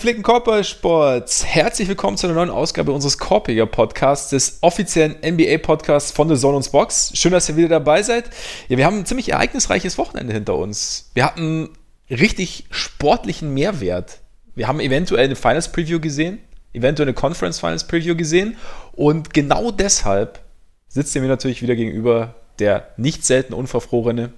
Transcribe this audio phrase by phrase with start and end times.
[0.00, 6.26] Gepflegten Korbballsports, herzlich willkommen zu einer neuen Ausgabe unseres Korpiger Podcasts, des offiziellen NBA-Podcasts von
[6.26, 7.10] The Zone und Box.
[7.12, 8.30] Schön, dass ihr wieder dabei seid.
[8.68, 11.10] Ja, wir haben ein ziemlich ereignisreiches Wochenende hinter uns.
[11.12, 11.68] Wir hatten
[12.08, 14.20] richtig sportlichen Mehrwert.
[14.54, 16.38] Wir haben eventuell eine Finals Preview gesehen,
[16.72, 18.56] eventuell eine Conference Finals Preview gesehen
[18.92, 20.40] und genau deshalb
[20.88, 24.32] sitzt ihr mir natürlich wieder gegenüber der nicht selten unverfrorene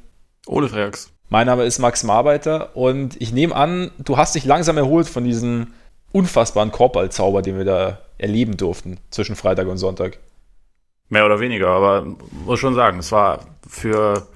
[0.48, 1.11] Ole Freaks.
[1.28, 5.24] Mein Name ist Max Marbeiter und ich nehme an, du hast dich langsam erholt von
[5.24, 5.68] diesem
[6.12, 10.18] unfassbaren Korbballzauber, den wir da erleben durften zwischen Freitag und Sonntag.
[11.08, 12.06] Mehr oder weniger, aber
[12.46, 14.26] muss schon sagen, es war für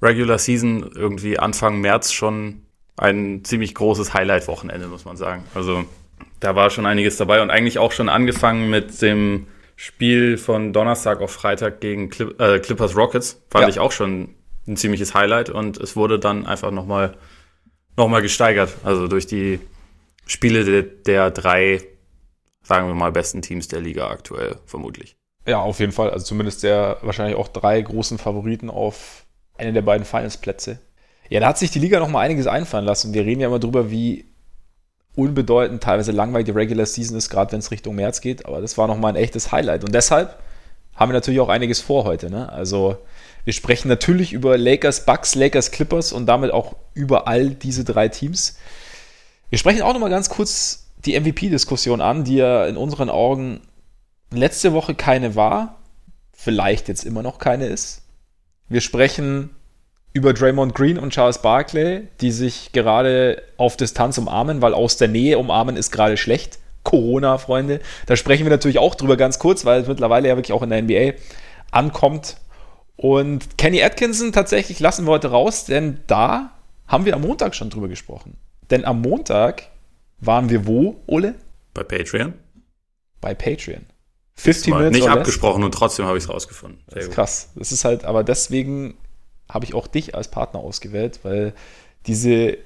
[0.00, 2.62] Regular Season irgendwie Anfang März schon
[2.96, 5.44] ein ziemlich großes Highlight-Wochenende, muss man sagen.
[5.54, 5.84] Also
[6.40, 11.20] da war schon einiges dabei und eigentlich auch schon angefangen mit dem Spiel von Donnerstag
[11.20, 13.42] auf Freitag gegen Clip, äh, Clippers Rockets.
[13.50, 13.68] Fand ja.
[13.68, 14.30] ich auch schon
[14.66, 17.16] ein ziemliches Highlight und es wurde dann einfach nochmal
[17.96, 18.70] noch mal gesteigert.
[18.84, 19.60] Also durch die
[20.26, 21.82] Spiele der, der drei,
[22.62, 25.16] sagen wir mal, besten Teams der Liga aktuell, vermutlich.
[25.46, 26.10] Ja, auf jeden Fall.
[26.10, 29.26] Also zumindest der wahrscheinlich auch drei großen Favoriten auf
[29.58, 30.78] eine der beiden Finals-Plätze.
[31.28, 33.14] Ja, da hat sich die Liga nochmal einiges einfallen lassen.
[33.14, 34.26] Wir reden ja immer drüber, wie
[35.14, 38.46] unbedeutend, teilweise langweilig die Regular Season ist, gerade wenn es Richtung März geht.
[38.46, 39.84] Aber das war nochmal ein echtes Highlight.
[39.84, 40.38] Und deshalb
[40.94, 42.30] haben wir natürlich auch einiges vor heute.
[42.30, 42.50] Ne?
[42.50, 42.98] Also
[43.44, 48.08] wir sprechen natürlich über Lakers, Bucks, Lakers, Clippers und damit auch über all diese drei
[48.08, 48.56] Teams.
[49.50, 53.60] Wir sprechen auch nochmal ganz kurz die MVP-Diskussion an, die ja in unseren Augen
[54.30, 55.80] letzte Woche keine war,
[56.32, 58.02] vielleicht jetzt immer noch keine ist.
[58.68, 59.50] Wir sprechen
[60.12, 65.08] über Draymond Green und Charles Barkley, die sich gerade auf Distanz umarmen, weil aus der
[65.08, 66.58] Nähe umarmen ist gerade schlecht.
[66.84, 67.80] Corona, Freunde.
[68.06, 70.70] Da sprechen wir natürlich auch drüber ganz kurz, weil es mittlerweile ja wirklich auch in
[70.70, 71.12] der NBA
[71.70, 72.36] ankommt.
[72.96, 76.52] Und Kenny Atkinson tatsächlich lassen wir heute raus, denn da
[76.86, 78.36] haben wir am Montag schon drüber gesprochen.
[78.70, 79.68] Denn am Montag
[80.20, 81.34] waren wir wo, Ole?
[81.74, 82.34] Bei Patreon.
[83.20, 83.86] Bei Patreon.
[84.34, 84.92] 50 Minuten.
[84.92, 86.80] Nicht abgesprochen und trotzdem habe ich es rausgefunden.
[86.86, 87.14] Sehr das ist gut.
[87.14, 87.48] krass.
[87.54, 88.94] Das ist halt, aber deswegen
[89.48, 91.52] habe ich auch dich als Partner ausgewählt, weil
[92.06, 92.58] diese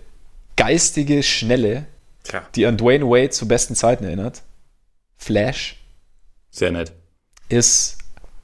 [0.56, 1.86] geistige Schnelle,
[2.22, 2.46] Tja.
[2.54, 4.42] die an Dwayne Wade zu besten Zeiten erinnert,
[5.16, 5.84] Flash,
[6.50, 6.92] sehr nett,
[7.48, 7.98] ist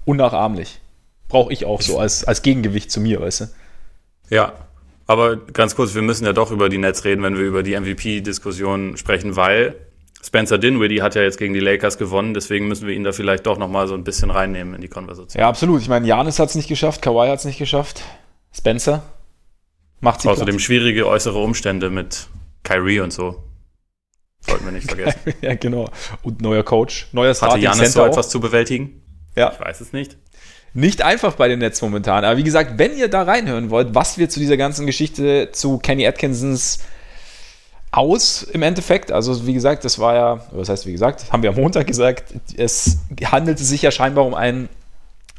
[0.05, 0.82] unnachahmlich
[1.33, 3.47] brauche ich auch so als, als Gegengewicht zu mir, weißt du?
[4.29, 4.53] Ja,
[5.07, 7.75] aber ganz kurz, wir müssen ja doch über die Nets reden, wenn wir über die
[7.79, 9.75] MVP-Diskussion sprechen, weil
[10.23, 13.47] Spencer Dinwiddie hat ja jetzt gegen die Lakers gewonnen, deswegen müssen wir ihn da vielleicht
[13.47, 15.41] doch nochmal so ein bisschen reinnehmen in die Konversation.
[15.41, 15.81] Ja, absolut.
[15.81, 18.03] Ich meine, Janis hat es nicht geschafft, Kawhi hat es nicht geschafft,
[18.55, 19.03] Spencer
[20.01, 20.63] macht sie Außerdem platt.
[20.63, 22.29] schwierige äußere Umstände mit
[22.63, 23.43] Kyrie und so.
[24.41, 25.19] Sollten wir nicht vergessen.
[25.41, 25.89] ja, genau.
[26.23, 29.01] Und neuer Coach, neuer Starting Hatte Janis so etwas zu bewältigen?
[29.35, 29.51] Ja.
[29.53, 30.19] Ich weiß es nicht
[30.75, 32.25] nicht einfach bei den Nets momentan.
[32.25, 35.79] Aber wie gesagt, wenn ihr da reinhören wollt, was wir zu dieser ganzen Geschichte zu
[35.79, 36.79] Kenny Atkinsons
[37.93, 39.13] aus im Endeffekt.
[39.13, 42.35] Also wie gesagt, das war ja, was heißt wie gesagt, haben wir am Montag gesagt,
[42.57, 44.69] es handelte sich ja scheinbar um ein,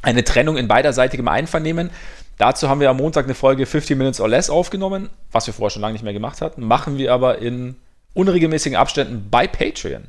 [0.02, 1.90] eine Trennung in beiderseitigem Einvernehmen.
[2.38, 5.70] Dazu haben wir am Montag eine Folge 50 Minutes or Less aufgenommen, was wir vorher
[5.70, 6.62] schon lange nicht mehr gemacht hatten.
[6.64, 7.76] Machen wir aber in
[8.14, 10.04] unregelmäßigen Abständen bei Patreon.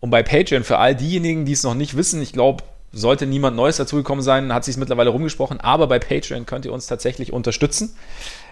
[0.00, 2.64] Und bei Patreon, für all diejenigen, die es noch nicht wissen, ich glaube,
[2.96, 6.86] sollte niemand Neues dazugekommen sein, hat sich mittlerweile rumgesprochen, aber bei Patreon könnt ihr uns
[6.86, 7.96] tatsächlich unterstützen.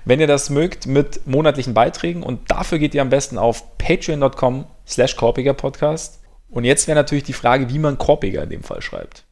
[0.05, 4.67] Wenn ihr das mögt, mit monatlichen Beiträgen und dafür geht ihr am besten auf patreon.com
[4.87, 6.21] slash Podcast.
[6.51, 9.25] Und jetzt wäre natürlich die Frage, wie man Korpiger in dem Fall schreibt.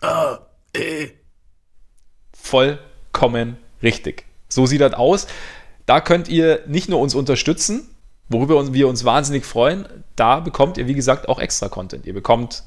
[0.00, 0.38] Ah,
[0.74, 1.08] eh.
[2.32, 4.24] Vollkommen richtig.
[4.48, 5.26] So sieht das aus.
[5.86, 7.94] Da könnt ihr nicht nur uns unterstützen,
[8.28, 9.86] worüber wir uns wahnsinnig freuen,
[10.16, 12.06] da bekommt ihr, wie gesagt, auch extra Content.
[12.06, 12.64] Ihr bekommt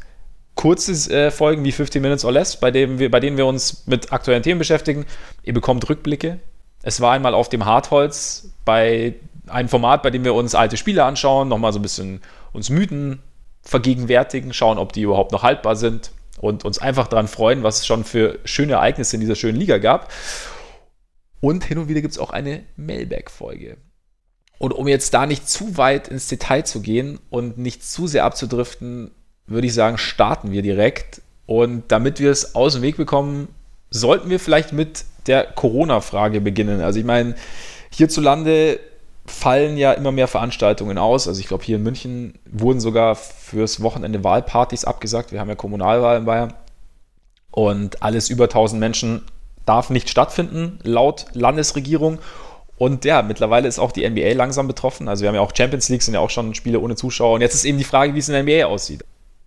[0.58, 3.88] kurze äh, Folgen wie 15 Minutes or Less, bei, dem wir, bei denen wir uns
[3.88, 5.06] mit aktuellen Themen beschäftigen.
[5.44, 6.40] Ihr bekommt Rückblicke.
[6.84, 9.16] Es war einmal auf dem Hartholz bei
[9.48, 12.22] einem Format, bei dem wir uns alte Spiele anschauen, nochmal so ein bisschen
[12.52, 13.22] uns Mythen
[13.62, 17.86] vergegenwärtigen, schauen, ob die überhaupt noch haltbar sind und uns einfach daran freuen, was es
[17.86, 20.12] schon für schöne Ereignisse in dieser schönen Liga gab.
[21.40, 23.78] Und hin und wieder gibt es auch eine Mailback-Folge.
[24.60, 28.26] Und um jetzt da nicht zu weit ins Detail zu gehen und nicht zu sehr
[28.26, 29.12] abzudriften,
[29.48, 31.22] würde ich sagen, starten wir direkt.
[31.46, 33.48] Und damit wir es aus dem Weg bekommen,
[33.90, 36.82] sollten wir vielleicht mit der Corona-Frage beginnen.
[36.82, 37.36] Also ich meine,
[37.90, 38.80] hierzulande
[39.26, 41.28] fallen ja immer mehr Veranstaltungen aus.
[41.28, 45.32] Also ich glaube, hier in München wurden sogar fürs Wochenende Wahlpartys abgesagt.
[45.32, 46.54] Wir haben ja Kommunalwahl in Bayern.
[47.52, 49.24] Und alles über 1000 Menschen
[49.66, 52.20] darf nicht stattfinden, laut Landesregierung.
[52.78, 55.08] Und ja, mittlerweile ist auch die NBA langsam betroffen.
[55.08, 57.36] Also wir haben ja auch Champions League, sind ja auch schon Spiele ohne Zuschauer.
[57.36, 59.04] Und jetzt ist eben die Frage, wie es in der NBA aussieht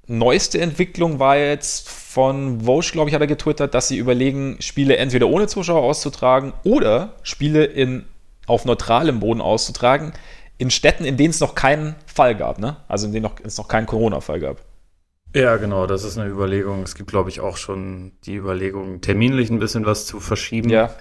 [0.06, 4.97] neueste Entwicklung war jetzt von Vosch, glaube ich, hat er getwittert, dass sie überlegen, Spiele
[4.97, 8.05] entweder ohne Zuschauer auszutragen oder Spiele in,
[8.47, 10.12] auf neutralem Boden auszutragen.
[10.61, 12.76] in Städten, in denen es noch keinen Fall gab, ne?
[12.87, 14.58] Also in denen noch, es noch keinen Corona-Fall gab.
[15.35, 16.82] Ja, genau, das ist eine Überlegung.
[16.82, 20.69] Es gibt, glaube ich, auch schon die Überlegung, terminlich ein bisschen was zu verschieben.
[20.69, 20.94] Ja.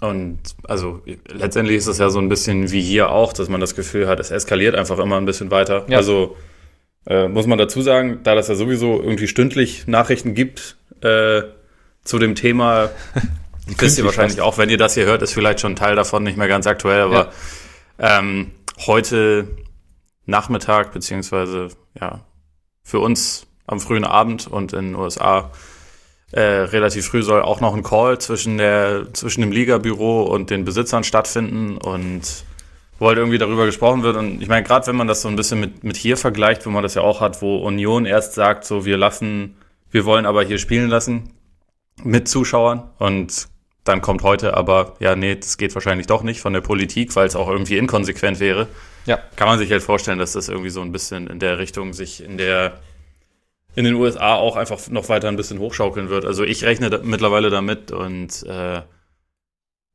[0.00, 3.76] Und also letztendlich ist es ja so ein bisschen wie hier auch, dass man das
[3.76, 5.84] Gefühl hat, es eskaliert einfach immer ein bisschen weiter.
[5.88, 5.98] Ja.
[5.98, 6.36] Also
[7.08, 11.42] äh, muss man dazu sagen, da das ja sowieso irgendwie stündlich Nachrichten gibt äh,
[12.04, 12.90] zu dem Thema,
[13.78, 16.22] wisst ihr wahrscheinlich auch, wenn ihr das hier hört, ist vielleicht schon ein Teil davon
[16.22, 17.32] nicht mehr ganz aktuell, aber
[17.98, 18.52] ähm,
[18.86, 19.48] heute
[20.26, 21.68] Nachmittag, beziehungsweise
[21.98, 22.20] ja,
[22.82, 25.50] für uns am frühen Abend und in den USA
[26.32, 30.64] äh, relativ früh soll auch noch ein Call zwischen, der, zwischen dem Ligabüro und den
[30.64, 32.44] Besitzern stattfinden und
[32.98, 34.16] wo halt irgendwie darüber gesprochen wird.
[34.16, 36.70] Und ich meine, gerade wenn man das so ein bisschen mit, mit hier vergleicht, wo
[36.70, 39.56] man das ja auch hat, wo Union erst sagt, so wir lassen,
[39.90, 41.30] wir wollen aber hier spielen lassen
[42.02, 43.48] mit Zuschauern und
[43.84, 47.26] dann kommt heute aber, ja, nee, das geht wahrscheinlich doch nicht von der Politik, weil
[47.26, 48.68] es auch irgendwie inkonsequent wäre.
[49.06, 49.18] Ja.
[49.36, 52.22] Kann man sich halt vorstellen, dass das irgendwie so ein bisschen in der Richtung sich
[52.22, 52.80] in der
[53.74, 56.24] in den USA auch einfach noch weiter ein bisschen hochschaukeln wird.
[56.24, 58.82] Also ich rechne da mittlerweile damit und äh,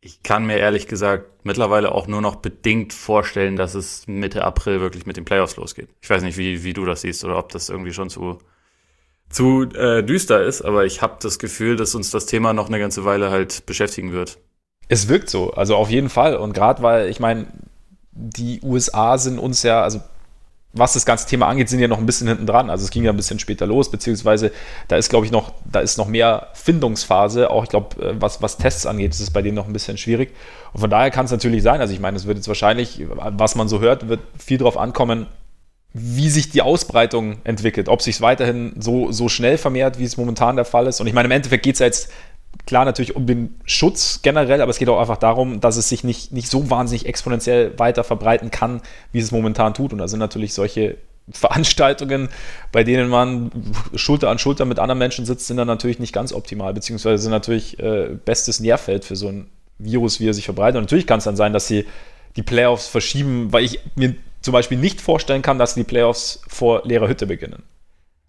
[0.05, 4.81] ich kann mir ehrlich gesagt mittlerweile auch nur noch bedingt vorstellen, dass es Mitte April
[4.81, 5.87] wirklich mit den Playoffs losgeht.
[6.01, 8.39] Ich weiß nicht, wie, wie du das siehst oder ob das irgendwie schon zu,
[9.29, 12.79] zu äh, düster ist, aber ich habe das Gefühl, dass uns das Thema noch eine
[12.79, 14.39] ganze Weile halt beschäftigen wird.
[14.89, 16.35] Es wirkt so, also auf jeden Fall.
[16.35, 17.47] Und gerade weil, ich meine,
[18.11, 20.01] die USA sind uns ja, also
[20.75, 22.71] was das ganze Thema angeht, sind ja noch ein bisschen hinten dran.
[22.71, 24.51] Also es ging ja ein bisschen später los, beziehungsweise
[24.87, 27.51] da ist, glaube ich, noch, da ist noch mehr Findungsphase.
[27.51, 29.97] Auch ich glaube, äh, was, was Tests angeht, ist es bei denen noch ein bisschen
[29.97, 30.33] schwierig.
[30.73, 31.79] Und von daher kann es natürlich sein.
[31.79, 35.27] Also ich meine, es wird jetzt wahrscheinlich, was man so hört, wird viel darauf ankommen,
[35.93, 40.17] wie sich die Ausbreitung entwickelt, ob sich es weiterhin so, so schnell vermehrt, wie es
[40.17, 40.99] momentan der Fall ist.
[40.99, 42.09] Und ich meine, im Endeffekt geht es ja jetzt
[42.65, 46.03] klar natürlich um den Schutz generell, aber es geht auch einfach darum, dass es sich
[46.03, 49.91] nicht, nicht so wahnsinnig exponentiell weiter verbreiten kann, wie es momentan tut.
[49.91, 50.97] Und da sind natürlich solche
[51.31, 52.29] Veranstaltungen,
[52.71, 53.51] bei denen man
[53.95, 57.31] Schulter an Schulter mit anderen Menschen sitzt, sind dann natürlich nicht ganz optimal, beziehungsweise sind
[57.31, 59.47] natürlich äh, bestes Nährfeld für so ein
[59.77, 60.77] Virus, wie er sich verbreitet.
[60.77, 61.85] Und natürlich kann es dann sein, dass sie
[62.35, 66.81] die Playoffs verschieben, weil ich mir zum Beispiel nicht vorstellen kann, dass die Playoffs vor
[66.85, 67.63] leerer Hütte beginnen.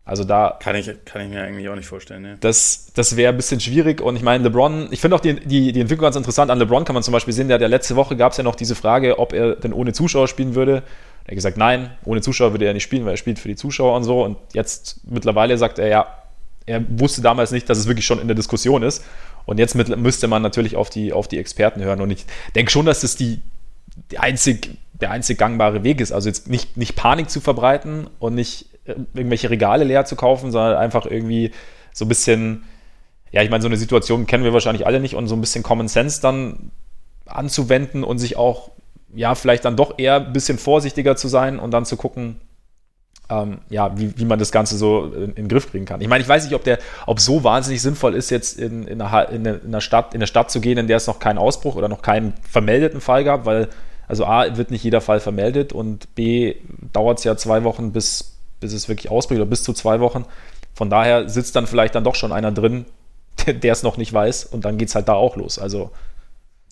[0.07, 0.59] Also da.
[0.61, 2.37] Kann ich, kann ich mir eigentlich auch nicht vorstellen, ne?
[2.41, 4.03] Das, das wäre ein bisschen schwierig.
[4.03, 6.51] Und ich meine, LeBron, ich finde auch die, die, die Entwicklung ganz interessant.
[6.51, 8.55] An LeBron kann man zum Beispiel sehen, der, der letzte Woche gab es ja noch
[8.55, 10.83] diese Frage, ob er denn ohne Zuschauer spielen würde.
[11.25, 13.57] Er hat gesagt, nein, ohne Zuschauer würde er nicht spielen, weil er spielt für die
[13.57, 14.23] Zuschauer und so.
[14.23, 16.07] Und jetzt mittlerweile sagt er, ja,
[16.67, 19.05] er wusste damals nicht, dass es wirklich schon in der Diskussion ist.
[19.47, 22.03] Und jetzt mit, müsste man natürlich auf die, auf die Experten hören.
[22.03, 23.41] Und ich denke schon, dass das die,
[24.11, 26.13] die einzig, der einzig gangbare Weg ist.
[26.13, 30.77] Also jetzt nicht, nicht Panik zu verbreiten und nicht irgendwelche Regale leer zu kaufen, sondern
[30.77, 31.53] einfach irgendwie
[31.93, 32.65] so ein bisschen,
[33.31, 35.63] ja, ich meine, so eine Situation kennen wir wahrscheinlich alle nicht und so ein bisschen
[35.63, 36.71] Common Sense dann
[37.27, 38.71] anzuwenden und sich auch,
[39.15, 42.41] ja, vielleicht dann doch eher ein bisschen vorsichtiger zu sein und dann zu gucken,
[43.31, 46.01] ähm, ja, wie, wie man das Ganze so in, in, den Griff kriegen kann.
[46.01, 49.01] Ich meine, ich weiß nicht, ob der, ob so wahnsinnig sinnvoll ist, jetzt in, in,
[49.01, 51.77] einer, in, einer Stadt, in eine Stadt zu gehen, in der es noch keinen Ausbruch
[51.77, 53.69] oder noch keinen vermeldeten Fall gab, weil,
[54.09, 56.57] also A, wird nicht jeder Fall vermeldet und B,
[56.93, 58.34] dauert es ja zwei Wochen, bis,
[58.65, 60.25] bis es wirklich ausbricht oder bis zu zwei Wochen.
[60.75, 62.87] Von daher sitzt dann vielleicht dann doch schon einer drin,
[63.47, 65.59] der es noch nicht weiß und dann geht es halt da auch los.
[65.59, 65.91] Also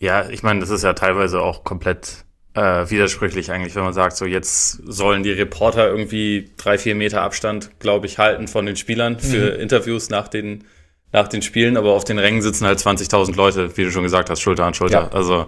[0.00, 4.16] ja, ich meine, das ist ja teilweise auch komplett äh, widersprüchlich eigentlich, wenn man sagt,
[4.16, 8.76] so jetzt sollen die Reporter irgendwie drei, vier Meter Abstand, glaube ich, halten von den
[8.76, 9.60] Spielern für mhm.
[9.60, 10.64] Interviews nach den,
[11.12, 14.28] nach den Spielen, aber auf den Rängen sitzen halt 20.000 Leute, wie du schon gesagt
[14.28, 15.02] hast, Schulter an Schulter.
[15.02, 15.08] Ja.
[15.12, 15.46] Also,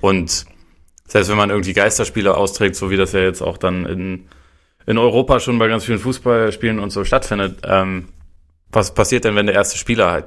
[0.00, 0.46] und
[1.08, 4.28] selbst wenn man irgendwie Geisterspiele austrägt, so wie das ja jetzt auch dann in
[4.88, 8.08] in Europa schon bei ganz vielen Fußballspielen und so stattfindet, ähm,
[8.72, 10.24] was passiert denn, wenn der erste Spieler halt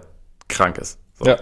[0.50, 1.00] krank ist?
[1.18, 1.25] So.
[1.25, 1.38] Ja.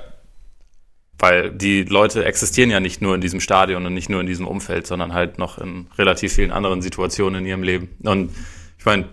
[1.17, 4.47] Weil die Leute existieren ja nicht nur in diesem Stadion und nicht nur in diesem
[4.47, 7.89] Umfeld, sondern halt noch in relativ vielen anderen Situationen in ihrem Leben.
[8.03, 8.33] Und
[8.77, 9.09] ich meine,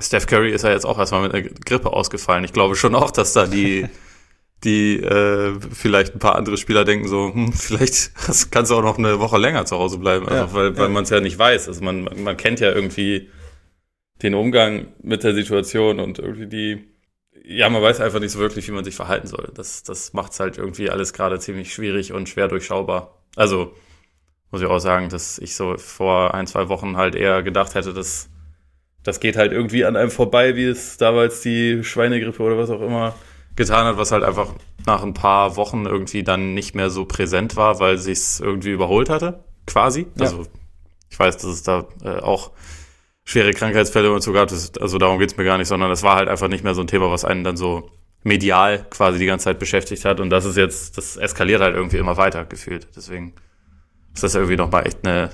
[0.00, 2.42] Steph Curry ist ja jetzt auch erstmal mit einer Grippe ausgefallen.
[2.42, 3.86] Ich glaube schon auch, dass da die
[4.64, 8.12] die äh, vielleicht ein paar andere Spieler denken so, hm, vielleicht
[8.50, 10.88] kannst du auch noch eine Woche länger zu Hause bleiben, also, ja, weil, weil ja.
[10.90, 11.68] man es ja nicht weiß.
[11.68, 13.30] Also man, man kennt ja irgendwie
[14.22, 16.88] den Umgang mit der Situation und irgendwie die,
[17.44, 19.50] ja, man weiß einfach nicht so wirklich, wie man sich verhalten soll.
[19.54, 23.22] Das, das macht es halt irgendwie alles gerade ziemlich schwierig und schwer durchschaubar.
[23.36, 23.74] Also
[24.50, 27.92] muss ich auch sagen, dass ich so vor ein, zwei Wochen halt eher gedacht hätte,
[27.92, 28.30] dass
[29.02, 32.80] das geht halt irgendwie an einem vorbei, wie es damals die Schweinegrippe oder was auch
[32.80, 33.14] immer
[33.56, 34.48] getan hat, was halt einfach
[34.86, 38.70] nach ein paar Wochen irgendwie dann nicht mehr so präsent war, weil sich es irgendwie
[38.70, 40.06] überholt hatte, quasi.
[40.16, 40.26] Ja.
[40.26, 40.46] Also
[41.10, 42.50] ich weiß, dass es da äh, auch
[43.24, 44.48] schwere Krankheitsfälle und so gab.
[44.48, 46.82] Das, also darum geht's mir gar nicht, sondern es war halt einfach nicht mehr so
[46.82, 47.90] ein Thema, was einen dann so
[48.22, 50.20] medial quasi die ganze Zeit beschäftigt hat.
[50.20, 52.88] Und das ist jetzt, das eskaliert halt irgendwie immer weiter gefühlt.
[52.96, 53.34] Deswegen
[54.12, 55.30] ist das irgendwie nochmal echt eine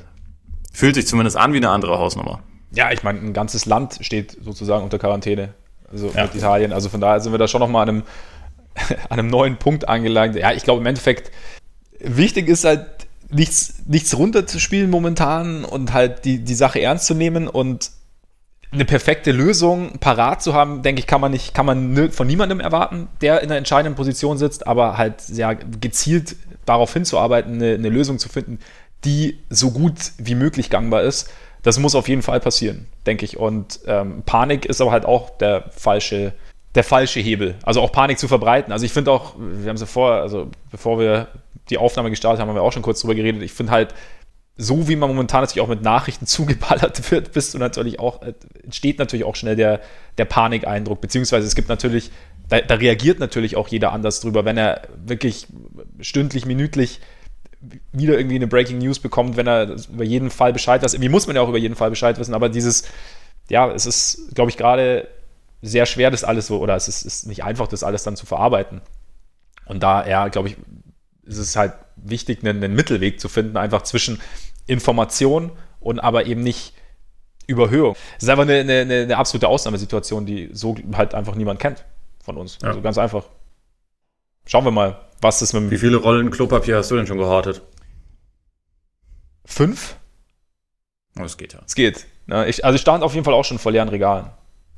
[0.73, 2.43] Fühlt sich zumindest an wie eine andere Hausnummer.
[2.73, 5.55] Ja, ich meine, ein ganzes Land steht sozusagen unter Quarantäne.
[5.91, 6.25] Also ja.
[6.25, 6.73] mit Italien.
[6.73, 8.03] Also von daher sind wir da schon nochmal an einem,
[9.09, 10.37] an einem neuen Punkt angelangt.
[10.37, 11.31] Ja, ich glaube im Endeffekt,
[11.99, 12.87] wichtig ist halt,
[13.31, 17.91] nichts, nichts runterzuspielen momentan und halt die, die Sache ernst zu nehmen und
[18.73, 22.61] eine perfekte Lösung parat zu haben, denke ich, kann man nicht, kann man von niemandem
[22.61, 27.89] erwarten, der in einer entscheidenden Position sitzt, aber halt sehr gezielt darauf hinzuarbeiten, eine, eine
[27.89, 28.61] Lösung zu finden,
[29.05, 31.31] die so gut wie möglich gangbar ist.
[31.63, 33.37] Das muss auf jeden Fall passieren, denke ich.
[33.37, 36.33] Und ähm, Panik ist aber halt auch der falsche,
[36.75, 37.57] der falsche Hebel.
[37.63, 38.73] Also auch Panik zu verbreiten.
[38.73, 41.29] Also ich finde auch, wir haben es ja vorher, also bevor wir
[41.69, 43.43] die Aufnahme gestartet haben, haben wir auch schon kurz drüber geredet.
[43.43, 43.95] Ich finde halt,
[44.57, 48.35] so wie man momentan natürlich auch mit Nachrichten zugeballert wird, bist du natürlich auch, äh,
[48.63, 49.81] entsteht natürlich auch schnell der,
[50.19, 52.11] der Panikeindruck, beziehungsweise es gibt natürlich,
[52.49, 55.47] da, da, reagiert natürlich auch jeder anders drüber, wenn er wirklich
[56.01, 57.01] stündlich, minütlich
[57.93, 60.95] wieder irgendwie eine Breaking News bekommt, wenn er über jeden Fall Bescheid weiß.
[60.95, 62.85] Irgendwie muss man ja auch über jeden Fall Bescheid wissen, aber dieses,
[63.49, 65.09] ja, es ist, glaube ich, gerade
[65.63, 68.25] sehr schwer, das alles so, oder es ist, ist nicht einfach, das alles dann zu
[68.25, 68.81] verarbeiten.
[69.67, 70.57] Und da, ja, glaube ich,
[71.25, 74.21] ist es halt wichtig, einen, einen Mittelweg zu finden, einfach zwischen
[74.67, 76.75] Information und aber eben nicht
[77.47, 77.97] Überhöhung.
[78.17, 81.85] Es ist einfach eine, eine, eine, absolute Ausnahmesituation, die so halt einfach niemand kennt
[82.23, 82.59] von uns.
[82.63, 82.69] Ja.
[82.69, 83.25] Also ganz einfach.
[84.47, 85.71] Schauen wir mal, was ist mit.
[85.71, 87.63] Wie viele Rollen Klopapier hast du denn schon gehortet?
[89.45, 89.97] Fünf?
[91.19, 91.61] Oh, es geht ja.
[91.67, 92.07] Es geht.
[92.29, 94.27] Ja, ich, also ich stand auf jeden Fall auch schon vor leeren Regalen.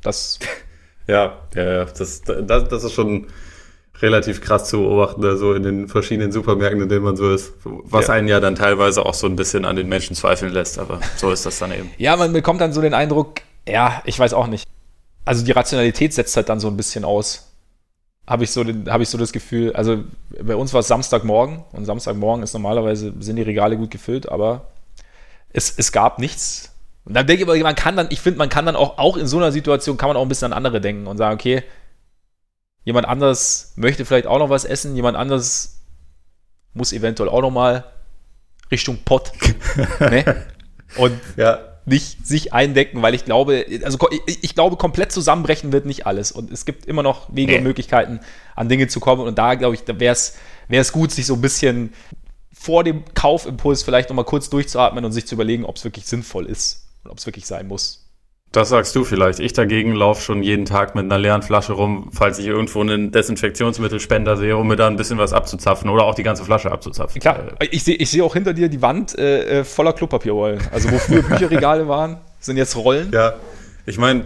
[0.02, 0.38] Das.
[1.06, 1.84] ja, ja, ja.
[1.84, 3.28] Das, das, das ist schon
[4.00, 7.52] relativ krass zu beobachten, so in den verschiedenen Supermärkten, in denen man so ist.
[7.64, 8.14] Was ja.
[8.14, 11.30] einen ja dann teilweise auch so ein bisschen an den Menschen zweifeln lässt, aber so
[11.30, 11.90] ist das dann eben.
[11.98, 14.66] Ja, man bekommt dann so den Eindruck, ja, ich weiß auch nicht.
[15.24, 17.51] Also die Rationalität setzt halt dann so ein bisschen aus.
[18.26, 20.04] Habe ich, so hab ich so das Gefühl, also
[20.40, 24.68] bei uns war es Samstagmorgen und Samstagmorgen ist normalerweise, sind die Regale gut gefüllt, aber
[25.52, 26.72] es, es gab nichts.
[27.04, 29.26] Und dann denke ich, man kann dann, ich finde, man kann dann auch, auch in
[29.26, 31.64] so einer Situation kann man auch ein bisschen an andere denken und sagen, okay,
[32.84, 35.82] Jemand anders möchte vielleicht auch noch was essen, jemand anders
[36.74, 37.84] muss eventuell auch noch mal
[38.70, 39.32] Richtung Pott.
[40.00, 40.46] ne?
[40.96, 41.60] Und ja.
[41.84, 46.30] Nicht sich eindecken, weil ich glaube, also ich, glaube, komplett zusammenbrechen wird nicht alles.
[46.30, 47.58] Und es gibt immer noch Wege nee.
[47.58, 48.20] und Möglichkeiten,
[48.54, 49.26] an Dinge zu kommen.
[49.26, 50.14] Und da, glaube ich, da wäre
[50.68, 51.92] es gut, sich so ein bisschen
[52.52, 56.06] vor dem Kaufimpuls vielleicht noch mal kurz durchzuatmen und sich zu überlegen, ob es wirklich
[56.06, 58.01] sinnvoll ist und ob es wirklich sein muss.
[58.52, 59.40] Das sagst du vielleicht.
[59.40, 63.10] Ich dagegen laufe schon jeden Tag mit einer leeren Flasche rum, falls ich irgendwo einen
[63.10, 67.18] Desinfektionsmittelspender sehe, um mir da ein bisschen was abzuzapfen oder auch die ganze Flasche abzuzapfen.
[67.18, 70.60] Klar, ich sehe ich seh auch hinter dir die Wand äh, äh voller Klopapierrollen.
[70.70, 73.10] Also wo früher Bücherregale waren, sind jetzt Rollen.
[73.10, 73.36] Ja,
[73.86, 74.24] ich meine,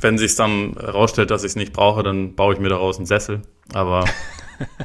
[0.00, 3.06] wenn sich dann rausstellt, dass ich es nicht brauche, dann baue ich mir daraus einen
[3.06, 3.42] Sessel.
[3.74, 4.06] Aber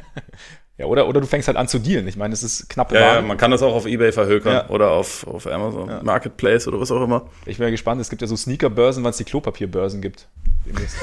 [0.78, 2.06] Ja, oder, oder du fängst halt an zu dealen.
[2.06, 2.92] Ich meine, es ist knapp.
[2.92, 4.68] Ja, ja, man kann das auch auf Ebay verhökern ja.
[4.68, 6.02] oder auf, auf Amazon ja.
[6.02, 7.30] Marketplace oder was auch immer.
[7.46, 8.00] Ich bin ja gespannt.
[8.00, 10.28] Es gibt ja so Sneaker-Börsen, wann es die Klopapierbörsen gibt.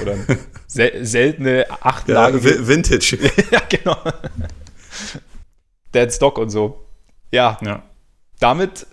[0.02, 0.16] Oder
[0.68, 2.38] sel seltene Achtlage.
[2.38, 3.18] Ja, Vintage.
[3.52, 3.98] ja, genau.
[5.94, 6.86] Dead Stock und so.
[7.32, 7.58] Ja.
[7.64, 7.82] ja.
[8.40, 8.86] Damit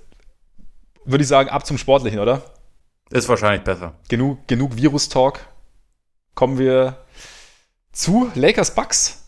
[1.04, 2.42] würde ich sagen, ab zum Sportlichen, oder?
[3.10, 3.94] Ist wahrscheinlich besser.
[4.08, 5.40] Genug, genug Virus-Talk.
[6.34, 7.04] Kommen wir
[7.92, 9.19] zu Lakers Bucks.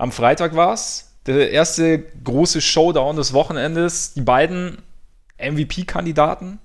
[0.00, 1.12] Am Freitag war es.
[1.26, 4.14] Der erste große Showdown des Wochenendes.
[4.14, 4.78] Die beiden
[5.38, 6.58] MVP-Kandidaten,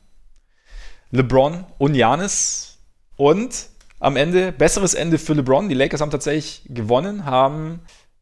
[1.11, 2.77] LeBron und Janis.
[3.17, 3.67] Und
[3.99, 5.67] am Ende, besseres Ende für LeBron.
[5.67, 7.81] Die Lakers haben tatsächlich gewonnen, haben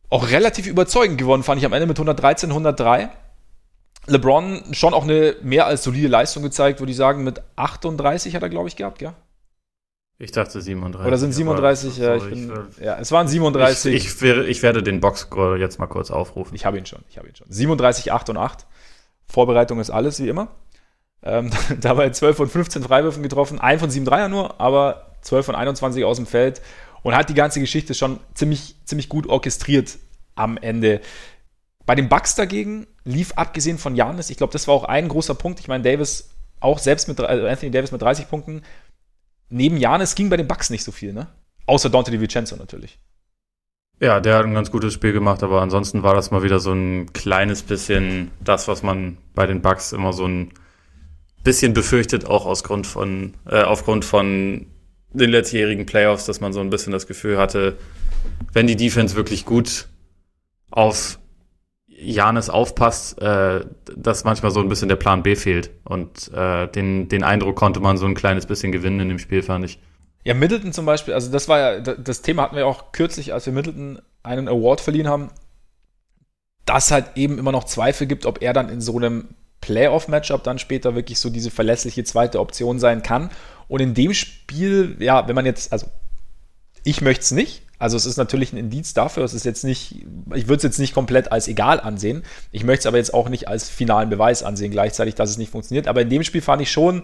[0.10, 3.10] auch relativ überzeugend gewonnen, fand ich am Ende mit 113, 103.
[4.08, 7.24] LeBron schon auch eine mehr als solide Leistung gezeigt, würde ich sagen.
[7.24, 9.14] Mit 38 hat er, glaube ich, gehabt, ja?
[10.20, 11.08] Ich dachte 37.
[11.08, 11.98] Oder sind 37?
[11.98, 13.94] Ja, ich bin, ja, es waren 37.
[13.94, 16.56] Ich, ich, werde, ich werde den Boxscore jetzt mal kurz aufrufen.
[16.56, 17.04] Ich habe ihn schon.
[17.10, 17.48] Ich habe ihn schon.
[17.50, 18.66] 37, 8 und 8.
[19.28, 20.50] Vorbereitung ist alles, wie immer.
[21.24, 21.50] Ähm,
[21.82, 26.04] dabei 12 von 15 Freiwürfen getroffen, 1 von 7 Dreier nur, aber 12 von 21
[26.04, 26.62] aus dem Feld
[27.02, 29.98] und hat die ganze Geschichte schon ziemlich, ziemlich gut orchestriert
[30.36, 31.02] am Ende.
[31.86, 35.36] Bei den Bucks dagegen lief abgesehen von Janis, ich glaube, das war auch ein großer
[35.36, 35.60] Punkt.
[35.60, 36.30] Ich meine, Davis
[36.60, 38.62] auch selbst mit also Anthony Davis mit 30 Punkten
[39.50, 41.28] neben Janis ging bei den Bucks nicht so viel, ne?
[41.66, 43.00] Außer Dante DiVincenzo natürlich.
[44.00, 46.74] Ja, der hat ein ganz gutes Spiel gemacht, aber ansonsten war das mal wieder so
[46.74, 50.52] ein kleines bisschen das, was man bei den Bucks immer so ein
[51.44, 54.66] bisschen befürchtet, auch aus Grund von, äh, aufgrund von
[55.14, 57.78] den letztjährigen Playoffs, dass man so ein bisschen das Gefühl hatte,
[58.52, 59.88] wenn die Defense wirklich gut
[60.72, 61.20] auf
[61.98, 63.62] Janis aufpasst, äh,
[63.96, 65.72] dass manchmal so ein bisschen der Plan B fehlt.
[65.84, 69.42] Und äh, den, den Eindruck konnte man so ein kleines bisschen gewinnen in dem Spiel,
[69.42, 69.80] fand ich.
[70.24, 73.46] Ja, Middleton zum Beispiel, also das war ja, das Thema hatten wir auch kürzlich, als
[73.46, 75.30] wir Middleton einen Award verliehen haben,
[76.66, 80.60] dass halt eben immer noch Zweifel gibt, ob er dann in so einem Playoff-Matchup dann
[80.60, 83.30] später wirklich so diese verlässliche zweite Option sein kann.
[83.68, 85.88] Und in dem Spiel, ja, wenn man jetzt, also
[86.84, 87.62] ich möchte es nicht.
[87.80, 89.24] Also es ist natürlich ein Indiz dafür.
[89.24, 92.24] Es ist jetzt nicht, ich würde es jetzt nicht komplett als egal ansehen.
[92.52, 95.52] Ich möchte es aber jetzt auch nicht als finalen Beweis ansehen, gleichzeitig, dass es nicht
[95.52, 95.88] funktioniert.
[95.88, 97.04] Aber in dem Spiel fand ich schon,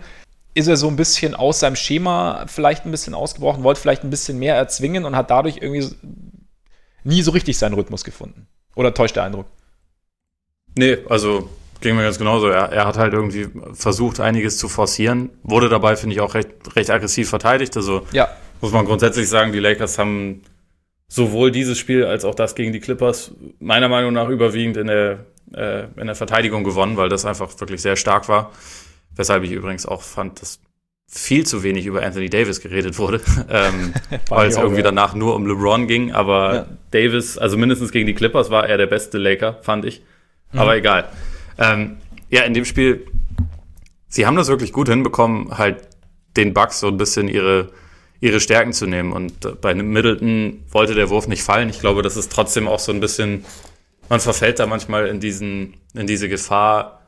[0.53, 4.09] ist er so ein bisschen aus seinem Schema vielleicht ein bisschen ausgebrochen, wollte vielleicht ein
[4.09, 5.87] bisschen mehr erzwingen und hat dadurch irgendwie
[7.03, 8.47] nie so richtig seinen Rhythmus gefunden.
[8.75, 9.47] Oder täuscht der Eindruck?
[10.77, 11.49] Nee, also
[11.81, 12.47] ging mir ganz genauso.
[12.47, 16.49] Er, er hat halt irgendwie versucht, einiges zu forcieren, wurde dabei, finde ich, auch recht,
[16.75, 17.75] recht aggressiv verteidigt.
[17.75, 18.29] Also ja.
[18.61, 20.41] Muss man grundsätzlich sagen, die Lakers haben
[21.07, 25.25] sowohl dieses Spiel als auch das gegen die Clippers meiner Meinung nach überwiegend in der,
[25.53, 28.51] äh, in der Verteidigung gewonnen, weil das einfach wirklich sehr stark war.
[29.15, 30.59] Weshalb ich übrigens auch fand, dass
[31.07, 33.93] viel zu wenig über Anthony Davis geredet wurde, ähm,
[34.29, 34.83] weil es irgendwie ja.
[34.83, 36.11] danach nur um LeBron ging.
[36.11, 36.65] Aber ja.
[36.91, 40.03] Davis, also mindestens gegen die Clippers, war er der beste Laker, fand ich.
[40.51, 40.59] Mhm.
[40.59, 41.09] Aber egal.
[41.57, 41.97] Ähm,
[42.29, 43.07] ja, in dem Spiel,
[44.07, 45.77] sie haben das wirklich gut hinbekommen, halt
[46.37, 47.71] den Bucks so ein bisschen ihre,
[48.21, 49.11] ihre Stärken zu nehmen.
[49.11, 51.69] Und äh, bei Middleton wollte der Wurf nicht fallen.
[51.69, 53.45] Ich glaube, das ist trotzdem auch so ein bisschen,
[54.09, 56.99] man verfällt da manchmal in diesen, in diese Gefahr,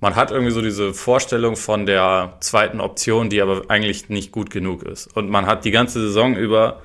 [0.00, 4.50] man hat irgendwie so diese Vorstellung von der zweiten Option, die aber eigentlich nicht gut
[4.50, 5.16] genug ist.
[5.16, 6.82] Und man hat die ganze Saison über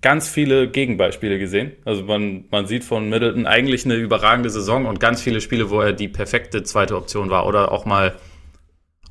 [0.00, 1.72] ganz viele Gegenbeispiele gesehen.
[1.84, 5.82] Also man, man sieht von Middleton eigentlich eine überragende Saison und ganz viele Spiele, wo
[5.82, 8.16] er die perfekte zweite Option war oder auch mal,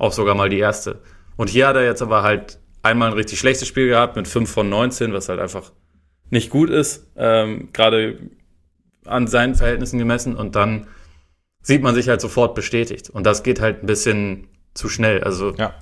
[0.00, 1.00] auch sogar mal die erste.
[1.36, 4.50] Und hier hat er jetzt aber halt einmal ein richtig schlechtes Spiel gehabt mit 5
[4.50, 5.72] von 19, was halt einfach
[6.30, 8.18] nicht gut ist, ähm, gerade
[9.04, 10.36] an seinen Verhältnissen gemessen.
[10.36, 10.86] Und dann
[11.62, 13.10] sieht man sich halt sofort bestätigt.
[13.10, 15.22] Und das geht halt ein bisschen zu schnell.
[15.24, 15.74] Also, ja.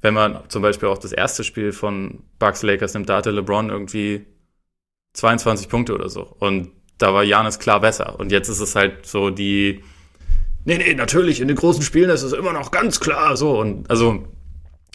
[0.00, 3.70] wenn man zum Beispiel auch das erste Spiel von Bucks Lakers nimmt, da hatte LeBron
[3.70, 4.26] irgendwie
[5.14, 6.22] 22 Punkte oder so.
[6.38, 8.18] Und da war Janis klar besser.
[8.18, 9.82] Und jetzt ist es halt so die,
[10.64, 13.58] nee, nee, natürlich, in den großen Spielen ist es immer noch ganz klar so.
[13.58, 14.26] Und also,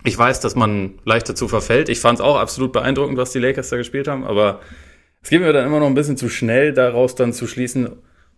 [0.04, 1.90] ich weiß, dass man leicht dazu verfällt.
[1.90, 4.62] Ich fand es auch absolut beeindruckend, was die Lakers da gespielt haben, aber
[5.22, 7.92] es geht mir dann immer noch ein bisschen zu schnell, daraus dann zu schließen,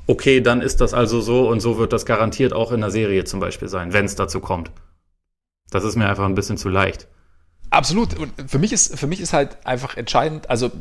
[0.08, 3.24] okay, dann ist das also so und so wird das garantiert auch in der Serie
[3.24, 4.72] zum Beispiel sein, wenn es dazu kommt.
[5.72, 7.08] Das ist mir einfach ein bisschen zu leicht.
[7.70, 8.20] Absolut.
[8.20, 10.72] Und für mich ist, für mich ist halt einfach entscheidend, also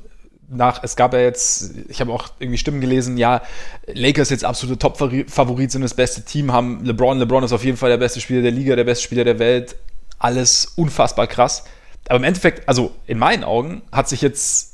[0.49, 3.41] nach, es gab ja jetzt, ich habe auch irgendwie Stimmen gelesen, ja,
[3.87, 7.89] Lakers jetzt absolute Top-Favorit sind das beste Team, haben LeBron, LeBron ist auf jeden Fall
[7.89, 9.77] der beste Spieler der Liga, der beste Spieler der Welt,
[10.23, 11.65] alles unfassbar krass.
[12.09, 14.73] Aber im Endeffekt, also in meinen Augen, hat sich jetzt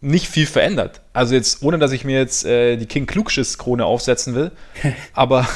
[0.00, 1.00] nicht viel verändert.
[1.12, 4.50] Also jetzt, ohne dass ich mir jetzt äh, die King Klugschiss-Krone aufsetzen will,
[5.12, 5.46] aber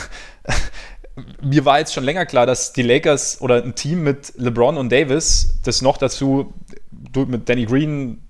[1.43, 4.93] mir war jetzt schon länger klar, dass die Lakers oder ein Team mit LeBron und
[4.93, 6.55] Davis, das noch dazu
[7.15, 8.23] mit Danny Green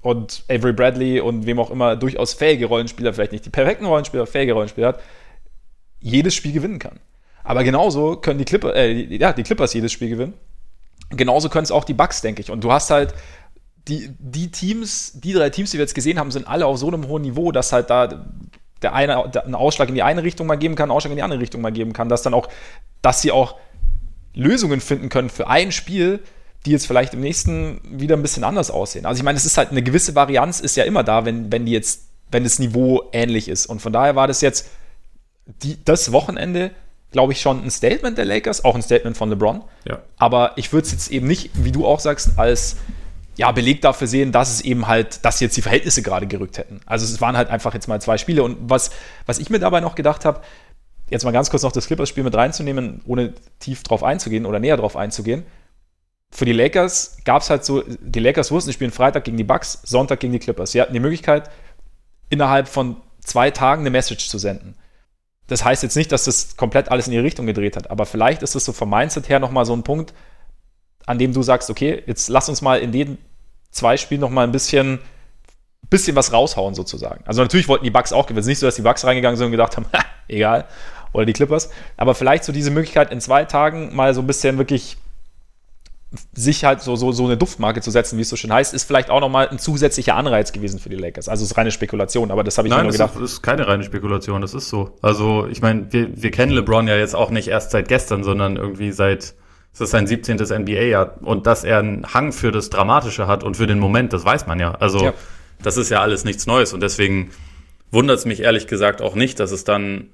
[0.00, 4.26] und Avery Bradley und wem auch immer durchaus fähige Rollenspieler, vielleicht nicht die perfekten Rollenspieler,
[4.26, 5.00] fähige Rollenspieler hat,
[5.98, 7.00] jedes Spiel gewinnen kann.
[7.46, 10.34] Aber genauso können die, Clipper, äh, ja, die Clippers jedes Spiel gewinnen.
[11.10, 12.50] Genauso können es auch die Bucks, denke ich.
[12.50, 13.14] Und du hast halt
[13.86, 16.88] die, die Teams, die drei Teams, die wir jetzt gesehen haben, sind alle auf so
[16.88, 18.26] einem hohen Niveau, dass halt da
[18.82, 21.22] der eine einen Ausschlag in die eine Richtung mal geben kann, einen Ausschlag in die
[21.22, 22.48] andere Richtung mal geben kann, dass dann auch,
[23.00, 23.56] dass sie auch
[24.34, 26.20] Lösungen finden können für ein Spiel,
[26.66, 29.06] die jetzt vielleicht im nächsten wieder ein bisschen anders aussehen.
[29.06, 31.64] Also ich meine, es ist halt eine gewisse Varianz ist ja immer da, wenn, wenn
[31.64, 33.66] die jetzt, wenn das Niveau ähnlich ist.
[33.66, 34.68] Und von daher war das jetzt
[35.62, 36.72] die, das Wochenende,
[37.16, 39.64] glaube ich, schon ein Statement der Lakers, auch ein Statement von LeBron.
[39.88, 40.00] Ja.
[40.18, 42.76] Aber ich würde es jetzt eben nicht, wie du auch sagst, als
[43.36, 46.82] ja, Beleg dafür sehen, dass es eben halt, dass jetzt die Verhältnisse gerade gerückt hätten.
[46.84, 48.42] Also es waren halt einfach jetzt mal zwei Spiele.
[48.42, 48.90] Und was,
[49.24, 50.42] was ich mir dabei noch gedacht habe,
[51.08, 54.76] jetzt mal ganz kurz noch das Clippers-Spiel mit reinzunehmen, ohne tief drauf einzugehen oder näher
[54.76, 55.44] drauf einzugehen.
[56.30, 59.44] Für die Lakers gab es halt so, die Lakers wussten, sie spielen Freitag gegen die
[59.44, 60.72] Bucks, Sonntag gegen die Clippers.
[60.72, 61.48] Sie hatten die Möglichkeit,
[62.28, 64.74] innerhalb von zwei Tagen eine Message zu senden.
[65.48, 68.42] Das heißt jetzt nicht, dass das komplett alles in ihre Richtung gedreht hat, aber vielleicht
[68.42, 70.12] ist das so vom Mindset her nochmal so ein Punkt,
[71.06, 73.18] an dem du sagst, okay, jetzt lass uns mal in den
[73.70, 74.98] zwei Spielen noch mal ein bisschen,
[75.88, 77.22] bisschen was raushauen sozusagen.
[77.26, 78.40] Also natürlich wollten die Bugs auch gewinnen.
[78.40, 79.86] Es ist nicht so, dass die Bugs reingegangen sind und gedacht haben,
[80.28, 80.66] egal,
[81.12, 81.70] oder die Clippers.
[81.96, 84.96] Aber vielleicht so diese Möglichkeit in zwei Tagen mal so ein bisschen wirklich
[86.34, 88.84] sich halt so, so, so eine Duftmarke zu setzen, wie es so schön heißt, ist
[88.84, 91.28] vielleicht auch nochmal ein zusätzlicher Anreiz gewesen für die Lakers.
[91.28, 93.14] Also es ist reine Spekulation, aber das habe ich Nein, mir nur gedacht.
[93.14, 94.96] Nein, das ist keine reine Spekulation, das ist so.
[95.02, 98.56] Also ich meine, wir, wir kennen LeBron ja jetzt auch nicht erst seit gestern, sondern
[98.56, 99.34] irgendwie seit
[99.72, 100.38] es ist sein 17.
[100.38, 104.24] NBA-Jahr und dass er einen Hang für das Dramatische hat und für den Moment, das
[104.24, 104.72] weiß man ja.
[104.72, 105.14] Also ja.
[105.62, 107.30] das ist ja alles nichts Neues und deswegen
[107.90, 110.08] wundert es mich ehrlich gesagt auch nicht, dass es dann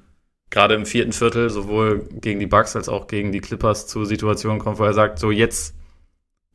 [0.50, 4.58] gerade im vierten Viertel sowohl gegen die Bucks als auch gegen die Clippers zu Situationen
[4.58, 5.76] kommt, wo er sagt, so jetzt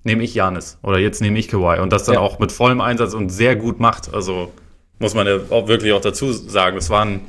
[0.07, 2.21] nehme ich Janis oder jetzt nehme ich Kawhi und das dann ja.
[2.21, 4.13] auch mit vollem Einsatz und sehr gut macht.
[4.13, 4.51] Also
[4.97, 7.21] muss man ja auch wirklich auch dazu sagen, es waren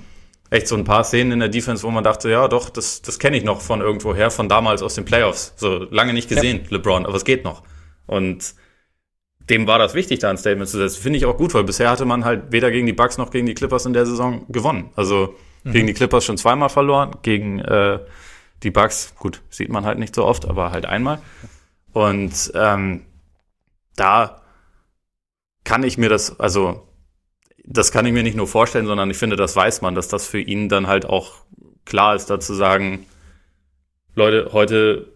[0.50, 3.18] echt so ein paar Szenen in der Defense, wo man dachte, ja, doch, das, das
[3.18, 5.52] kenne ich noch von irgendwoher, von damals aus den Playoffs.
[5.56, 6.76] So lange nicht gesehen, ja.
[6.76, 7.62] LeBron, aber es geht noch.
[8.06, 8.54] Und
[9.50, 11.02] dem war das wichtig, da ein Statement zu setzen.
[11.02, 13.46] Finde ich auch gut, weil bisher hatte man halt weder gegen die Bucks noch gegen
[13.46, 14.90] die Clippers in der Saison gewonnen.
[14.96, 15.72] Also mhm.
[15.72, 17.98] gegen die Clippers schon zweimal verloren, gegen äh,
[18.62, 21.20] die Bucks, gut, sieht man halt nicht so oft, aber halt einmal.
[21.92, 23.06] Und ähm,
[23.96, 24.42] da
[25.64, 26.88] kann ich mir das, also
[27.64, 30.26] das kann ich mir nicht nur vorstellen, sondern ich finde, das weiß man, dass das
[30.26, 31.34] für ihn dann halt auch
[31.84, 33.06] klar ist, da zu sagen,
[34.14, 35.12] Leute, heute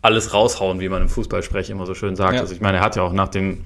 [0.00, 2.34] alles raushauen, wie man im Fußballsprech immer so schön sagt.
[2.34, 2.40] Ja.
[2.40, 3.64] Also ich meine, er hat ja auch nach dem,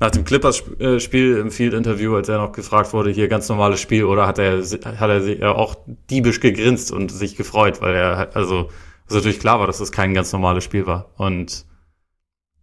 [0.00, 4.26] nach dem Clippers-Spiel im Field-Interview, als er noch gefragt wurde, hier ganz normales Spiel, oder
[4.26, 5.76] hat er, hat er sich auch
[6.10, 8.70] diebisch gegrinst und sich gefreut, weil er, also,
[9.06, 11.10] also natürlich klar war, dass das kein ganz normales Spiel war.
[11.16, 11.64] Und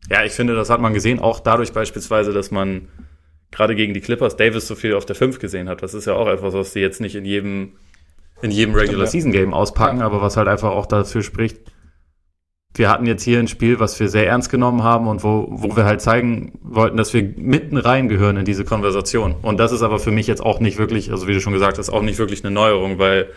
[0.09, 2.87] ja, ich finde, das hat man gesehen, auch dadurch beispielsweise, dass man
[3.51, 5.81] gerade gegen die Clippers Davis so viel auf der 5 gesehen hat.
[5.81, 7.73] Das ist ja auch etwas, was sie jetzt nicht in jedem,
[8.41, 11.59] in jedem Regular Season Game auspacken, aber was halt einfach auch dafür spricht,
[12.77, 15.75] wir hatten jetzt hier ein Spiel, was wir sehr ernst genommen haben und wo, wo
[15.77, 19.35] wir halt zeigen wollten, dass wir mitten reingehören in diese Konversation.
[19.41, 21.77] Und das ist aber für mich jetzt auch nicht wirklich, also wie du schon gesagt
[21.77, 23.29] hast, auch nicht wirklich eine Neuerung, weil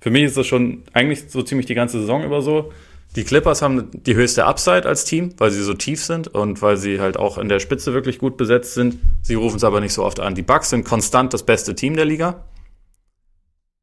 [0.00, 2.72] für mich ist das schon eigentlich so ziemlich die ganze Saison über so.
[3.16, 6.76] Die Clippers haben die höchste Upside als Team, weil sie so tief sind und weil
[6.76, 8.98] sie halt auch in der Spitze wirklich gut besetzt sind.
[9.22, 10.34] Sie rufen es aber nicht so oft an.
[10.34, 12.44] Die Bucks sind konstant das beste Team der Liga,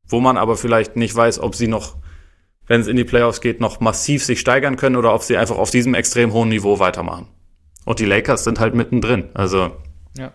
[0.08, 1.98] wo man aber vielleicht nicht weiß, ob sie noch,
[2.68, 5.58] wenn es in die Playoffs geht, noch massiv sich steigern können oder ob sie einfach
[5.58, 7.26] auf diesem extrem hohen Niveau weitermachen.
[7.86, 9.30] Und die Lakers sind halt mittendrin.
[9.34, 9.72] Also
[10.16, 10.32] ja.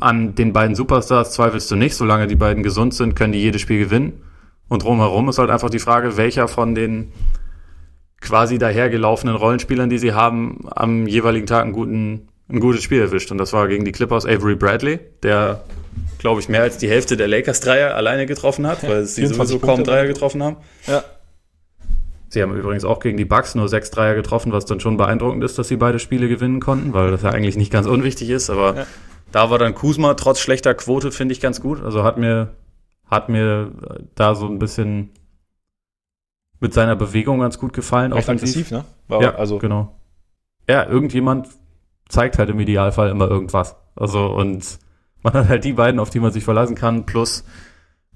[0.00, 1.94] an den beiden Superstars zweifelst du nicht.
[1.94, 4.24] Solange die beiden gesund sind, können die jedes Spiel gewinnen.
[4.68, 7.12] Und drumherum ist halt einfach die Frage, welcher von den
[8.20, 13.30] quasi dahergelaufenen Rollenspielern, die sie haben, am jeweiligen Tag einen guten, ein gutes Spiel erwischt.
[13.30, 15.62] Und das war gegen die Clippers Avery Bradley, der,
[16.18, 19.84] glaube ich, mehr als die Hälfte der Lakers-Dreier alleine getroffen hat, weil sie sowieso kaum
[19.84, 20.56] Dreier getroffen haben.
[20.86, 21.04] Ja.
[22.30, 25.42] Sie haben übrigens auch gegen die Bucks nur sechs Dreier getroffen, was dann schon beeindruckend
[25.44, 28.50] ist, dass sie beide Spiele gewinnen konnten, weil das ja eigentlich nicht ganz unwichtig ist.
[28.50, 28.86] Aber ja.
[29.32, 31.82] da war dann Kuzma trotz schlechter Quote, finde ich, ganz gut.
[31.82, 32.50] Also hat mir
[33.08, 33.72] hat mir
[34.14, 35.10] da so ein bisschen
[36.60, 38.12] mit seiner Bewegung ganz gut gefallen.
[38.12, 38.84] Recht aggressiv, ne?
[39.06, 39.96] War, ja, also genau.
[40.68, 41.48] Ja, irgendjemand
[42.08, 43.76] zeigt halt im Idealfall immer irgendwas.
[43.94, 44.78] Also und
[45.22, 47.44] man hat halt die beiden, auf die man sich verlassen kann, plus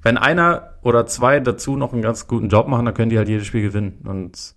[0.03, 3.29] wenn einer oder zwei dazu noch einen ganz guten Job machen, dann können die halt
[3.29, 4.05] jedes Spiel gewinnen.
[4.05, 4.55] Und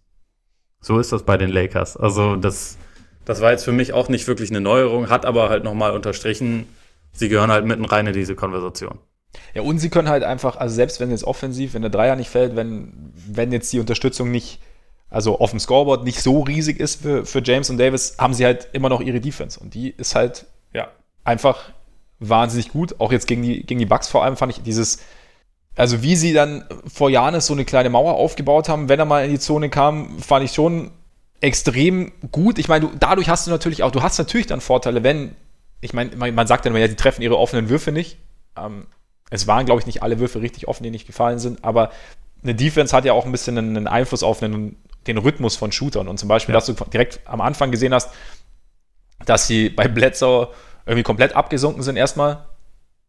[0.82, 1.98] so ist das bei den Lakers.
[1.98, 2.78] Also das,
[3.26, 6.66] das war jetzt für mich auch nicht wirklich eine Neuerung, hat aber halt nochmal unterstrichen,
[7.12, 9.00] sie gehören halt mitten rein in diese Konversation.
[9.54, 12.30] Ja, und sie können halt einfach, also selbst wenn jetzt offensiv, wenn der Dreier nicht
[12.30, 14.60] fällt, wenn, wenn jetzt die Unterstützung nicht,
[15.10, 18.46] also auf dem Scoreboard nicht so riesig ist für, für James und Davis, haben sie
[18.46, 19.60] halt immer noch ihre Defense.
[19.60, 20.88] Und die ist halt ja.
[21.24, 21.72] einfach
[22.20, 23.00] wahnsinnig gut.
[23.00, 25.00] Auch jetzt gegen die, gegen die Bucks vor allem fand ich dieses,
[25.76, 29.26] also wie sie dann vor Janis so eine kleine Mauer aufgebaut haben, wenn er mal
[29.26, 30.92] in die Zone kam, fand ich schon
[31.42, 32.58] extrem gut.
[32.60, 35.36] Ich meine, du, dadurch hast du natürlich auch, du hast natürlich dann Vorteile, wenn,
[35.82, 38.18] ich meine, man, sagt dann, ja, die treffen ihre offenen Würfe nicht.
[38.58, 38.88] Ähm,
[39.30, 41.92] es waren, glaube ich, nicht alle Würfe richtig offen, die nicht gefallen sind, aber
[42.44, 46.08] eine Defense hat ja auch ein bisschen einen Einfluss auf den, den Rhythmus von Shootern.
[46.08, 46.60] Und zum Beispiel, ja.
[46.60, 48.12] dass du direkt am Anfang gesehen hast,
[49.26, 50.50] dass sie bei Bledsoe
[50.86, 52.46] irgendwie komplett abgesunken sind erstmal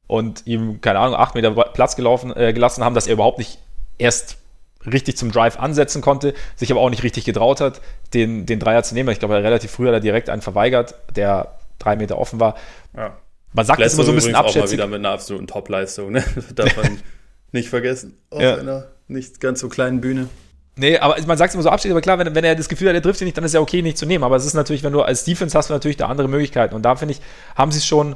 [0.06, 3.58] und ihm, keine Ahnung, acht Meter Platz gelaufen, äh, gelassen haben, dass er überhaupt nicht
[3.98, 4.38] erst
[4.86, 7.80] richtig zum Drive ansetzen konnte, sich aber auch nicht richtig getraut hat,
[8.14, 9.10] den, den Dreier zu nehmen.
[9.10, 12.54] Ich glaube, er relativ früh hat er direkt einen verweigert, der drei Meter offen war.
[12.96, 13.16] Ja.
[13.56, 14.62] Man sagt es immer so ein bisschen abschätzig.
[14.62, 16.22] auch mal wieder mit einer absoluten Top-Leistung, ne?
[16.54, 17.00] Darf man
[17.52, 18.18] nicht vergessen.
[18.28, 18.56] Auf ja.
[18.56, 20.28] einer nicht ganz so kleinen Bühne.
[20.76, 22.88] Nee, aber man sagt es immer so abschätzig, aber klar, wenn, wenn er das Gefühl
[22.88, 24.24] hat, er trifft sie nicht, dann ist ja okay, nicht zu nehmen.
[24.24, 26.74] Aber es ist natürlich, wenn du als Defense hast du natürlich da andere Möglichkeiten.
[26.74, 27.22] Und da finde ich,
[27.54, 28.14] haben sie es schon,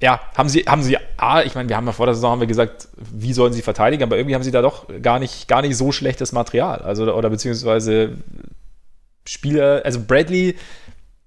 [0.00, 2.40] ja, haben sie, haben sie, ah, ich meine, wir haben ja vor der Saison haben
[2.40, 5.62] wir gesagt, wie sollen sie verteidigen, aber irgendwie haben sie da doch gar nicht, gar
[5.62, 6.82] nicht so schlechtes Material.
[6.82, 8.12] Also, oder, oder beziehungsweise
[9.26, 10.54] Spieler, also Bradley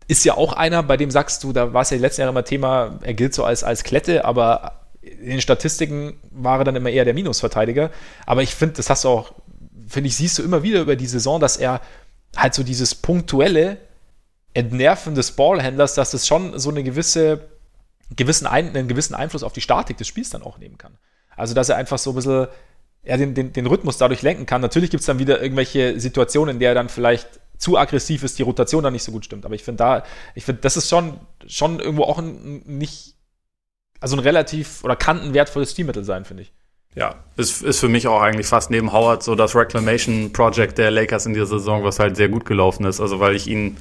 [0.08, 2.32] ist ja auch einer, bei dem sagst du, da war es ja die letzten Jahre
[2.32, 6.76] immer Thema, er gilt so als, als Klette, aber in den Statistiken war er dann
[6.76, 7.91] immer eher der Minusverteidiger.
[8.26, 9.34] Aber ich finde, das hast du auch,
[9.88, 11.82] finde ich, siehst du immer wieder über die Saison, dass er
[12.36, 13.78] halt so dieses punktuelle
[14.54, 17.41] Entnerven des Ballhändlers, dass das schon so eine gewisse,
[18.15, 20.98] gewissen ein, einen gewissen Einfluss auf die Statik des Spiels dann auch nehmen kann.
[21.36, 22.48] Also, dass er einfach so ein bisschen
[23.04, 24.62] ja, den, den, den Rhythmus dadurch lenken kann.
[24.62, 28.38] Natürlich gibt es dann wieder irgendwelche Situationen, in der er dann vielleicht zu aggressiv ist,
[28.39, 29.46] die Rotation dann nicht so gut stimmt.
[29.46, 33.15] Aber ich finde da, ich finde, das ist schon, schon irgendwo auch ein nicht,
[34.00, 36.54] also ein relativ oder kann ein wertvolles Stilmittel sein, finde ich.
[36.96, 40.91] Ja, ist, ist für mich auch eigentlich fast neben Howard so das Reclamation Project der
[40.91, 43.02] Lakers in dieser Saison, was halt sehr gut gelaufen ist.
[43.02, 43.78] Also weil ich ihn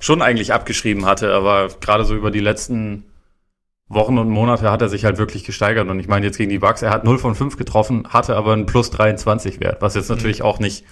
[0.00, 3.04] schon eigentlich abgeschrieben hatte, aber gerade so über die letzten
[3.88, 5.88] Wochen und Monate hat er sich halt wirklich gesteigert.
[5.88, 8.54] Und ich meine, jetzt gegen die Bucks, er hat 0 von 5 getroffen, hatte aber
[8.54, 10.46] einen plus 23 Wert, was jetzt natürlich mhm.
[10.46, 10.84] auch nicht,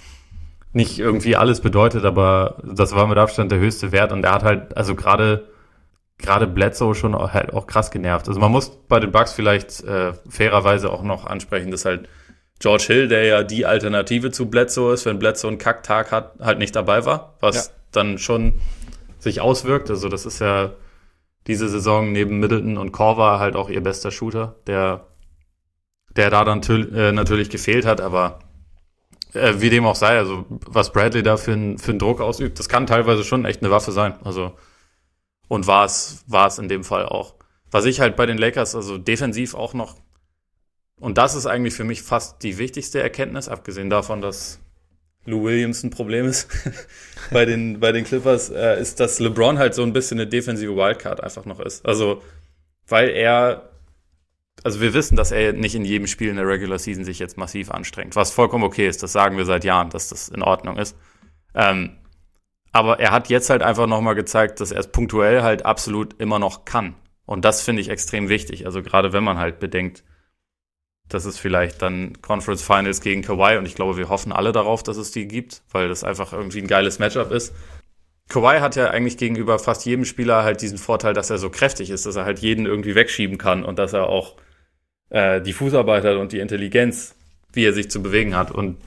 [0.73, 4.13] nicht irgendwie alles bedeutet, aber das war mit Abstand der höchste Wert.
[4.13, 5.49] Und er hat halt, also gerade,
[6.19, 8.29] gerade Bledsoe schon auch, halt auch krass genervt.
[8.29, 12.09] Also man muss bei den Bucks vielleicht äh, fairerweise auch noch ansprechen, dass halt
[12.59, 16.59] George Hill, der ja die Alternative zu Bledsoe ist, wenn Bledsoe einen Kacktag hat, halt
[16.59, 17.73] nicht dabei war, was ja.
[17.91, 18.55] dann schon
[19.19, 19.91] sich auswirkt.
[19.91, 20.71] Also das ist ja
[21.49, 25.09] diese Saison neben Middleton und Korver halt auch ihr bester Shooter, der,
[26.17, 28.39] der da dann äh, natürlich gefehlt hat, aber
[29.35, 32.59] äh, wie dem auch sei, also was Bradley da für, ein, für einen Druck ausübt,
[32.59, 34.15] das kann teilweise schon echt eine Waffe sein.
[34.25, 34.53] Also
[35.49, 37.35] und war es war es in dem Fall auch.
[37.71, 39.97] Was ich halt bei den Lakers also defensiv auch noch
[41.03, 44.61] und das ist eigentlich für mich fast die wichtigste Erkenntnis, abgesehen davon, dass
[45.25, 46.49] Lou Williams ein Problem ist
[47.33, 50.77] bei, den, bei den Clippers, äh, ist, dass LeBron halt so ein bisschen eine defensive
[50.77, 51.85] Wildcard einfach noch ist.
[51.85, 52.23] Also,
[52.87, 53.72] weil er,
[54.65, 57.37] also wir wissen, dass er nicht in jedem Spiel in der Regular Season sich jetzt
[57.37, 59.03] massiv anstrengt, was vollkommen okay ist.
[59.03, 60.97] Das sagen wir seit Jahren, dass das in Ordnung ist.
[61.55, 61.97] Ähm,
[62.73, 66.39] aber er hat jetzt halt einfach nochmal gezeigt, dass er es punktuell halt absolut immer
[66.39, 66.95] noch kann.
[67.27, 68.67] Und das finde ich extrem wichtig.
[68.67, 70.05] Also gerade wenn man halt bedenkt,
[71.09, 74.83] das ist vielleicht dann Conference Finals gegen Kawhi und ich glaube, wir hoffen alle darauf,
[74.83, 77.55] dass es die gibt, weil das einfach irgendwie ein geiles Matchup ist.
[78.29, 81.91] Kawhi hat ja eigentlich gegenüber fast jedem Spieler halt diesen Vorteil, dass er so kräftig
[81.91, 84.37] ist, dass er halt jeden irgendwie wegschieben kann und dass er auch
[85.13, 87.15] äh, die Fußarbeit und die Intelligenz,
[87.53, 88.51] wie er sich zu bewegen hat.
[88.51, 88.79] Und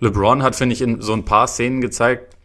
[0.00, 2.36] LeBron hat, finde ich, in so ein paar Szenen gezeigt,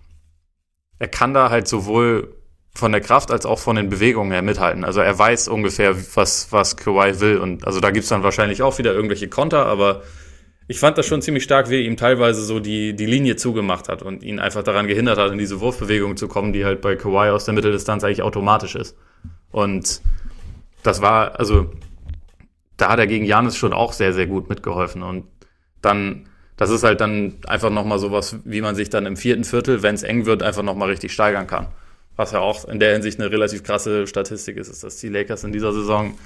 [0.99, 2.35] er kann da halt sowohl
[2.75, 4.85] von der Kraft als auch von den Bewegungen her mithalten.
[4.85, 7.39] Also er weiß ungefähr, was, was Kawhi will.
[7.39, 10.03] Und also da gibt's dann wahrscheinlich auch wieder irgendwelche Konter, aber
[10.67, 13.89] ich fand das schon ziemlich stark, wie er ihm teilweise so die, die Linie zugemacht
[13.89, 16.95] hat und ihn einfach daran gehindert hat, in diese Wurfbewegung zu kommen, die halt bei
[16.95, 18.95] Kawhi aus der Mitteldistanz eigentlich automatisch ist.
[19.49, 20.01] Und
[20.83, 21.71] das war, also
[22.77, 25.03] da hat er gegen Janis schon auch sehr, sehr gut mitgeholfen.
[25.03, 25.25] Und
[25.81, 29.83] dann, das ist halt dann einfach nochmal sowas, wie man sich dann im vierten Viertel,
[29.83, 31.67] wenn es eng wird, einfach nochmal richtig steigern kann
[32.17, 35.43] was ja auch in der Hinsicht eine relativ krasse Statistik ist, ist, dass die Lakers
[35.43, 36.17] in dieser Saison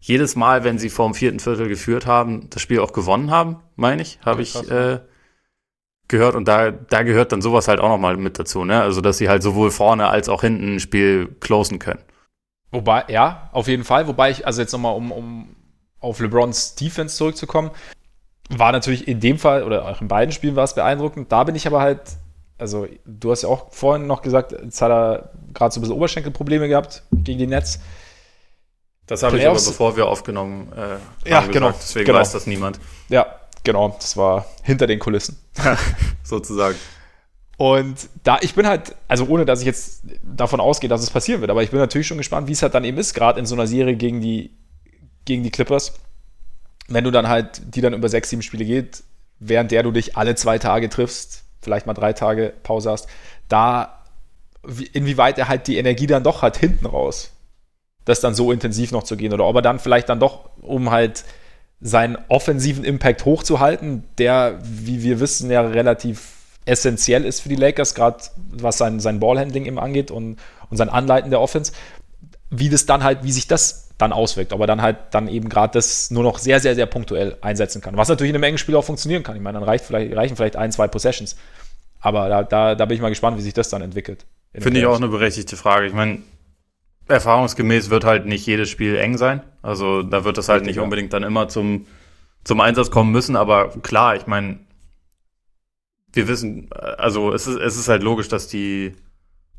[0.00, 3.56] jedes Mal, wenn sie vor dem vierten Viertel geführt haben, das Spiel auch gewonnen haben,
[3.76, 5.00] meine ich, habe ich äh,
[6.08, 6.34] gehört.
[6.34, 8.80] Und da, da gehört dann sowas halt auch nochmal mit dazu, ne?
[8.80, 12.00] Also, dass sie halt sowohl vorne als auch hinten ein Spiel closen können.
[12.70, 14.06] Wobei, ja, auf jeden Fall.
[14.06, 15.56] Wobei ich, also jetzt nochmal, um, um
[16.00, 17.70] auf LeBrons Defense zurückzukommen,
[18.48, 21.32] war natürlich in dem Fall, oder auch in beiden Spielen war es beeindruckend.
[21.32, 22.00] Da bin ich aber halt
[22.58, 25.96] also du hast ja auch vorhin noch gesagt, jetzt hat er gerade so ein bisschen
[25.96, 27.80] Oberschenkelprobleme gehabt gegen die Netz.
[29.06, 32.18] Das habe ich aber bevor wir aufgenommen äh, haben ja, gesagt, genau, deswegen genau.
[32.18, 32.80] weiß das niemand.
[33.08, 33.26] Ja,
[33.62, 35.38] genau, das war hinter den Kulissen.
[36.24, 36.76] Sozusagen.
[37.56, 41.40] Und da, ich bin halt, also ohne dass ich jetzt davon ausgehe, dass es passieren
[41.40, 43.46] wird, aber ich bin natürlich schon gespannt, wie es halt dann eben ist, gerade in
[43.46, 44.50] so einer Serie gegen die,
[45.24, 45.94] gegen die Clippers.
[46.88, 49.02] Wenn du dann halt, die dann über sechs, sieben Spiele geht,
[49.38, 53.08] während der du dich alle zwei Tage triffst, vielleicht mal drei Tage Pause hast,
[53.48, 54.04] da
[54.92, 57.32] inwieweit er halt die Energie dann doch hat hinten raus,
[58.04, 60.90] das dann so intensiv noch zu gehen oder ob er dann vielleicht dann doch, um
[60.90, 61.24] halt
[61.80, 66.35] seinen offensiven Impact hochzuhalten, der, wie wir wissen, ja relativ
[66.66, 68.18] essentiell ist für die Lakers, gerade
[68.50, 70.36] was sein, sein Ballhandling eben angeht und,
[70.68, 71.72] und sein Anleiten der Offense,
[72.50, 75.72] wie das dann halt, wie sich das dann auswirkt, aber dann halt dann eben gerade
[75.72, 77.96] das nur noch sehr, sehr, sehr punktuell einsetzen kann.
[77.96, 79.36] Was natürlich in einem engen Spiel auch funktionieren kann.
[79.36, 81.36] Ich meine, dann reicht vielleicht, reichen vielleicht ein, zwei Possessions.
[82.00, 84.26] Aber da, da, da bin ich mal gespannt, wie sich das dann entwickelt.
[84.52, 85.86] Finde ich auch eine berechtigte Frage.
[85.86, 86.18] Ich meine,
[87.08, 89.42] erfahrungsgemäß wird halt nicht jedes Spiel eng sein.
[89.62, 91.86] Also da wird das halt Richtig, nicht unbedingt dann immer zum,
[92.44, 93.34] zum Einsatz kommen müssen.
[93.34, 94.58] Aber klar, ich meine,
[96.16, 98.92] wir wissen, also es ist, es ist halt logisch, dass die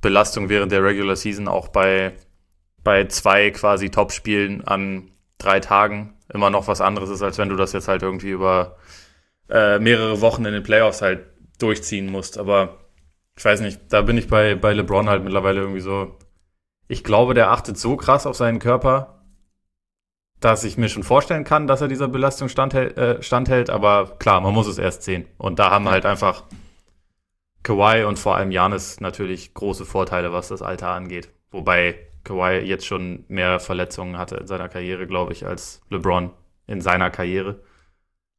[0.02, 2.14] Belastung während der Regular Season auch bei
[2.84, 7.58] bei zwei quasi Top-Spielen an drei Tagen immer noch was anderes ist, als wenn du
[7.58, 8.78] das jetzt halt irgendwie über
[9.50, 11.26] äh, mehrere Wochen in den Playoffs halt
[11.60, 12.38] durchziehen musst.
[12.38, 12.78] Aber
[13.36, 16.18] ich weiß nicht, da bin ich bei, bei LeBron halt mittlerweile irgendwie so.
[16.88, 19.17] Ich glaube, der achtet so krass auf seinen Körper,
[20.40, 23.70] dass ich mir schon vorstellen kann, dass er dieser Belastung standhält, äh, standhält.
[23.70, 25.26] Aber klar, man muss es erst sehen.
[25.38, 26.44] Und da haben halt einfach
[27.64, 31.30] Kawhi und vor allem Janis natürlich große Vorteile, was das Alter angeht.
[31.52, 36.32] Wobei Kawhi jetzt schon mehr Verletzungen hatte in seiner Karriere, glaube ich, als LeBron
[36.68, 37.62] in seiner Karriere.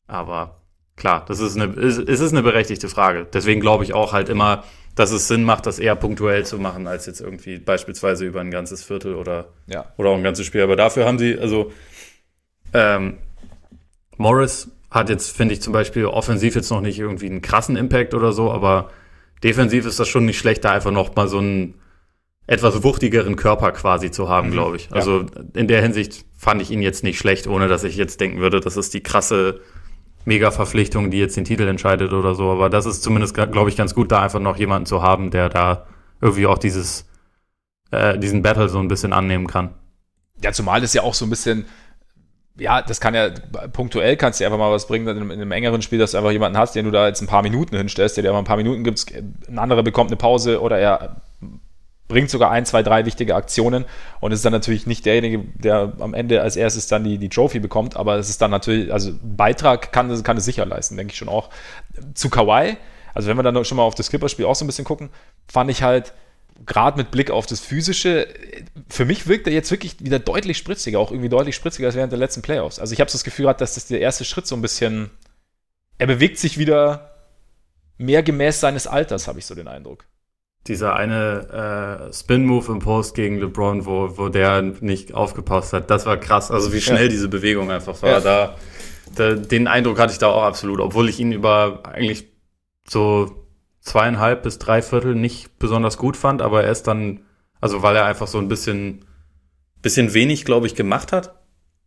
[0.06, 0.62] Aber
[0.96, 3.26] klar, das ist eine, es ist eine berechtigte Frage.
[3.32, 4.64] Deswegen glaube ich auch halt immer,
[4.98, 8.50] dass es Sinn macht, das eher punktuell zu machen, als jetzt irgendwie beispielsweise über ein
[8.50, 9.92] ganzes Viertel oder, ja.
[9.96, 10.62] oder auch ein ganzes Spiel.
[10.62, 11.70] Aber dafür haben sie, also
[12.74, 13.18] ähm,
[14.16, 18.12] Morris hat jetzt, finde ich, zum Beispiel offensiv jetzt noch nicht irgendwie einen krassen Impact
[18.12, 18.90] oder so, aber
[19.44, 21.74] defensiv ist das schon nicht schlecht, da einfach noch mal so ein
[22.48, 24.52] etwas wuchtigeren Körper quasi zu haben, mhm.
[24.52, 24.88] glaube ich.
[24.90, 25.26] Also ja.
[25.54, 28.58] in der Hinsicht fand ich ihn jetzt nicht schlecht, ohne dass ich jetzt denken würde,
[28.58, 29.60] das ist die krasse
[30.24, 32.50] Mega-Verpflichtung, die jetzt den Titel entscheidet oder so.
[32.50, 35.48] Aber das ist zumindest, glaube ich, ganz gut, da einfach noch jemanden zu haben, der
[35.48, 35.86] da
[36.20, 37.06] irgendwie auch dieses,
[37.90, 39.74] äh, diesen Battle so ein bisschen annehmen kann.
[40.42, 41.66] Ja, zumal das ja auch so ein bisschen,
[42.56, 43.30] ja, das kann ja,
[43.72, 46.18] punktuell kannst du einfach mal was bringen, in einem, in einem, engeren Spiel, dass du
[46.18, 48.44] einfach jemanden hast, den du da jetzt ein paar Minuten hinstellst, der dir mal ein
[48.44, 49.04] paar Minuten gibt,
[49.48, 51.22] ein anderer bekommt eine Pause oder er
[52.08, 53.84] bringt sogar ein, zwei, drei wichtige Aktionen
[54.20, 57.60] und ist dann natürlich nicht derjenige, der am Ende als erstes dann die, die Trophy
[57.60, 61.18] bekommt, aber es ist dann natürlich, also Beitrag kann, kann es sicher leisten, denke ich
[61.18, 61.50] schon auch.
[62.14, 62.78] Zu Kawhi,
[63.14, 65.10] also wenn wir dann schon mal auf das Clipperspiel auch so ein bisschen gucken,
[65.46, 66.14] fand ich halt,
[66.66, 68.26] gerade mit Blick auf das Physische,
[68.88, 72.10] für mich wirkt er jetzt wirklich wieder deutlich spritziger, auch irgendwie deutlich spritziger als während
[72.10, 72.80] der letzten Playoffs.
[72.80, 75.10] Also ich habe das Gefühl gehabt, dass das der erste Schritt so ein bisschen,
[75.98, 77.14] er bewegt sich wieder
[77.96, 80.04] mehr gemäß seines Alters, habe ich so den Eindruck
[80.68, 86.06] dieser eine äh, Spin-Move im Post gegen LeBron, wo, wo der nicht aufgepasst hat, das
[86.06, 86.50] war krass.
[86.50, 87.08] Also wie schnell ja.
[87.08, 88.10] diese Bewegung einfach war.
[88.10, 88.20] Ja.
[88.20, 88.56] Da,
[89.14, 92.28] da, den Eindruck hatte ich da auch absolut, obwohl ich ihn über eigentlich
[92.88, 93.46] so
[93.80, 97.20] zweieinhalb bis drei Viertel nicht besonders gut fand, aber er ist dann,
[97.60, 99.04] also weil er einfach so ein bisschen,
[99.82, 101.34] bisschen wenig, glaube ich, gemacht hat.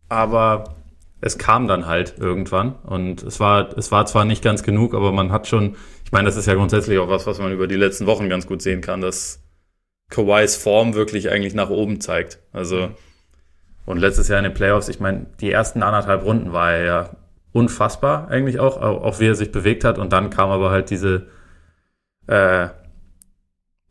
[0.08, 0.76] Aber
[1.22, 5.12] es kam dann halt irgendwann und es war, es war zwar nicht ganz genug, aber
[5.12, 5.76] man hat schon,
[6.12, 8.46] ich meine, das ist ja grundsätzlich auch was, was man über die letzten Wochen ganz
[8.46, 9.42] gut sehen kann, dass
[10.10, 12.38] Kawhis Form wirklich eigentlich nach oben zeigt.
[12.52, 12.90] Also,
[13.86, 17.10] und letztes Jahr in den Playoffs, ich meine, die ersten anderthalb Runden war er ja
[17.52, 19.96] unfassbar eigentlich auch, auch wie er sich bewegt hat.
[19.96, 21.28] Und dann kam aber halt diese,
[22.26, 22.68] äh,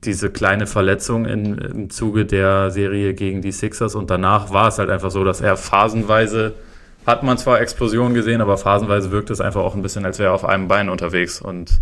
[0.03, 3.95] diese kleine Verletzung in, im Zuge der Serie gegen die Sixers.
[3.95, 6.53] Und danach war es halt einfach so, dass er phasenweise
[7.07, 10.29] hat man zwar Explosionen gesehen, aber phasenweise wirkt es einfach auch ein bisschen, als wäre
[10.29, 11.41] er auf einem Bein unterwegs.
[11.41, 11.81] Und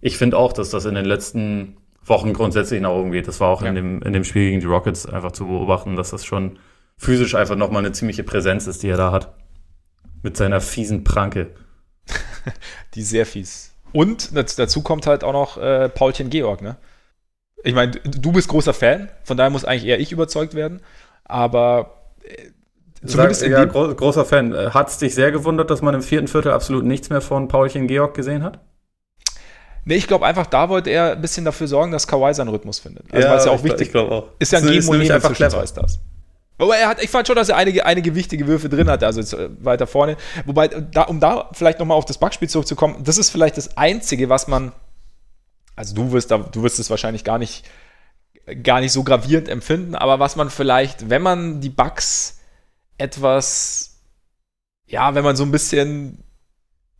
[0.00, 3.28] ich finde auch, dass das in den letzten Wochen grundsätzlich nach oben geht.
[3.28, 3.68] Das war auch ja.
[3.68, 6.58] in, dem, in dem Spiel gegen die Rockets einfach zu beobachten, dass das schon
[6.96, 9.34] physisch einfach nochmal eine ziemliche Präsenz ist, die er da hat.
[10.22, 11.54] Mit seiner fiesen Pranke.
[12.94, 13.74] die sehr fies.
[13.92, 16.76] Und dazu kommt halt auch noch äh, Paulchen Georg, ne?
[17.64, 20.80] Ich meine, du bist großer Fan, von daher muss eigentlich eher ich überzeugt werden.
[21.24, 22.50] Aber äh,
[23.06, 24.74] Zumindest Sag, ja, gro großer Fan.
[24.74, 27.86] Hat es dich sehr gewundert, dass man im vierten Viertel absolut nichts mehr von Paulchen
[27.86, 28.58] Georg gesehen hat?
[29.88, 32.78] Nee, ich glaube einfach, da wollte er ein bisschen dafür sorgen, dass Kawhi seinen Rhythmus
[32.78, 33.06] findet.
[33.10, 34.28] Also, ja, weil es ja auch wichtig ich glaub auch.
[34.38, 34.52] ist.
[34.52, 35.98] ja ein Geben und Nehmen einfach zwischen zwei Stars.
[36.58, 39.22] Aber er hat, ich fand schon, dass er einige, einige wichtige Würfe drin hatte, also
[39.34, 40.18] äh, weiter vorne.
[40.44, 44.28] Wobei, da, um da vielleicht nochmal auf das Backspiel zurückzukommen, das ist vielleicht das Einzige,
[44.28, 44.72] was man,
[45.74, 47.64] also du wirst, da, du wirst es wahrscheinlich gar nicht,
[48.62, 52.40] gar nicht so gravierend empfinden, aber was man vielleicht, wenn man die Bugs
[52.98, 54.02] etwas,
[54.86, 56.24] ja, wenn man so ein bisschen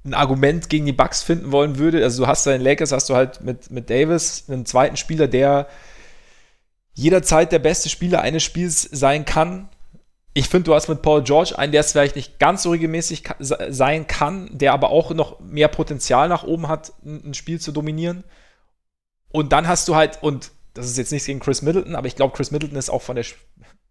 [0.08, 2.02] ein Argument gegen die Bucks finden wollen würde.
[2.02, 5.28] Also du hast da in Lakers, hast du halt mit, mit Davis einen zweiten Spieler,
[5.28, 5.68] der
[6.94, 9.68] jederzeit der beste Spieler eines Spiels sein kann.
[10.34, 13.24] Ich finde, du hast mit Paul George einen, der es vielleicht nicht ganz so regelmäßig
[13.38, 18.24] sein kann, der aber auch noch mehr Potenzial nach oben hat, ein Spiel zu dominieren.
[19.30, 22.16] Und dann hast du halt, und das ist jetzt nichts gegen Chris Middleton, aber ich
[22.16, 23.24] glaube, Chris Middleton ist auch von der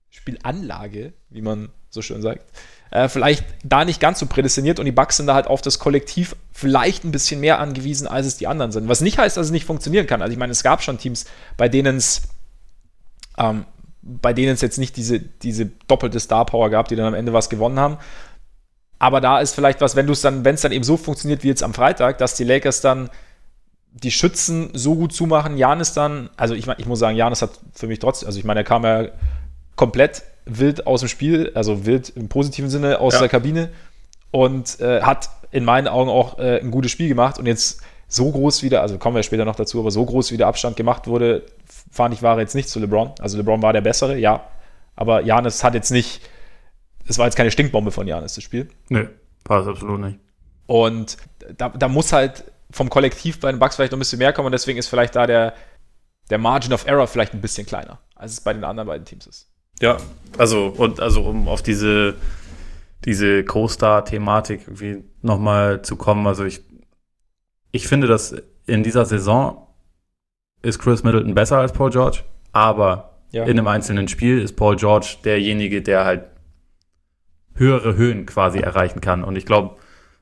[0.10, 2.52] Spielanlage, wie man so schön sagt,
[2.92, 5.80] äh, vielleicht da nicht ganz so prädestiniert und die Bugs sind da halt auf das
[5.80, 8.88] Kollektiv vielleicht ein bisschen mehr angewiesen, als es die anderen sind.
[8.88, 10.22] Was nicht heißt, dass es nicht funktionieren kann.
[10.22, 11.26] Also ich meine, es gab schon Teams,
[11.58, 12.24] bei denen es
[13.38, 13.66] ähm,
[14.08, 17.34] bei denen es jetzt nicht diese, diese doppelte Star Power gab, die dann am Ende
[17.34, 17.98] was gewonnen haben.
[19.00, 21.44] Aber da ist vielleicht was, wenn du es dann, wenn es dann eben so funktioniert
[21.44, 23.10] wie jetzt am Freitag, dass die Lakers dann
[23.92, 27.88] die Schützen so gut zumachen, Janis dann, also ich ich muss sagen, Janis hat für
[27.88, 29.08] mich trotzdem, also ich meine, er kam ja
[29.76, 33.20] komplett wild aus dem Spiel, also wild im positiven Sinne aus ja.
[33.20, 33.70] der Kabine
[34.32, 38.32] und äh, hat in meinen Augen auch äh, ein gutes Spiel gemacht und jetzt so
[38.32, 41.08] groß wieder, also kommen wir später noch dazu, aber so groß wie der Abstand gemacht
[41.08, 41.44] wurde,
[41.92, 43.12] fand ich, war jetzt nicht zu LeBron.
[43.20, 44.46] Also LeBron war der Bessere, ja,
[44.96, 46.22] aber Janis hat jetzt nicht,
[47.08, 48.70] es war jetzt keine Stinkbombe von Janis, das Spiel.
[48.90, 49.08] Nee,
[49.46, 50.20] war es absolut nicht.
[50.68, 51.18] Und
[51.58, 54.48] da, da muss halt vom Kollektiv bei den Bucks vielleicht noch ein bisschen mehr kommen
[54.48, 55.54] und deswegen ist vielleicht da der,
[56.30, 59.28] der Margin of Error vielleicht ein bisschen kleiner, als es bei den anderen beiden Teams
[59.28, 59.50] ist.
[59.82, 59.98] Ja,
[60.38, 62.16] also, und also um auf diese,
[63.06, 66.62] diese Co-Star-Thematik irgendwie nochmal zu kommen, also ich,
[67.72, 69.68] ich finde, dass in dieser Saison
[70.62, 73.44] ist Chris Middleton besser als Paul George, aber ja.
[73.44, 76.26] in einem einzelnen Spiel ist Paul George derjenige, der halt
[77.56, 79.24] höhere Höhen quasi erreichen kann.
[79.24, 79.78] Und ich glaube,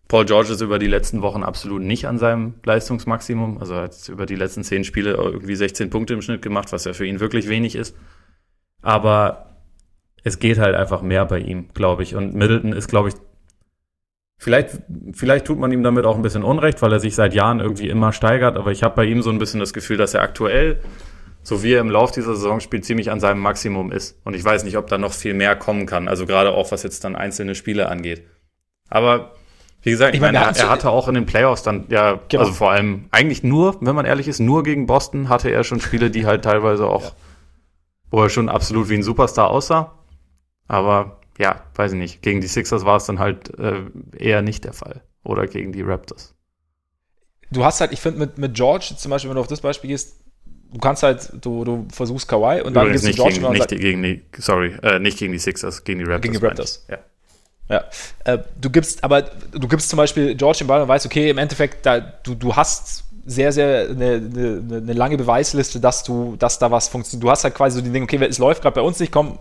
[0.08, 3.58] Paul George ist über die letzten Wochen absolut nicht an seinem Leistungsmaximum.
[3.58, 6.86] Also er hat über die letzten zehn Spiele irgendwie 16 Punkte im Schnitt gemacht, was
[6.86, 7.96] ja für ihn wirklich wenig ist.
[8.82, 9.45] Aber
[10.26, 12.16] es geht halt einfach mehr bei ihm, glaube ich.
[12.16, 13.16] Und Middleton ist, glaube ich,
[14.38, 14.82] vielleicht,
[15.14, 17.88] vielleicht tut man ihm damit auch ein bisschen Unrecht, weil er sich seit Jahren irgendwie
[17.88, 18.58] immer steigert.
[18.58, 20.82] Aber ich habe bei ihm so ein bisschen das Gefühl, dass er aktuell
[21.46, 24.20] so wie er im Lauf dieser Saison spielt, ziemlich an seinem Maximum ist.
[24.24, 26.08] Und ich weiß nicht, ob da noch viel mehr kommen kann.
[26.08, 28.24] Also gerade auch, was jetzt dann einzelne Spiele angeht.
[28.90, 29.34] Aber
[29.84, 32.42] wie gesagt, ich, meine, er, er, hatte auch in den Playoffs dann, ja, genau.
[32.42, 35.80] also vor allem eigentlich nur, wenn man ehrlich ist, nur gegen Boston hatte er schon
[35.80, 37.12] Spiele, die halt teilweise auch, ja.
[38.10, 39.94] wo er schon absolut wie ein Superstar aussah.
[40.68, 42.22] Aber ja, weiß ich nicht.
[42.22, 43.82] Gegen die Sixers war es dann halt äh,
[44.18, 45.02] eher nicht der Fall.
[45.24, 46.34] Oder gegen die Raptors.
[47.52, 49.90] Du hast halt, ich finde, mit, mit George, zum Beispiel, wenn du auf das Beispiel
[49.90, 50.18] gehst,
[50.72, 54.04] du kannst halt, du, du versuchst Kawhi und dann gehst du George gegen, nicht gegen
[54.04, 56.22] die, sorry, äh, nicht gegen die Sixers, gegen die Raptors.
[56.22, 56.86] Gegen die Raptors.
[56.90, 56.98] Ja.
[57.68, 57.84] Ja,
[58.26, 61.40] äh, du gibst, aber du gibst zum Beispiel George den Ball und weißt, okay, im
[61.40, 66.60] Endeffekt, da, du, du hast sehr, sehr eine, eine, eine lange Beweisliste, dass du, dass
[66.60, 67.24] da was funktioniert.
[67.24, 69.40] Du hast halt quasi so die Dinge, okay, es läuft gerade bei uns nicht, komm,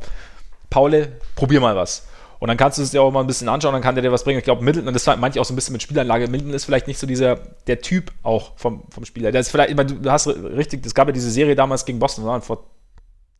[0.75, 1.07] Paul,
[1.37, 2.09] probier mal was.
[2.41, 4.11] Und dann kannst du es dir auch mal ein bisschen anschauen, dann kann der dir
[4.11, 4.41] was bringen.
[4.41, 6.65] Ich glaube, Middleton, und das meinte ich auch so ein bisschen mit Spielanlage, Middleton ist
[6.65, 7.37] vielleicht nicht so dieser,
[7.69, 9.31] der Typ auch vom, vom Spieler.
[9.31, 12.01] Der ist vielleicht, ich meine, du hast richtig, es gab ja diese Serie damals gegen
[12.01, 12.41] Boston, oder?
[12.41, 12.69] vor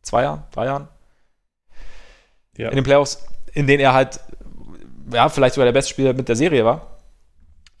[0.01, 0.87] zwei Jahren, drei Jahren.
[2.55, 2.69] Ja.
[2.69, 4.21] In den Playoffs, in denen er halt,
[5.11, 7.01] ja, vielleicht sogar der beste Spieler mit der Serie war.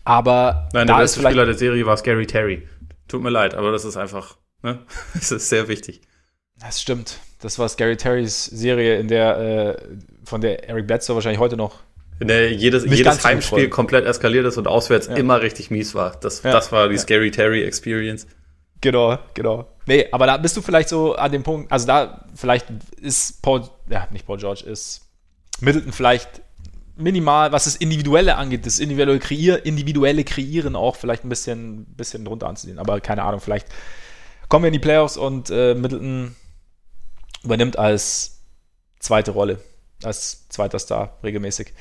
[0.03, 0.67] Aber.
[0.73, 2.67] Nein, der beste Spieler der Serie war Scary Terry.
[3.07, 4.79] Tut mir leid, aber das ist einfach, ne?
[5.13, 6.01] Das ist sehr wichtig.
[6.59, 7.19] Das stimmt.
[7.45, 9.77] Das war Scary Terrys Serie, in der, äh,
[10.23, 11.75] von der Eric Bledsoe wahrscheinlich heute noch.
[12.19, 15.13] In der jedes, jedes Heimspiel komplett eskaliert ist und auswärts ja.
[15.13, 16.15] immer richtig mies war.
[16.19, 16.51] Das, ja.
[16.51, 17.01] das war die ja.
[17.01, 18.25] Scary Terry Experience.
[18.81, 19.67] Genau, genau.
[19.85, 22.65] Nee, aber da bist du vielleicht so an dem Punkt, also da vielleicht
[22.99, 25.03] ist Paul, ja, nicht Paul George, ist
[25.59, 26.41] Middleton vielleicht
[26.95, 32.25] minimal, was das Individuelle angeht, das individuelle, Kreier, individuelle Kreieren auch vielleicht ein bisschen, bisschen
[32.25, 32.79] drunter anzusehen.
[32.79, 33.67] Aber keine Ahnung, vielleicht
[34.49, 36.35] kommen wir in die Playoffs und äh, Middleton
[37.45, 38.41] übernimmt als
[38.99, 39.59] zweite Rolle,
[40.03, 41.73] als zweiter Star regelmäßig.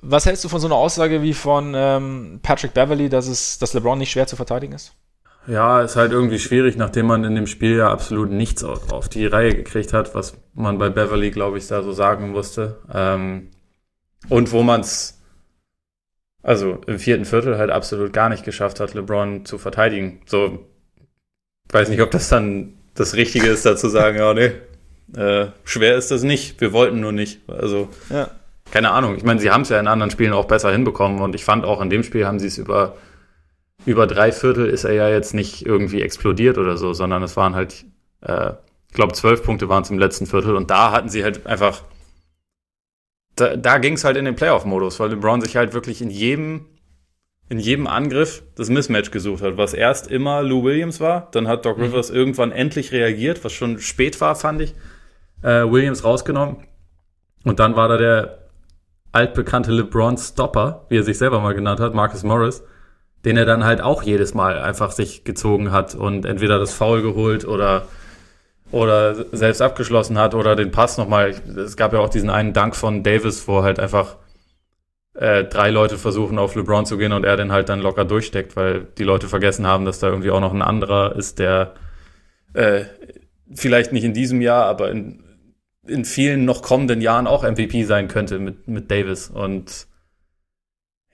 [0.00, 3.72] Was hältst du von so einer Aussage wie von ähm, Patrick Beverly, dass, es, dass
[3.72, 4.92] LeBron nicht schwer zu verteidigen ist?
[5.46, 9.26] Ja, ist halt irgendwie schwierig, nachdem man in dem Spiel ja absolut nichts auf die
[9.26, 12.78] Reihe gekriegt hat, was man bei Beverly, glaube ich, da so sagen musste.
[12.92, 13.50] Ähm,
[14.30, 15.22] und wo man es,
[16.42, 20.22] also im vierten Viertel halt absolut gar nicht geschafft hat, LeBron zu verteidigen.
[20.24, 20.66] So,
[21.70, 24.52] weiß nicht, ob das dann das Richtige ist, da zu sagen, ja, nee,
[25.16, 26.60] äh, schwer ist das nicht.
[26.60, 27.40] Wir wollten nur nicht.
[27.48, 28.30] Also, ja.
[28.70, 29.16] keine Ahnung.
[29.16, 31.64] Ich meine, sie haben es ja in anderen Spielen auch besser hinbekommen und ich fand
[31.64, 32.96] auch in dem Spiel haben sie es über,
[33.86, 37.54] über drei Viertel ist er ja jetzt nicht irgendwie explodiert oder so, sondern es waren
[37.54, 37.84] halt,
[38.22, 38.52] äh,
[38.88, 41.82] ich glaube, zwölf Punkte waren es im letzten Viertel und da hatten sie halt einfach,
[43.36, 46.66] da, da ging es halt in den Playoff-Modus, weil LeBron sich halt wirklich in jedem
[47.50, 51.66] in jedem Angriff das Mismatch gesucht hat, was erst immer Lou Williams war, dann hat
[51.66, 51.84] Doc mhm.
[51.84, 52.16] Rivers mhm.
[52.16, 54.74] irgendwann endlich reagiert, was schon spät war, fand ich
[55.44, 56.56] äh, Williams rausgenommen.
[57.44, 58.38] Und dann war da der
[59.12, 62.64] altbekannte LeBron Stopper, wie er sich selber mal genannt hat, Marcus Morris,
[63.24, 67.02] den er dann halt auch jedes Mal einfach sich gezogen hat und entweder das Foul
[67.02, 67.86] geholt oder
[68.70, 71.34] oder selbst abgeschlossen hat oder den Pass nochmal.
[71.56, 74.16] Es gab ja auch diesen einen Dank von Davis, wo halt einfach
[75.14, 78.56] äh, drei Leute versuchen auf LeBron zu gehen und er den halt dann locker durchsteckt,
[78.56, 81.74] weil die Leute vergessen haben, dass da irgendwie auch noch ein anderer ist, der
[82.54, 82.86] äh,
[83.54, 85.23] vielleicht nicht in diesem Jahr, aber in
[85.86, 89.28] in vielen noch kommenden Jahren auch MVP sein könnte mit, mit Davis.
[89.28, 89.86] Und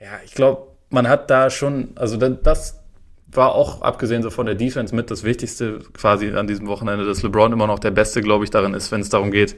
[0.00, 2.80] ja, ich glaube, man hat da schon, also das
[3.32, 7.22] war auch abgesehen so von der Defense mit das Wichtigste quasi an diesem Wochenende, dass
[7.22, 9.56] LeBron immer noch der Beste, glaube ich, darin ist, wenn es darum geht,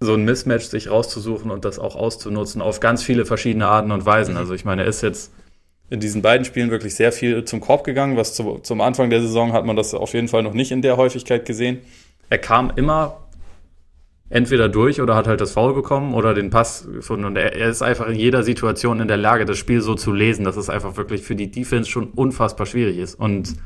[0.00, 4.06] so ein Mismatch sich rauszusuchen und das auch auszunutzen auf ganz viele verschiedene Arten und
[4.06, 4.36] Weisen.
[4.36, 5.32] Also ich meine, er ist jetzt
[5.90, 9.20] in diesen beiden Spielen wirklich sehr viel zum Korb gegangen, was zu, zum Anfang der
[9.20, 11.80] Saison hat man das auf jeden Fall noch nicht in der Häufigkeit gesehen.
[12.30, 13.27] Er kam immer
[14.30, 17.24] entweder durch oder hat halt das Foul bekommen oder den Pass gefunden.
[17.24, 20.12] Und er, er, ist einfach in jeder Situation in der Lage, das Spiel so zu
[20.12, 23.14] lesen, dass es einfach wirklich für die Defense schon unfassbar schwierig ist.
[23.14, 23.56] Und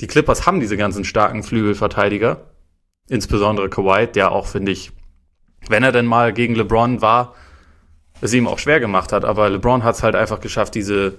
[0.00, 2.46] die Clippers haben diese ganzen starken Flügelverteidiger,
[3.08, 4.92] insbesondere Kawhi, der auch, finde ich,
[5.68, 7.34] wenn er denn mal gegen LeBron war,
[8.22, 9.26] es ihm auch schwer gemacht hat.
[9.26, 11.18] Aber LeBron hat es halt einfach geschafft, diese,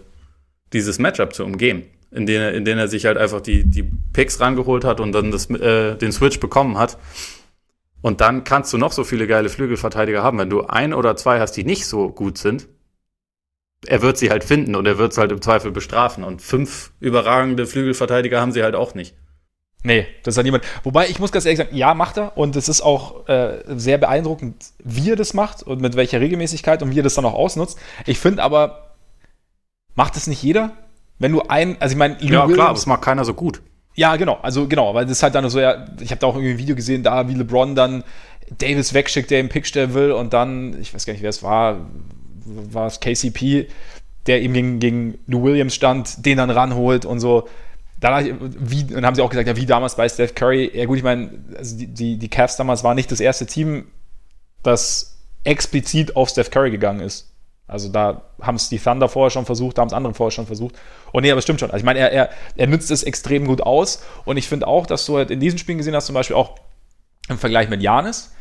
[0.74, 1.84] dieses Matchup zu umgehen.
[2.10, 5.14] In denen, er, in denen er sich halt einfach die, die Picks rangeholt hat und
[5.14, 6.98] dann das, äh, den Switch bekommen hat.
[8.02, 10.38] Und dann kannst du noch so viele geile Flügelverteidiger haben.
[10.40, 12.68] Wenn du ein oder zwei hast, die nicht so gut sind,
[13.86, 16.24] er wird sie halt finden und er wird es halt im Zweifel bestrafen.
[16.24, 19.16] Und fünf überragende Flügelverteidiger haben sie halt auch nicht.
[19.84, 20.64] Nee, das hat niemand.
[20.84, 22.38] Wobei, ich muss ganz ehrlich sagen, ja, macht er.
[22.38, 26.84] Und es ist auch äh, sehr beeindruckend, wie er das macht und mit welcher Regelmäßigkeit
[26.84, 27.80] und wie er das dann auch ausnutzt.
[28.06, 28.96] Ich finde aber,
[29.96, 30.74] macht das nicht jeder?
[31.18, 33.62] Wenn du ein, also ich meine, ja klar, das macht keiner so gut.
[33.96, 34.40] Ja, genau.
[34.42, 36.58] Also genau, weil das ist halt dann so, ja, ich habe da auch irgendwie ein
[36.58, 38.04] Video gesehen, da wie LeBron dann
[38.58, 41.86] Davis wegschickt, der im Pick will und dann, ich weiß gar nicht, wer es war,
[42.46, 43.68] war es KCP,
[44.28, 47.48] der ihm gegen, gegen Lou Williams stand, den dann ranholt und so.
[48.00, 50.72] da, wie, dann haben sie auch gesagt, ja, wie damals bei Steph Curry.
[50.74, 53.88] Ja, gut, ich meine, also die, die, die Cavs damals war nicht das erste Team,
[54.64, 57.31] das explizit auf Steph Curry gegangen ist.
[57.72, 60.46] Also da haben es die Thunder vorher schon versucht, da haben es andere vorher schon
[60.46, 60.76] versucht.
[61.14, 61.72] Und nee, aber es stimmt schon.
[61.72, 64.04] Also ich meine, er, er, er nützt es extrem gut aus.
[64.26, 66.56] Und ich finde auch, dass du halt in diesen Spielen gesehen hast, zum Beispiel auch
[67.30, 68.34] im Vergleich mit Janis,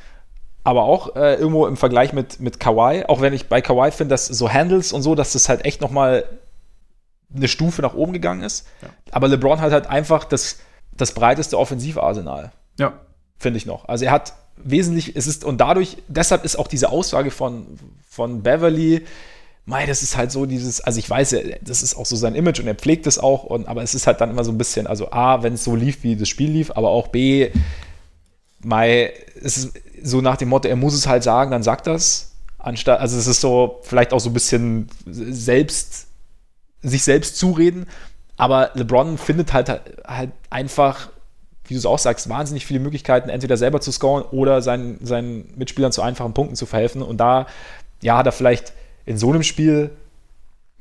[0.65, 4.15] aber auch äh, irgendwo im Vergleich mit, mit Kawhi, auch wenn ich bei Kawhi finde,
[4.15, 6.25] dass so Handles und so, dass das halt echt nochmal
[7.35, 8.67] eine Stufe nach oben gegangen ist.
[8.83, 8.89] Ja.
[9.13, 10.59] Aber LeBron hat halt einfach das,
[10.93, 12.51] das breiteste Offensivarsenal.
[12.79, 12.95] Ja.
[13.39, 13.89] Finde ich noch.
[13.89, 14.35] Also er hat
[14.65, 17.67] wesentlich, es ist, und dadurch, deshalb ist auch diese Aussage von,
[18.09, 19.05] von Beverly,
[19.67, 22.61] mei, das ist halt so dieses, also ich weiß, das ist auch so sein Image
[22.61, 24.87] und er pflegt es auch, und, aber es ist halt dann immer so ein bisschen,
[24.87, 27.51] also A, wenn es so lief, wie das Spiel lief, aber auch B,
[28.63, 32.33] mei, es ist so nach dem Motto, er muss es halt sagen, dann sagt das,
[32.59, 36.07] anstatt, also es ist so vielleicht auch so ein bisschen selbst
[36.83, 37.87] sich selbst zureden.
[38.37, 39.69] Aber LeBron findet halt,
[40.07, 41.11] halt einfach,
[41.71, 45.53] wie du es auch sagst, wahnsinnig viele Möglichkeiten, entweder selber zu scoren oder seinen, seinen
[45.57, 47.01] Mitspielern zu einfachen Punkten zu verhelfen.
[47.01, 47.47] Und da,
[48.03, 48.73] ja, hat er vielleicht
[49.07, 49.91] in so einem Spiel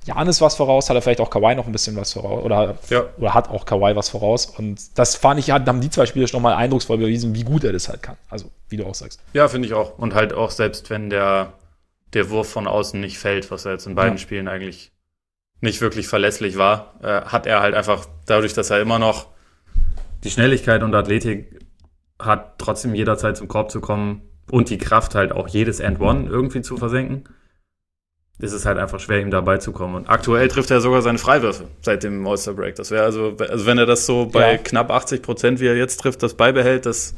[0.05, 3.05] Janis was voraus, hat er vielleicht auch Kawhi noch ein bisschen was voraus oder, ja.
[3.17, 4.47] oder hat auch Kawhi was voraus.
[4.47, 7.73] Und das fand ich, haben die zwei Spiele schon mal eindrucksvoll bewiesen, wie gut er
[7.73, 8.17] das halt kann.
[8.29, 9.19] Also, wie du auch sagst.
[9.33, 9.97] Ja, finde ich auch.
[9.97, 11.53] Und halt auch selbst wenn der,
[12.13, 14.17] der Wurf von außen nicht fällt, was er jetzt in beiden ja.
[14.17, 14.91] Spielen eigentlich
[15.61, 19.27] nicht wirklich verlässlich war, äh, hat er halt einfach dadurch, dass er immer noch
[20.23, 21.59] die Schnelligkeit und Athletik
[22.19, 26.27] hat, trotzdem jederzeit zum Korb zu kommen und die Kraft halt auch jedes End One
[26.29, 27.23] irgendwie zu versenken,
[28.39, 29.95] ist es halt einfach schwer, ihm dabei zu kommen.
[29.95, 32.75] Und aktuell trifft er sogar seine Freiwürfe seit dem All-Star Break.
[32.75, 34.57] Das wäre also, also wenn er das so bei ja.
[34.57, 37.15] knapp 80 Prozent, wie er jetzt trifft, das beibehält, das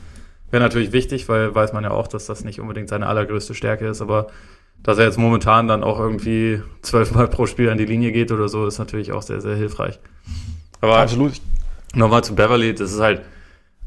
[0.50, 3.88] wäre natürlich wichtig, weil weiß man ja auch, dass das nicht unbedingt seine allergrößte Stärke
[3.88, 4.28] ist, aber
[4.82, 8.50] dass er jetzt momentan dann auch irgendwie zwölfmal pro Spiel an die Linie geht oder
[8.50, 10.00] so, ist natürlich auch sehr, sehr hilfreich.
[10.82, 11.34] Aber Absolut.
[11.94, 13.22] Nochmal zu Beverly, das ist halt,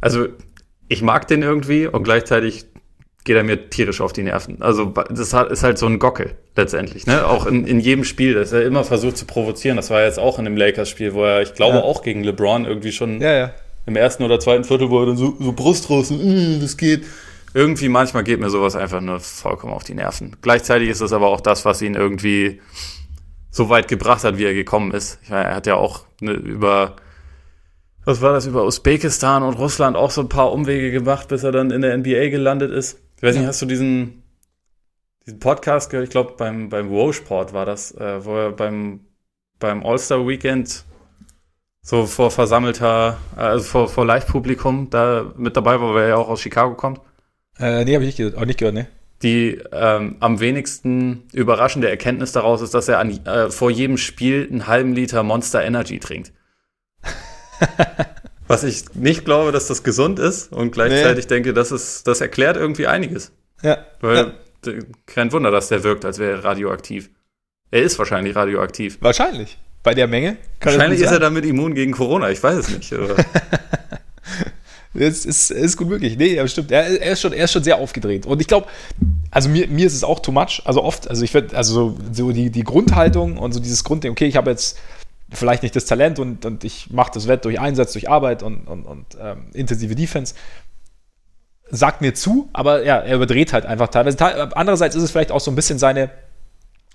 [0.00, 0.26] also
[0.88, 2.66] ich mag den irgendwie und gleichzeitig
[3.24, 4.60] geht er mir tierisch auf die Nerven.
[4.60, 7.26] Also das ist halt so ein Gockel letztendlich, ne?
[7.26, 9.76] Auch in, in jedem Spiel, dass er immer versucht zu provozieren.
[9.76, 11.82] Das war jetzt auch in dem Lakers-Spiel, wo er, ich glaube, ja.
[11.82, 13.54] auch gegen LeBron irgendwie schon ja, ja.
[13.86, 17.04] im ersten oder zweiten Viertel, wo er dann so, so Brust raus, äh, das geht
[17.54, 20.36] irgendwie manchmal geht mir sowas einfach nur vollkommen auf die Nerven.
[20.42, 22.60] Gleichzeitig ist es aber auch das, was ihn irgendwie
[23.50, 25.20] so weit gebracht hat, wie er gekommen ist.
[25.22, 26.96] Ich meine, er hat ja auch ne, über,
[28.04, 31.52] was war das, über Usbekistan und Russland auch so ein paar Umwege gemacht, bis er
[31.52, 33.00] dann in der NBA gelandet ist.
[33.16, 34.22] Ich weiß nicht, hast du diesen,
[35.26, 36.04] diesen Podcast gehört?
[36.04, 39.00] Ich glaube, beim, beim Wow-Sport war das, äh, wo er beim,
[39.58, 40.84] beim All-Star-Weekend
[41.80, 46.28] so vor versammelter, also vor, vor Live-Publikum da mit dabei war, weil er ja auch
[46.28, 47.00] aus Chicago kommt.
[47.58, 48.88] Äh, nee, habe ich nicht, auch nicht gehört, ne?
[49.22, 54.48] Die ähm, am wenigsten überraschende Erkenntnis daraus ist, dass er an, äh, vor jedem Spiel
[54.50, 56.32] einen halben Liter Monster Energy trinkt.
[58.46, 61.28] Was ich nicht glaube, dass das gesund ist und gleichzeitig nee.
[61.28, 63.32] denke, das, ist, das erklärt irgendwie einiges.
[63.62, 63.78] Ja.
[64.00, 64.34] Weil
[64.66, 64.72] ja.
[65.06, 67.10] kein Wunder, dass der wirkt, als wäre er radioaktiv.
[67.70, 68.98] Er ist wahrscheinlich radioaktiv.
[69.00, 69.58] Wahrscheinlich.
[69.82, 70.36] Bei der Menge?
[70.60, 72.94] wahrscheinlich ist er damit immun gegen Corona, ich weiß es nicht.
[74.94, 76.16] Das ist, ist gut möglich.
[76.16, 76.70] Nee, ja, stimmt.
[76.70, 78.26] Er, er, ist schon, er ist schon sehr aufgedreht.
[78.26, 78.68] Und ich glaube,
[79.30, 80.62] also mir, mir ist es auch too much.
[80.64, 84.12] Also oft, also ich finde, also so, so die, die Grundhaltung und so dieses Grundding,
[84.12, 84.78] okay, ich habe jetzt
[85.32, 88.66] vielleicht nicht das Talent und, und ich mache das Wett durch Einsatz, durch Arbeit und,
[88.66, 90.34] und, und ähm, intensive Defense.
[91.70, 94.18] Sagt mir zu, aber ja, er überdreht halt einfach teilweise.
[94.56, 96.10] Andererseits ist es vielleicht auch so ein bisschen seine,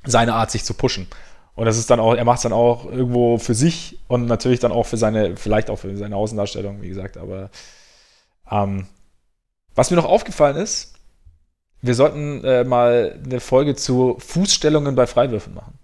[0.05, 1.07] seine Art, sich zu pushen.
[1.55, 4.59] Und das ist dann auch, er macht es dann auch irgendwo für sich und natürlich
[4.59, 7.49] dann auch für seine, vielleicht auch für seine Außendarstellung, wie gesagt, aber
[8.49, 8.87] ähm,
[9.75, 10.93] was mir noch aufgefallen ist,
[11.81, 15.77] wir sollten äh, mal eine Folge zu Fußstellungen bei Freiwürfen machen.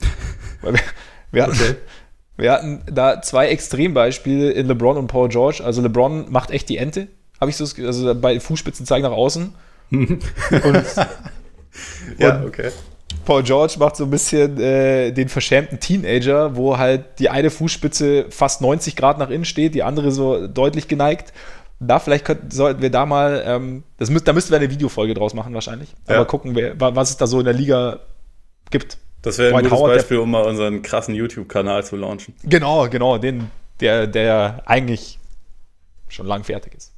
[0.62, 0.80] Weil wir,
[1.34, 1.74] wir, hatten, okay.
[2.36, 5.62] wir hatten da zwei Extrembeispiele in LeBron und Paul George.
[5.64, 7.08] Also LeBron macht echt die Ente,
[7.40, 9.54] habe ich so, also bei Fußspitzen zeigen nach außen.
[9.90, 10.20] und,
[12.18, 12.70] ja, okay.
[13.24, 18.26] Paul George macht so ein bisschen äh, den verschämten Teenager, wo halt die eine Fußspitze
[18.30, 21.32] fast 90 Grad nach innen steht, die andere so deutlich geneigt
[21.80, 25.14] da vielleicht könnten, sollten wir da mal, ähm, das müsst, da müssten wir eine Videofolge
[25.14, 25.94] draus machen wahrscheinlich.
[26.08, 26.16] Ja.
[26.16, 28.00] Aber gucken, wer, was es da so in der Liga
[28.70, 28.98] gibt.
[29.24, 32.34] Das wäre ein White gutes Howard, Beispiel, um mal unseren krassen YouTube-Kanal zu launchen.
[32.44, 33.50] Genau, genau, den,
[33.80, 35.18] der, der eigentlich
[36.08, 36.92] schon lang fertig ist.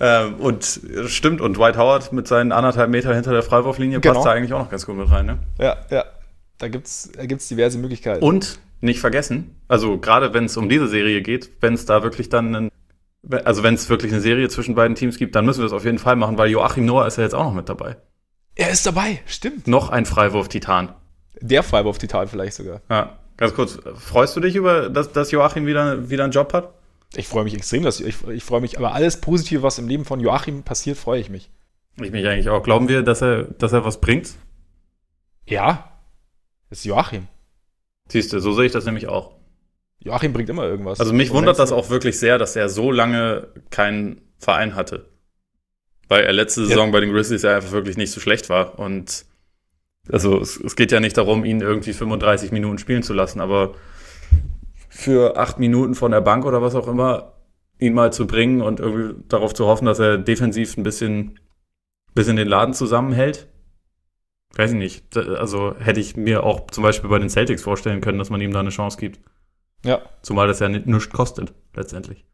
[0.00, 4.14] Ähm, und stimmt, und White Howard mit seinen anderthalb Meter hinter der Freiwurflinie genau.
[4.14, 5.38] passt da eigentlich auch noch ganz gut mit rein, ne?
[5.58, 6.06] Ja, ja.
[6.56, 8.24] Da gibt es da gibt's diverse Möglichkeiten.
[8.24, 12.30] Und nicht vergessen, also gerade wenn es um diese Serie geht, wenn es da wirklich
[12.30, 12.70] dann einen
[13.44, 15.84] also wenn es wirklich eine Serie zwischen beiden Teams gibt, dann müssen wir es auf
[15.84, 17.98] jeden Fall machen, weil Joachim Noah ist ja jetzt auch noch mit dabei.
[18.54, 19.66] Er ist dabei, stimmt.
[19.66, 20.94] Noch ein Freiwurf-Titan.
[21.40, 22.80] Der Freiwurf-Titan vielleicht sogar.
[22.88, 26.74] Ja, Ganz kurz, freust du dich über, dass, dass Joachim wieder, wieder einen Job hat?
[27.16, 30.04] Ich freue mich extrem, dass ich, ich freue mich, aber alles Positive, was im Leben
[30.04, 31.50] von Joachim passiert, freue ich mich.
[31.98, 32.62] Ich mich eigentlich auch.
[32.62, 34.34] Glauben wir, dass er, dass er was bringt?
[35.46, 35.90] Ja.
[36.68, 37.28] Das ist Joachim.
[38.08, 39.32] Siehst du, so sehe ich das nämlich auch.
[40.00, 41.00] Joachim bringt immer irgendwas.
[41.00, 45.06] Also mich wundert das auch wirklich sehr, dass er so lange keinen Verein hatte.
[46.08, 46.92] Weil er letzte Saison ja.
[46.92, 48.78] bei den Grizzlies ja einfach wirklich nicht so schlecht war.
[48.78, 49.24] Und
[50.08, 53.74] also es, es geht ja nicht darum, ihn irgendwie 35 Minuten spielen zu lassen, aber
[54.88, 57.34] für acht Minuten von der Bank oder was auch immer,
[57.78, 61.38] ihn mal zu bringen und irgendwie darauf zu hoffen, dass er defensiv ein bisschen,
[62.14, 63.48] bisschen den Laden zusammenhält.
[64.56, 65.16] Weiß ich nicht.
[65.16, 68.52] Also hätte ich mir auch zum Beispiel bei den Celtics vorstellen können, dass man ihm
[68.52, 69.20] da eine Chance gibt.
[69.84, 70.02] Ja.
[70.22, 72.26] Zumal das ja nichts kostet, letztendlich.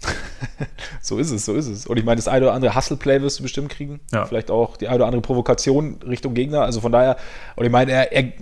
[1.00, 1.86] so ist es, so ist es.
[1.86, 4.00] Und ich meine, das eine oder andere Hustle-Play wirst du bestimmt kriegen.
[4.12, 4.26] Ja.
[4.26, 6.62] Vielleicht auch die eine oder andere Provokation Richtung Gegner.
[6.62, 7.16] Also von daher,
[7.56, 8.32] und ich meine, er, er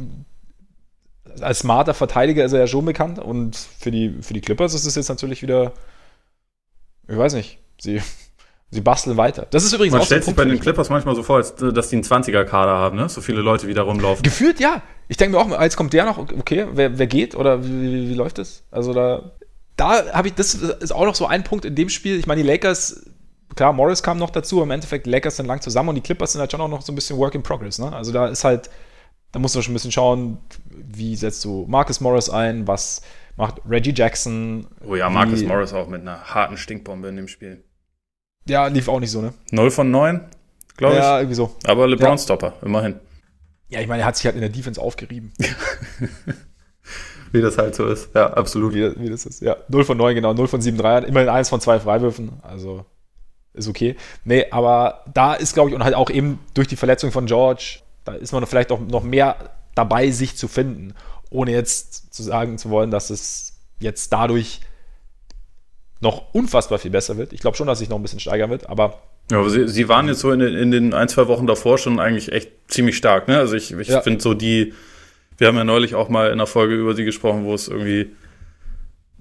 [1.40, 3.18] als smarter Verteidiger ist er ja schon bekannt.
[3.18, 5.72] Und für die, für die Clippers ist es jetzt natürlich wieder,
[7.09, 8.03] ich weiß nicht, sie,
[8.70, 9.46] sie basteln weiter.
[9.50, 11.55] Das ist übrigens Man auch stellt so sich bei den Clippers manchmal so vor, als,
[11.55, 13.09] dass die einen 20er-Kader haben, ne?
[13.09, 14.22] So viele Leute, die da rumlaufen.
[14.22, 14.82] Gefühlt ja.
[15.09, 18.09] Ich denke mir auch, als kommt der noch, okay, wer, wer geht oder wie, wie,
[18.11, 18.62] wie läuft das?
[18.70, 19.32] Also da,
[19.77, 22.18] da habe ich, das ist auch noch so ein Punkt in dem Spiel.
[22.18, 23.11] Ich meine, die Lakers,
[23.55, 26.01] klar, Morris kam noch dazu, aber im Endeffekt, die Lakers sind lang zusammen und die
[26.01, 27.93] Clippers sind halt schon auch noch so ein bisschen Work in Progress, ne?
[27.93, 28.70] Also da ist halt,
[29.33, 30.39] da musst du schon ein bisschen schauen,
[30.70, 33.03] wie setzt du Marcus Morris ein, was
[33.37, 34.66] macht Reggie Jackson.
[34.87, 37.64] Oh ja, Marcus Morris auch mit einer harten Stinkbombe in dem Spiel.
[38.47, 39.33] Ja, lief auch nicht so, ne?
[39.53, 40.20] 0 von 9,
[40.77, 41.01] glaube ich.
[41.01, 41.57] Ja, irgendwie so.
[41.64, 42.66] Aber LeBron-Stopper, ja.
[42.66, 42.97] immerhin.
[43.68, 45.33] Ja, ich meine, er hat sich halt in der Defense aufgerieben.
[47.33, 48.14] wie das halt so ist.
[48.14, 48.74] Ja, absolut.
[48.74, 49.43] Wie, wie, das ist.
[49.43, 50.35] Ja, 0 von 9, genau.
[50.35, 51.05] 0 von 7 Dreiern.
[51.05, 52.33] Immerhin eins von zwei Freiwürfen.
[52.43, 52.85] Also
[53.55, 53.97] ist okay.
[54.24, 57.80] Nee, aber da ist, glaube ich, und halt auch eben durch die Verletzung von George,
[58.05, 59.37] da ist man vielleicht auch noch mehr
[59.74, 60.95] dabei, sich zu finden.
[61.30, 64.61] Ohne jetzt zu sagen zu wollen, dass es jetzt dadurch
[66.01, 67.33] noch unfassbar viel besser wird.
[67.33, 69.89] Ich glaube schon, dass sich noch ein bisschen steigern wird, aber ja, aber sie, sie
[69.89, 72.97] waren jetzt so in den, in den ein, zwei Wochen davor schon eigentlich echt ziemlich
[72.97, 73.28] stark.
[73.28, 73.39] Ne?
[73.39, 74.01] Also ich, ich ja.
[74.01, 74.74] finde so die,
[75.43, 78.14] wir haben ja neulich auch mal in einer Folge über sie gesprochen, wo es irgendwie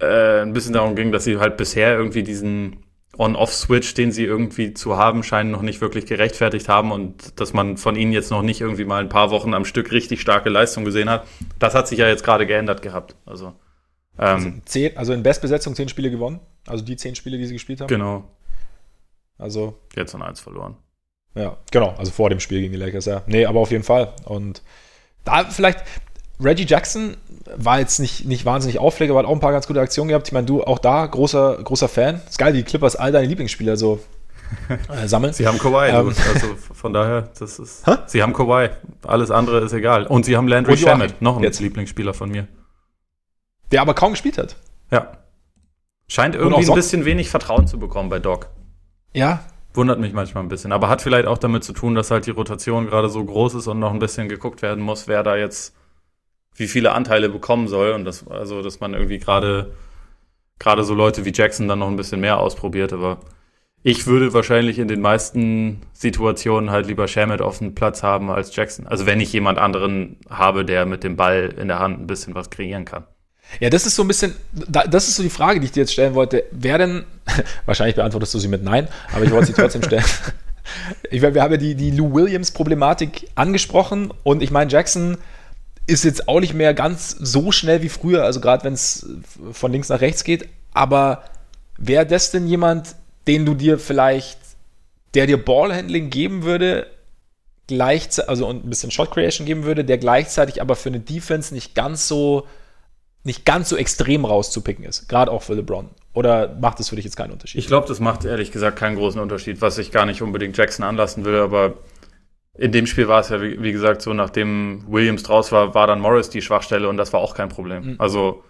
[0.00, 2.84] äh, ein bisschen darum ging, dass sie halt bisher irgendwie diesen
[3.18, 7.76] On-Off-Switch, den sie irgendwie zu haben scheinen, noch nicht wirklich gerechtfertigt haben und dass man
[7.76, 10.84] von ihnen jetzt noch nicht irgendwie mal ein paar Wochen am Stück richtig starke Leistung
[10.84, 11.26] gesehen hat.
[11.58, 13.16] Das hat sich ja jetzt gerade geändert gehabt.
[13.26, 13.46] Also,
[14.16, 16.38] ähm, also, zehn, also in Bestbesetzung zehn Spiele gewonnen.
[16.68, 17.88] Also die zehn Spiele, die sie gespielt haben.
[17.88, 18.30] Genau.
[19.38, 19.76] Also.
[19.96, 20.76] Jetzt an eins verloren.
[21.34, 21.96] Ja, genau.
[21.98, 23.22] Also vor dem Spiel gegen die Lakers, ja.
[23.26, 24.14] Nee, aber auf jeden Fall.
[24.24, 24.62] Und
[25.24, 25.84] da vielleicht,
[26.42, 27.16] Reggie Jackson
[27.56, 30.28] war jetzt nicht, nicht wahnsinnig Aufleger, aber hat auch ein paar ganz gute Aktionen gehabt.
[30.28, 32.20] Ich meine, du auch da großer, großer Fan.
[32.28, 34.00] Ist geil, die Clippers all deine Lieblingsspieler so
[34.68, 35.32] äh, sammeln.
[35.32, 36.08] Sie haben Kawhi, ähm.
[36.08, 37.86] also von daher, das ist.
[37.86, 37.96] Hä?
[38.06, 38.70] Sie haben Kawhi.
[39.06, 40.06] Alles andere ist egal.
[40.06, 41.60] Und sie haben Landry Shamet, noch ein jetzt.
[41.60, 42.48] Lieblingsspieler von mir.
[43.70, 44.56] Der aber kaum gespielt hat.
[44.90, 45.12] Ja.
[46.08, 48.48] Scheint irgendwie ein bisschen wenig Vertrauen zu bekommen bei Doc.
[49.14, 49.44] Ja.
[49.74, 50.72] Wundert mich manchmal ein bisschen.
[50.72, 53.66] Aber hat vielleicht auch damit zu tun, dass halt die Rotation gerade so groß ist
[53.66, 55.74] und noch ein bisschen geguckt werden muss, wer da jetzt
[56.54, 57.92] wie viele Anteile bekommen soll.
[57.92, 59.72] Und das, also, dass man irgendwie gerade,
[60.58, 62.92] gerade so Leute wie Jackson dann noch ein bisschen mehr ausprobiert.
[62.92, 63.18] Aber
[63.82, 68.54] ich würde wahrscheinlich in den meisten Situationen halt lieber Shamet auf dem Platz haben als
[68.54, 68.86] Jackson.
[68.86, 72.34] Also wenn ich jemand anderen habe, der mit dem Ball in der Hand ein bisschen
[72.34, 73.04] was kreieren kann.
[73.60, 75.92] Ja, das ist so ein bisschen, das ist so die Frage, die ich dir jetzt
[75.92, 76.44] stellen wollte.
[76.52, 77.04] Wer denn,
[77.66, 80.04] wahrscheinlich beantwortest du sie mit Nein, aber ich wollte sie trotzdem stellen.
[81.10, 85.18] Ich meine, wir haben ja die, die Lou Williams-Problematik angesprochen und ich meine, Jackson
[85.86, 89.06] ist jetzt auch nicht mehr ganz so schnell wie früher, also gerade wenn es
[89.52, 91.24] von links nach rechts geht, aber
[91.76, 92.94] wäre das denn jemand,
[93.26, 94.38] den du dir vielleicht,
[95.14, 96.86] der dir Ballhandling geben würde,
[97.66, 101.54] gleichzeitig, also und ein bisschen Shot Creation geben würde, der gleichzeitig aber für eine Defense
[101.54, 102.46] nicht ganz so
[103.24, 105.90] nicht ganz so extrem rauszupicken ist, gerade auch für LeBron?
[106.14, 107.58] Oder macht das für dich jetzt keinen Unterschied?
[107.58, 110.84] Ich glaube, das macht ehrlich gesagt keinen großen Unterschied, was ich gar nicht unbedingt Jackson
[110.84, 111.74] anlassen will, aber
[112.56, 115.86] in dem Spiel war es ja, wie, wie, gesagt, so, nachdem Williams draus war, war
[115.86, 117.92] dann Morris die Schwachstelle und das war auch kein Problem.
[117.92, 117.94] Mhm.
[117.98, 118.44] Also,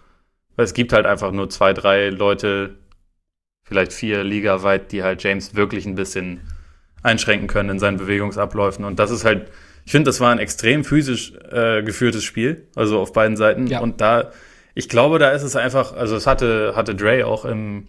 [0.57, 2.75] es gibt halt einfach nur zwei, drei Leute,
[3.63, 6.41] vielleicht vier ligaweit, die halt James wirklich ein bisschen
[7.01, 8.85] einschränken können in seinen Bewegungsabläufen.
[8.85, 9.49] Und das ist halt,
[9.85, 13.67] ich finde, das war ein extrem physisch äh, geführtes Spiel, also auf beiden Seiten.
[13.67, 13.79] Ja.
[13.79, 14.31] Und da
[14.75, 17.87] ich glaube, da ist es einfach, also es hatte, hatte Dre auch im,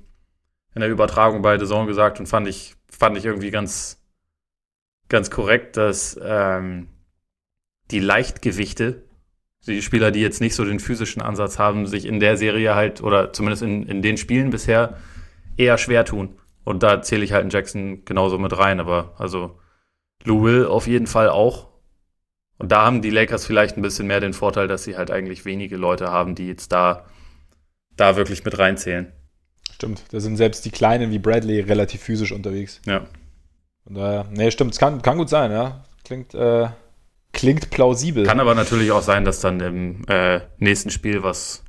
[0.74, 4.03] in der Übertragung bei The Zone gesagt und fand ich, fand ich irgendwie ganz,
[5.08, 6.88] ganz korrekt, dass ähm,
[7.90, 9.04] die Leichtgewichte,
[9.66, 13.02] die Spieler, die jetzt nicht so den physischen Ansatz haben, sich in der Serie halt,
[13.02, 14.98] oder zumindest in, in den Spielen bisher,
[15.56, 16.38] eher schwer tun.
[16.64, 19.58] Und da zähle ich halt einen Jackson genauso mit rein, aber also
[20.24, 21.68] Lou Will auf jeden Fall auch.
[22.58, 25.44] Und da haben die Lakers vielleicht ein bisschen mehr den Vorteil, dass sie halt eigentlich
[25.44, 27.06] wenige Leute haben, die jetzt da,
[27.96, 29.12] da wirklich mit reinzählen.
[29.72, 32.80] Stimmt, da sind selbst die Kleinen wie Bradley relativ physisch unterwegs.
[32.86, 33.06] Ja.
[33.84, 35.84] Von daher, nee, stimmt, es kann, kann gut sein, ja.
[36.04, 36.68] Klingt, äh,
[37.32, 38.24] klingt plausibel.
[38.24, 41.62] Kann aber natürlich auch sein, dass dann im äh, nächsten Spiel, was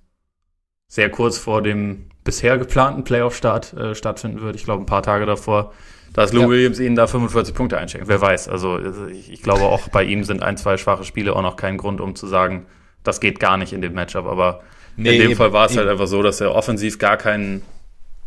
[0.87, 5.25] sehr kurz vor dem bisher geplanten Playoff-Start äh, stattfinden wird, ich glaube ein paar Tage
[5.25, 5.73] davor,
[6.13, 6.49] dass Lou ja.
[6.49, 8.07] Williams ihnen da 45 Punkte einschenkt.
[8.07, 8.47] Wer weiß.
[8.47, 11.77] Also ich, ich, glaube auch bei ihm sind ein, zwei schwache Spiele auch noch kein
[11.77, 12.65] Grund, um zu sagen,
[13.03, 14.25] das geht gar nicht in dem Matchup.
[14.25, 14.61] Aber
[14.95, 17.63] nee, in dem eben, Fall war es halt einfach so, dass er offensiv gar keinen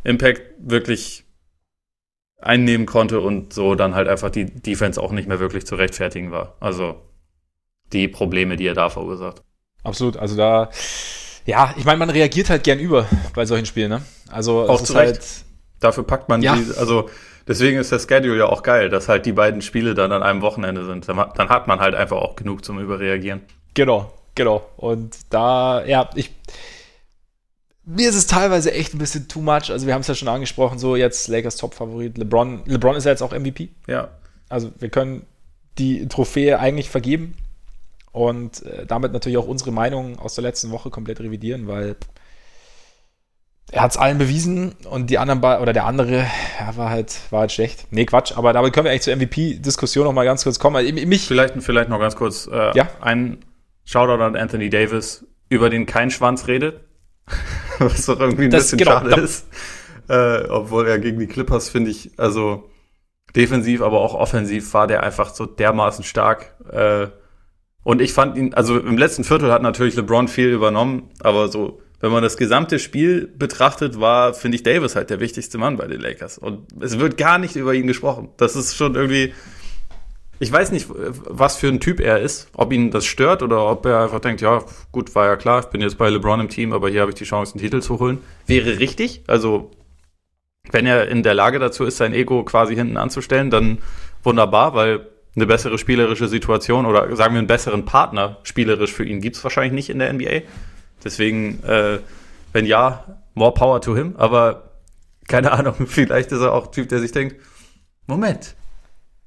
[0.05, 1.25] Impact wirklich
[2.41, 6.31] einnehmen konnte und so dann halt einfach die Defense auch nicht mehr wirklich zu rechtfertigen
[6.31, 6.57] war.
[6.61, 6.97] Also
[7.93, 9.43] die Probleme, die er da verursacht.
[9.83, 10.17] Absolut.
[10.17, 10.71] Also da,
[11.47, 14.03] ja, ich meine, man reagiert halt gern über bei solchen Spielen, ne?
[14.31, 15.15] Also auch zu Recht.
[15.15, 15.45] Halt,
[15.81, 16.57] Dafür packt man ja.
[16.57, 17.09] die, also
[17.49, 20.43] Deswegen ist der Schedule ja auch geil, dass halt die beiden Spiele dann an einem
[20.43, 21.09] Wochenende sind.
[21.09, 23.41] Dann hat man halt einfach auch genug zum Überreagieren.
[23.73, 24.69] Genau, genau.
[24.77, 26.31] Und da, ja, ich.
[27.91, 29.71] Mir ist es teilweise echt ein bisschen too much.
[29.71, 32.19] Also, wir haben es ja schon angesprochen, so jetzt Lakers Top-Favorit.
[32.19, 33.71] LeBron, LeBron ist ja jetzt auch MVP.
[33.87, 34.09] Ja.
[34.49, 35.25] Also, wir können
[35.79, 37.35] die Trophäe eigentlich vergeben
[38.13, 41.97] und äh, damit natürlich auch unsere Meinung aus der letzten Woche komplett revidieren, weil
[43.71, 46.27] er hat es allen bewiesen und die anderen oder der andere
[46.59, 47.87] ja, war halt war halt schlecht.
[47.91, 50.77] Nee, Quatsch, aber damit können wir eigentlich zur MVP-Diskussion noch mal ganz kurz kommen.
[50.77, 52.89] Also, mich vielleicht, vielleicht noch ganz kurz äh, ja?
[53.01, 53.39] ein
[53.85, 56.81] Shoutout an Anthony Davis, über den kein Schwanz redet.
[57.79, 59.47] Was doch irgendwie ein das, bisschen genau, schade ist.
[60.09, 62.71] Äh, obwohl er gegen die Clippers, finde ich, also
[63.37, 66.55] defensiv, aber auch offensiv war der einfach so dermaßen stark.
[66.71, 67.09] Äh,
[67.83, 71.81] und ich fand ihn, also im letzten Viertel hat natürlich LeBron viel übernommen, aber so
[72.01, 75.87] wenn man das gesamte Spiel betrachtet, war, finde ich, Davis halt der wichtigste Mann bei
[75.87, 76.39] den Lakers.
[76.39, 78.29] Und es wird gar nicht über ihn gesprochen.
[78.37, 79.35] Das ist schon irgendwie.
[80.41, 83.85] Ich weiß nicht, was für ein Typ er ist, ob ihn das stört oder ob
[83.87, 84.63] er einfach denkt, ja,
[84.93, 87.17] gut, war ja klar, ich bin jetzt bei LeBron im Team, aber hier habe ich
[87.17, 88.19] die Chance, einen Titel zu holen.
[88.47, 89.25] Wäre richtig.
[89.27, 89.73] Also,
[90.71, 93.79] wenn er in der Lage dazu ist, sein Ego quasi hinten anzustellen, dann
[94.23, 99.21] wunderbar, weil eine bessere spielerische Situation oder sagen wir einen besseren Partner spielerisch für ihn
[99.21, 100.43] gibt es wahrscheinlich nicht in der NBA.
[101.05, 101.99] Deswegen, äh,
[102.53, 104.15] wenn ja, more power to him.
[104.17, 104.71] Aber
[105.27, 107.37] keine Ahnung, vielleicht ist er auch ein Typ, der sich denkt,
[108.07, 108.57] Moment,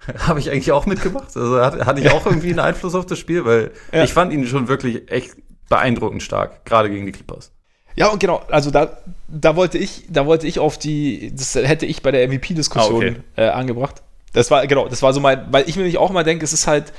[0.27, 1.35] habe ich eigentlich auch mitgemacht?
[1.35, 4.03] Also hatte, ich auch irgendwie einen Einfluss auf das Spiel, weil ja.
[4.03, 5.35] ich fand ihn schon wirklich echt
[5.69, 7.51] beeindruckend stark, gerade gegen die Clippers.
[7.95, 8.97] Ja, und genau, also da,
[9.27, 13.07] da wollte ich, da wollte ich auf die, das hätte ich bei der MVP-Diskussion ah,
[13.07, 13.15] okay.
[13.35, 14.01] äh, angebracht.
[14.33, 16.53] Das war, genau, das war so mein, weil ich mir nämlich auch mal denke, es
[16.53, 16.93] ist halt,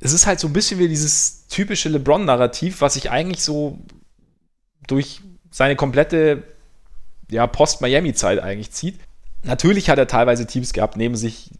[0.00, 3.78] es ist halt so ein bisschen wie dieses typische LeBron-Narrativ, was ich eigentlich so
[4.86, 5.20] durch
[5.50, 6.42] seine komplette
[7.30, 8.98] ja, Post-Miami-Zeit eigentlich zieht.
[9.42, 11.50] Natürlich hat er teilweise Teams gehabt, neben sich,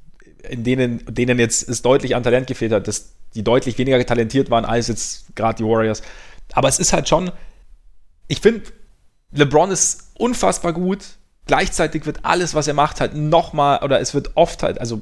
[0.49, 4.51] in denen, denen jetzt es deutlich an Talent gefehlt hat, dass die deutlich weniger talentiert
[4.51, 6.03] waren als jetzt gerade die Warriors.
[6.53, 7.31] Aber es ist halt schon,
[8.29, 8.63] ich finde,
[9.33, 14.31] LeBron ist unfassbar gut, Gleichzeitig wird alles, was er macht, halt nochmal, oder es wird
[14.37, 15.01] oft halt, also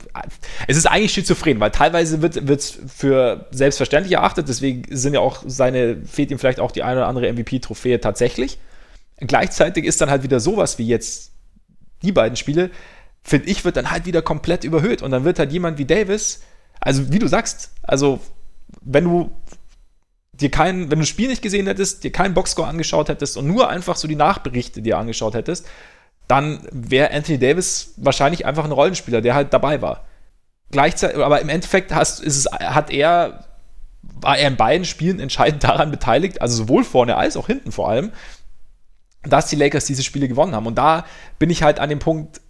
[0.67, 5.43] es ist eigentlich schizophren, weil teilweise wird es für selbstverständlich erachtet, deswegen sind ja auch
[5.47, 8.59] seine, fehlt ihm vielleicht auch die eine oder andere MVP-Trophäe tatsächlich.
[9.19, 11.33] Gleichzeitig ist dann halt wieder sowas wie jetzt
[12.03, 12.71] die beiden Spiele,
[13.23, 15.03] finde ich, wird dann halt wieder komplett überhöht.
[15.03, 16.41] Und dann wird halt jemand wie Davis,
[16.81, 18.21] also wie du sagst, also
[18.83, 19.31] wenn du
[20.33, 23.47] dir keinen, wenn du das Spiel nicht gesehen hättest, dir keinen Boxscore angeschaut hättest und
[23.47, 25.67] nur einfach so die Nachberichte dir angeschaut hättest,
[26.29, 30.07] dann wäre Anthony Davis wahrscheinlich einfach ein Rollenspieler, der halt dabei war.
[30.71, 33.45] Gleichzeitig, aber im Endeffekt hast, es, hat er,
[34.03, 37.89] war er in beiden Spielen entscheidend daran beteiligt, also sowohl vorne als auch hinten vor
[37.89, 38.13] allem,
[39.25, 40.67] dass die Lakers diese Spiele gewonnen haben.
[40.67, 41.05] Und da
[41.39, 42.41] bin ich halt an dem Punkt,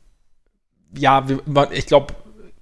[0.96, 1.26] ja,
[1.72, 2.14] ich glaube,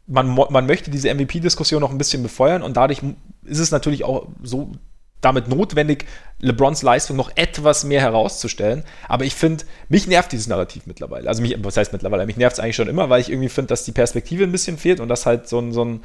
[0.06, 3.02] man, man möchte diese MVP-Diskussion noch ein bisschen befeuern und dadurch
[3.44, 4.72] ist es natürlich auch so
[5.20, 6.06] damit notwendig,
[6.40, 8.84] LeBrons Leistung noch etwas mehr herauszustellen.
[9.08, 11.28] Aber ich finde, mich nervt dieses Narrativ mittlerweile.
[11.28, 12.24] Also mich, was heißt mittlerweile?
[12.26, 14.78] Mich nervt es eigentlich schon immer, weil ich irgendwie finde, dass die Perspektive ein bisschen
[14.78, 16.02] fehlt und dass halt so so ein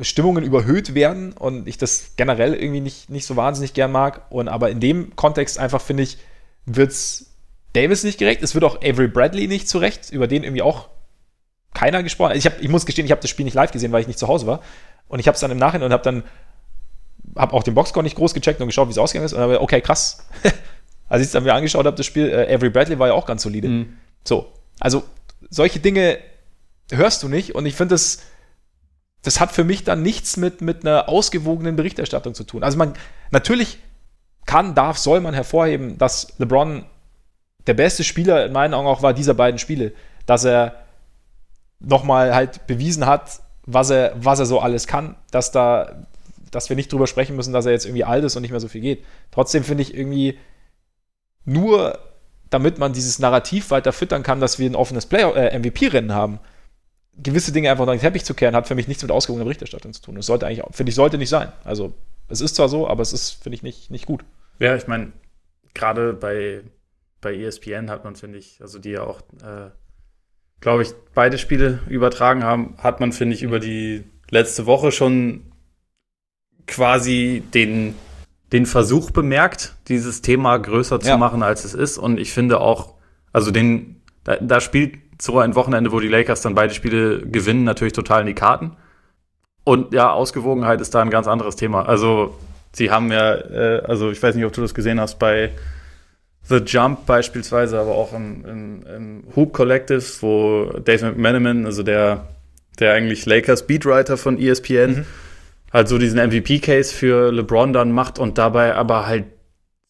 [0.00, 4.30] Stimmungen überhöht werden und ich das generell irgendwie nicht, nicht so wahnsinnig gern mag.
[4.30, 6.18] Und aber in dem Kontext einfach finde ich,
[6.66, 7.34] wird es
[7.72, 8.42] Davis nicht gerecht.
[8.42, 10.88] Es wird auch Avery Bradley nicht zurecht, über den irgendwie auch
[11.74, 12.36] keiner gesprochen.
[12.36, 14.18] Ich, hab, ich muss gestehen, ich habe das Spiel nicht live gesehen, weil ich nicht
[14.18, 14.60] zu Hause war.
[15.08, 16.24] Und ich habe es dann im Nachhinein und habe dann
[17.36, 19.32] habe auch den Boxscore nicht groß gecheckt und geschaut, wie es ausgegangen ist.
[19.32, 20.26] Und dann okay, krass.
[21.08, 23.26] Als ich es dann mir angeschaut habe, das Spiel, äh, Avery Bradley war ja auch
[23.26, 23.68] ganz solide.
[23.68, 23.98] Mhm.
[24.24, 25.04] So, also
[25.50, 26.18] solche Dinge
[26.90, 28.22] hörst du nicht und ich finde, das,
[29.22, 32.62] das hat für mich dann nichts mit, mit einer ausgewogenen Berichterstattung zu tun.
[32.62, 32.94] Also man,
[33.30, 33.78] natürlich
[34.46, 36.84] kann, darf, soll man hervorheben, dass LeBron
[37.66, 39.92] der beste Spieler in meinen Augen auch war dieser beiden Spiele,
[40.26, 40.83] dass er
[41.86, 46.06] nochmal halt bewiesen hat, was er, was er so alles kann, dass da
[46.54, 48.60] dass wir nicht drüber sprechen müssen, dass er jetzt irgendwie alt ist und nicht mehr
[48.60, 49.04] so viel geht.
[49.32, 50.38] Trotzdem finde ich irgendwie
[51.44, 51.98] nur,
[52.50, 56.38] damit man dieses Narrativ weiter füttern kann, dass wir ein offenes äh, MVP-Rennen haben,
[57.16, 59.92] gewisse Dinge einfach unter den Teppich zu kehren, hat für mich nichts mit ausgewogener Berichterstattung
[59.92, 60.14] zu tun.
[60.14, 61.52] Das sollte eigentlich, finde ich, sollte nicht sein.
[61.64, 61.92] Also,
[62.28, 64.24] es ist zwar so, aber es ist, finde ich, nicht, nicht gut.
[64.58, 65.12] Ja, ich meine,
[65.74, 66.62] gerade bei,
[67.20, 69.70] bei ESPN hat man, finde ich, also die ja auch, äh,
[70.64, 75.42] glaube ich, beide Spiele übertragen haben, hat man, finde ich, über die letzte Woche schon
[76.66, 77.94] quasi den,
[78.50, 81.18] den Versuch bemerkt, dieses Thema größer zu ja.
[81.18, 81.98] machen, als es ist.
[81.98, 82.94] Und ich finde auch,
[83.30, 87.64] also den, da, da spielt so ein Wochenende, wo die Lakers dann beide Spiele gewinnen,
[87.64, 88.74] natürlich total in die Karten.
[89.64, 91.86] Und ja, Ausgewogenheit ist da ein ganz anderes Thema.
[91.86, 92.38] Also,
[92.72, 95.50] sie haben ja, äh, also ich weiß nicht, ob du das gesehen hast, bei
[96.48, 102.28] The Jump beispielsweise, aber auch im, im, im Hoop Collective, wo Dave McManaman, also der,
[102.78, 105.06] der eigentlich Lakers Beatwriter von ESPN, mhm.
[105.72, 109.24] halt so diesen MVP-Case für LeBron dann macht und dabei aber halt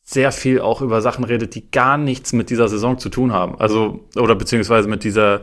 [0.05, 3.59] sehr viel auch über Sachen redet, die gar nichts mit dieser Saison zu tun haben.
[3.59, 5.41] Also, oder beziehungsweise mit dieser,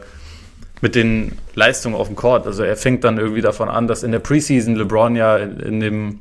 [0.81, 2.45] mit den Leistungen auf dem Court.
[2.45, 5.79] Also er fängt dann irgendwie davon an, dass in der Preseason LeBron ja in, in
[5.79, 6.19] dem,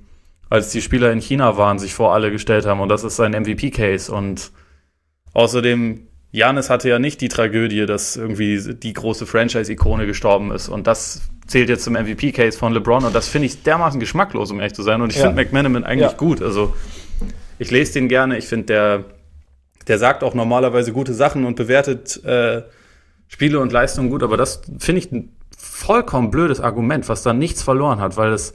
[0.48, 3.32] als die Spieler in China waren, sich vor alle gestellt haben und das ist sein
[3.32, 4.10] MVP-Case.
[4.10, 4.50] Und
[5.32, 10.68] außerdem, Janis hatte ja nicht die Tragödie, dass irgendwie die große Franchise-Ikone gestorben ist.
[10.68, 14.60] Und das zählt jetzt zum MVP-Case von LeBron und das finde ich dermaßen geschmacklos, um
[14.60, 15.02] ehrlich zu sein.
[15.02, 15.26] Und ich ja.
[15.26, 16.16] finde McManaman eigentlich ja.
[16.16, 16.40] gut.
[16.40, 16.74] Also
[17.58, 18.38] ich lese den gerne.
[18.38, 19.04] Ich finde, der,
[19.88, 22.62] der sagt auch normalerweise gute Sachen und bewertet äh,
[23.26, 27.62] Spiele und Leistungen gut, aber das finde ich ein vollkommen blödes Argument, was da nichts
[27.62, 28.54] verloren hat, weil es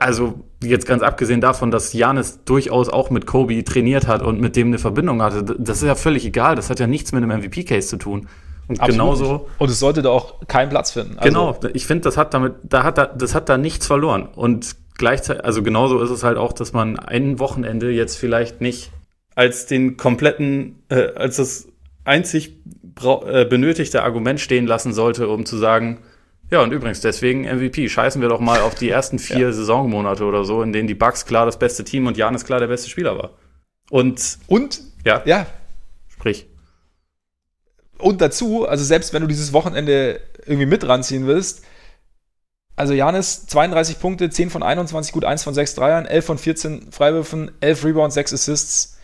[0.00, 4.56] also jetzt ganz abgesehen davon, dass Janis durchaus auch mit Kobe trainiert hat und mit
[4.56, 6.56] dem eine Verbindung hatte, das ist ja völlig egal.
[6.56, 8.28] Das hat ja nichts mit einem MVP-Case zu tun.
[8.68, 9.32] Und Absolut genauso.
[9.32, 9.44] Nicht.
[9.58, 11.18] Und es sollte da auch keinen Platz finden.
[11.18, 11.58] Also genau.
[11.72, 14.28] Ich finde, das hat damit, da hat da, das hat da nichts verloren.
[14.34, 18.90] Und gleichzeitig, also genauso ist es halt auch, dass man ein Wochenende jetzt vielleicht nicht
[19.34, 21.68] als den kompletten, äh, als das
[22.04, 22.58] einzig
[23.02, 26.00] äh, benötigte Argument stehen lassen sollte, um zu sagen,
[26.50, 27.88] ja, und übrigens, deswegen MVP.
[27.88, 29.52] Scheißen wir doch mal auf die ersten vier ja.
[29.52, 32.68] Saisonmonate oder so, in denen die Bucks klar das beste Team und Janis klar der
[32.68, 33.30] beste Spieler war.
[33.90, 35.46] Und, und, ja, ja.
[36.08, 36.46] Sprich.
[37.98, 41.64] Und dazu, also selbst wenn du dieses Wochenende irgendwie mit ranziehen willst,
[42.76, 46.92] also Janis 32 Punkte, 10 von 21, gut 1 von 6 Dreiern, 11 von 14
[46.92, 48.98] Freiwürfen, 11 Rebounds, 6 Assists,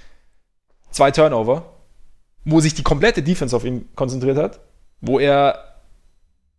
[0.92, 1.72] 2 Turnover,
[2.44, 4.60] wo sich die komplette Defense auf ihn konzentriert hat,
[5.00, 5.73] wo er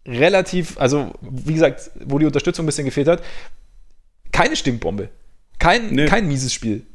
[0.06, 3.24] relativ, also wie gesagt, wo die Unterstützung ein bisschen gefehlt hat,
[4.32, 5.10] keine Stinkbombe,
[5.60, 6.06] kein, nee.
[6.06, 6.86] kein mieses Spiel.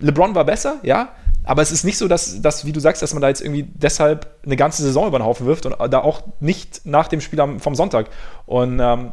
[0.00, 1.14] LeBron war besser, ja,
[1.44, 3.64] aber es ist nicht so, dass, dass, wie du sagst, dass man da jetzt irgendwie
[3.74, 7.58] deshalb eine ganze Saison über den Haufen wirft und da auch nicht nach dem Spiel
[7.58, 8.08] vom Sonntag.
[8.46, 9.12] Und ähm,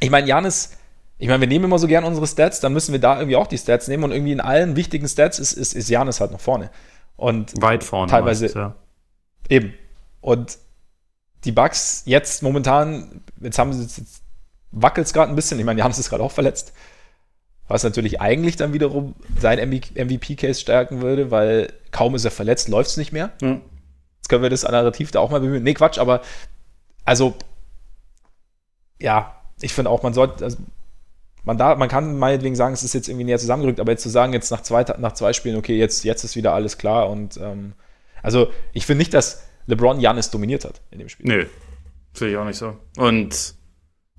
[0.00, 0.76] ich meine, Janis,
[1.18, 3.48] ich meine, wir nehmen immer so gern unsere Stats, dann müssen wir da irgendwie auch
[3.48, 6.40] die Stats nehmen und irgendwie in allen wichtigen Stats ist, ist, ist Janis halt noch
[6.40, 6.70] vorne.
[7.16, 8.08] Und weit vorne.
[8.08, 8.44] Teilweise.
[8.44, 8.74] Meist, ja.
[9.48, 9.74] Eben.
[10.20, 10.58] Und
[11.44, 14.22] die Bugs jetzt momentan, jetzt haben sie jetzt
[14.70, 15.58] wackelt es gerade ein bisschen.
[15.58, 16.72] Ich meine, die haben es gerade auch verletzt.
[17.68, 22.90] Was natürlich eigentlich dann wiederum sein MVP-Case stärken würde, weil kaum ist er verletzt, läuft
[22.90, 23.30] es nicht mehr.
[23.42, 23.60] Mhm.
[24.16, 25.62] Jetzt können wir das Narrativ da auch mal bemühen.
[25.62, 26.22] Nee, Quatsch, aber
[27.04, 27.34] also,
[28.98, 30.58] ja, ich finde auch, man sollte, also,
[31.44, 34.10] man, da, man kann meinetwegen sagen, es ist jetzt irgendwie näher zusammengerückt, aber jetzt zu
[34.10, 37.36] sagen, jetzt nach zwei, nach zwei Spielen, okay, jetzt, jetzt ist wieder alles klar und
[37.38, 37.74] ähm,
[38.22, 41.26] also ich finde nicht, dass LeBron Janis dominiert hat in dem Spiel.
[41.26, 41.46] Nö,
[42.12, 42.76] sehe ich auch nicht so.
[42.96, 43.54] Und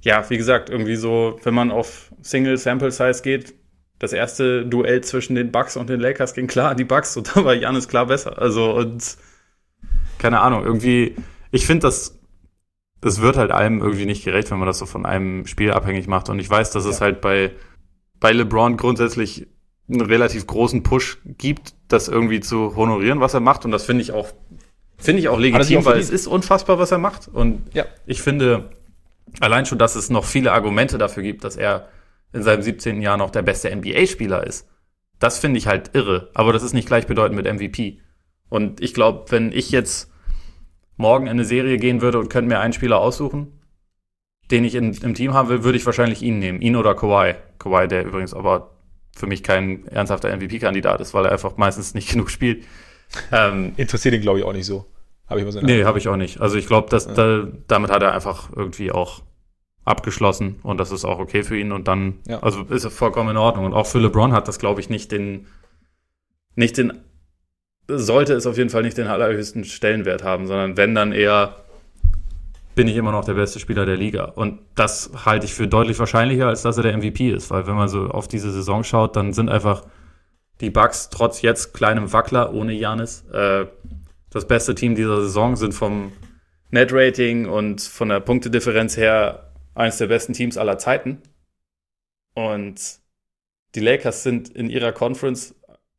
[0.01, 3.53] ja, wie gesagt, irgendwie so, wenn man auf Single Sample Size geht,
[3.99, 7.27] das erste Duell zwischen den Bucks und den Lakers ging klar an die Bucks und
[7.35, 8.41] da war Janis klar besser.
[8.41, 9.17] Also und
[10.17, 11.15] keine Ahnung, irgendwie,
[11.51, 12.19] ich finde das
[13.01, 16.07] das wird halt einem irgendwie nicht gerecht, wenn man das so von einem Spiel abhängig
[16.07, 16.29] macht.
[16.29, 16.91] Und ich weiß, dass ja.
[16.91, 17.51] es halt bei,
[18.19, 19.47] bei LeBron grundsätzlich
[19.89, 23.65] einen relativ großen Push gibt, das irgendwie zu honorieren, was er macht.
[23.65, 24.31] Und das finde ich auch,
[24.99, 27.27] finde ich auch legitim, weil es ist unfassbar, was er macht.
[27.27, 27.85] Und ja.
[28.05, 28.69] ich finde
[29.39, 31.87] allein schon, dass es noch viele Argumente dafür gibt, dass er
[32.33, 33.01] in seinem 17.
[33.01, 34.67] Jahr noch der beste NBA-Spieler ist.
[35.19, 36.29] Das finde ich halt irre.
[36.33, 37.99] Aber das ist nicht gleichbedeutend mit MVP.
[38.49, 40.11] Und ich glaube, wenn ich jetzt
[40.97, 43.59] morgen in eine Serie gehen würde und könnte mir einen Spieler aussuchen,
[44.51, 46.61] den ich in, im Team haben will, würde ich wahrscheinlich ihn nehmen.
[46.61, 47.35] Ihn oder Kawhi.
[47.59, 48.71] Kawhi, der übrigens aber
[49.15, 52.65] für mich kein ernsthafter MVP-Kandidat ist, weil er einfach meistens nicht genug spielt.
[53.31, 54.85] Ähm, Interessiert ihn, glaube ich, auch nicht so.
[55.27, 56.41] Habe ich mal so Nee, habe ich auch nicht.
[56.41, 57.13] Also ich glaube, dass ja.
[57.13, 59.21] da, damit hat er einfach irgendwie auch
[59.85, 62.39] abgeschlossen und das ist auch okay für ihn und dann, ja.
[62.41, 63.65] also ist er vollkommen in Ordnung.
[63.65, 65.47] Und auch für LeBron hat das, glaube ich, nicht den,
[66.55, 66.93] nicht den
[67.87, 71.55] sollte es auf jeden Fall nicht den allerhöchsten Stellenwert haben, sondern wenn dann eher
[72.75, 74.23] bin ich immer noch der beste Spieler der Liga.
[74.23, 77.51] Und das halte ich für deutlich wahrscheinlicher, als dass er der MVP ist.
[77.51, 79.83] Weil wenn man so auf diese Saison schaut, dann sind einfach
[80.61, 83.65] die Bucks trotz jetzt kleinem Wackler ohne Janis äh,
[84.29, 86.11] das beste Team dieser Saison, sind vom
[86.71, 91.21] Net-Rating und von der Punktedifferenz her eines der besten Teams aller Zeiten.
[92.35, 92.99] Und
[93.75, 95.55] die Lakers sind in ihrer Conference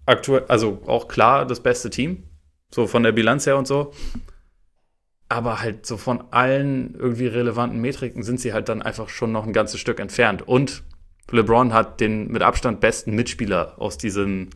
[0.06, 2.24] aktuell, also auch klar das beste Team,
[2.70, 3.92] so von der Bilanz her und so.
[5.28, 9.46] Aber halt so von allen irgendwie relevanten Metriken sind sie halt dann einfach schon noch
[9.46, 10.46] ein ganzes Stück entfernt.
[10.46, 10.82] Und
[11.33, 14.51] LeBron hat den mit Abstand besten Mitspieler aus diesem,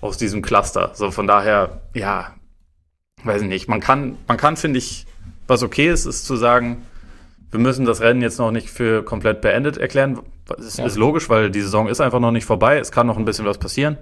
[0.00, 0.92] aus diesem Cluster.
[0.94, 2.34] So von daher, ja,
[3.24, 3.68] weiß ich nicht.
[3.68, 5.06] Man kann, man kann, finde ich,
[5.46, 6.82] was okay ist, ist zu sagen,
[7.50, 10.20] wir müssen das Rennen jetzt noch nicht für komplett beendet erklären.
[10.46, 10.86] Das ja.
[10.86, 12.78] ist logisch, weil die Saison ist einfach noch nicht vorbei.
[12.78, 13.98] Es kann noch ein bisschen was passieren.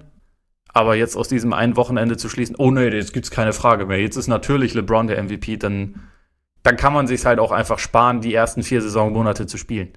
[0.73, 3.99] Aber jetzt aus diesem einen Wochenende zu schließen, oh nee, jetzt gibt's keine Frage mehr.
[3.99, 5.95] Jetzt ist natürlich LeBron der MVP, dann,
[6.63, 9.89] dann kann man sich halt auch einfach sparen, die ersten vier Saisonmonate zu spielen.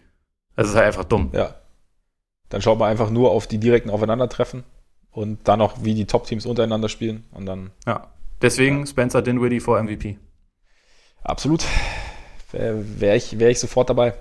[0.57, 1.31] Das ist halt einfach dumm.
[1.33, 1.55] Ja.
[2.55, 4.63] Dann schaut man einfach nur auf die direkten Aufeinandertreffen
[5.11, 7.73] und dann auch, wie die Top-Teams untereinander spielen und dann.
[7.85, 8.13] Ja.
[8.43, 8.87] Deswegen ja.
[8.87, 10.19] Spencer Dinwiddie vor MVP.
[11.25, 11.65] Absolut.
[12.53, 14.15] Wäre wär ich, wär ich sofort dabei.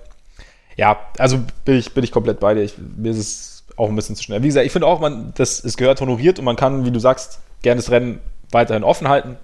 [0.74, 2.62] Ja, also bin ich, bin ich komplett bei dir.
[2.62, 4.42] Ich, mir ist es auch ein bisschen zu schnell.
[4.42, 6.98] Wie gesagt, ich finde auch, man, das, es gehört honoriert und man kann, wie du
[6.98, 8.18] sagst, gerne das Rennen
[8.50, 9.36] weiterhin offen halten.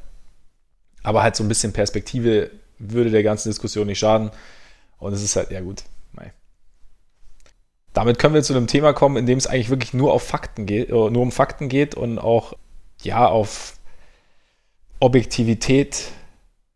[1.05, 4.33] Aber halt so ein bisschen Perspektive würde der ganzen Diskussion nicht schaden.
[4.99, 5.85] Und es ist halt, ja gut.
[8.01, 10.65] Damit können wir zu einem Thema kommen, in dem es eigentlich wirklich nur auf Fakten
[10.65, 12.55] geht, äh, nur um Fakten geht und auch
[13.03, 13.75] ja auf
[15.01, 16.11] Objektivität,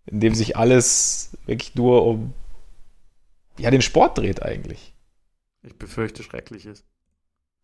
[0.04, 2.34] in dem sich alles wirklich nur um
[3.56, 4.92] ja, den Sport dreht eigentlich.
[5.62, 6.84] Ich befürchte Schreckliches.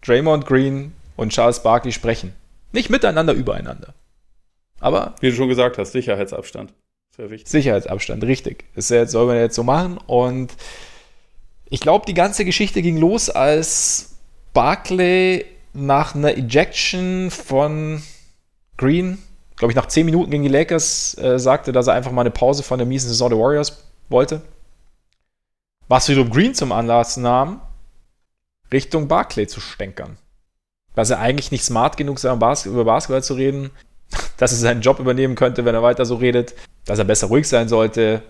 [0.01, 2.33] Draymond Green und Charles Barkley sprechen.
[2.73, 3.93] Nicht miteinander, übereinander.
[4.79, 5.17] Aber.
[5.21, 6.73] Wie du schon gesagt hast, Sicherheitsabstand.
[7.15, 7.49] Sehr wichtig.
[7.49, 8.65] Sicherheitsabstand, richtig.
[8.75, 9.99] Das soll man jetzt so machen.
[9.99, 10.55] Und
[11.71, 14.17] ich glaube, die ganze Geschichte ging los, als
[14.53, 18.03] Barkley nach einer Ejection von
[18.77, 19.19] Green,
[19.57, 22.33] glaube ich, nach 10 Minuten gegen die Lakers, äh, sagte, dass er einfach mal eine
[22.33, 24.43] Pause von der miesen Saison der Warriors wollte.
[25.87, 27.61] Was wiederum Green zum Anlass nahm,
[28.73, 30.19] Richtung Barclay zu stänkern.
[30.95, 33.71] Dass er eigentlich nicht smart genug sei, um Bas über Basketball zu reden,
[34.39, 36.55] dass er seinen Job übernehmen könnte, wenn er weiter so redet,
[36.85, 38.23] dass er besser ruhig sein sollte.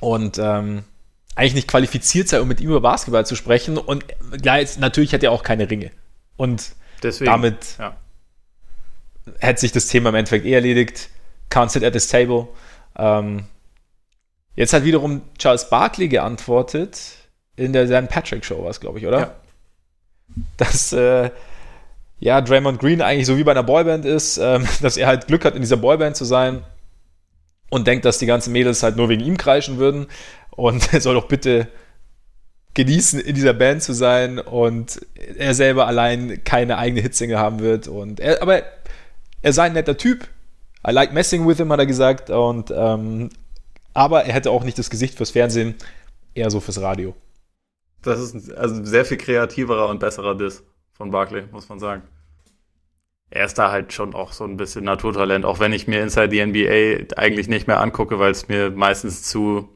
[0.00, 0.84] Und ähm,
[1.34, 3.76] eigentlich nicht qualifiziert sei, um mit ihm über Basketball zu sprechen.
[3.78, 4.04] Und
[4.42, 5.90] gleich, natürlich hat er auch keine Ringe.
[6.36, 6.72] Und
[7.02, 7.96] Deswegen, damit ja.
[9.40, 11.10] hätte sich das Thema im Endeffekt eh erledigt.
[11.50, 12.48] Can't sit at this table.
[12.96, 13.46] Ähm,
[14.56, 17.00] Jetzt hat wiederum Charles Barkley geantwortet
[17.56, 19.18] in der Dan Patrick Show, war es, glaube ich, oder?
[19.18, 19.34] Ja.
[20.56, 21.30] Dass äh,
[22.20, 25.44] ja, Draymond Green eigentlich so wie bei einer Boyband ist, ähm, dass er halt Glück
[25.44, 26.62] hat, in dieser Boyband zu sein
[27.70, 30.06] und denkt, dass die ganzen Mädels halt nur wegen ihm kreischen würden
[30.56, 31.68] und er soll doch bitte
[32.74, 35.00] genießen, in dieser Band zu sein und
[35.36, 37.88] er selber allein keine eigene Hitsingle haben wird.
[37.88, 38.62] Und er, aber
[39.42, 40.28] er sei ein netter Typ.
[40.86, 42.30] I like messing with him, hat er gesagt.
[42.30, 43.30] Und ähm,
[43.94, 45.76] aber er hätte auch nicht das Gesicht fürs Fernsehen,
[46.34, 47.14] eher so fürs Radio.
[48.02, 52.02] Das ist also ein sehr viel kreativerer und besserer Diss von Barclay, muss man sagen.
[53.30, 56.30] Er ist da halt schon auch so ein bisschen Naturtalent, auch wenn ich mir Inside
[56.30, 59.68] the NBA eigentlich nicht mehr angucke, weil es mir meistens zu,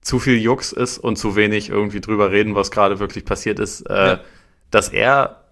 [0.00, 3.82] zu viel Jux ist und zu wenig irgendwie drüber reden, was gerade wirklich passiert ist.
[3.82, 4.20] Äh, ja.
[4.70, 5.44] Dass er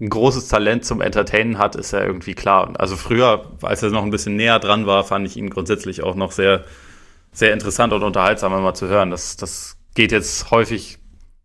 [0.00, 2.74] ein großes Talent zum Entertainen hat, ist ja irgendwie klar.
[2.78, 6.14] Also früher, als er noch ein bisschen näher dran war, fand ich ihn grundsätzlich auch
[6.14, 6.64] noch sehr,
[7.32, 9.10] sehr interessant und unterhaltsam immer zu hören.
[9.10, 10.98] Das, das geht jetzt häufig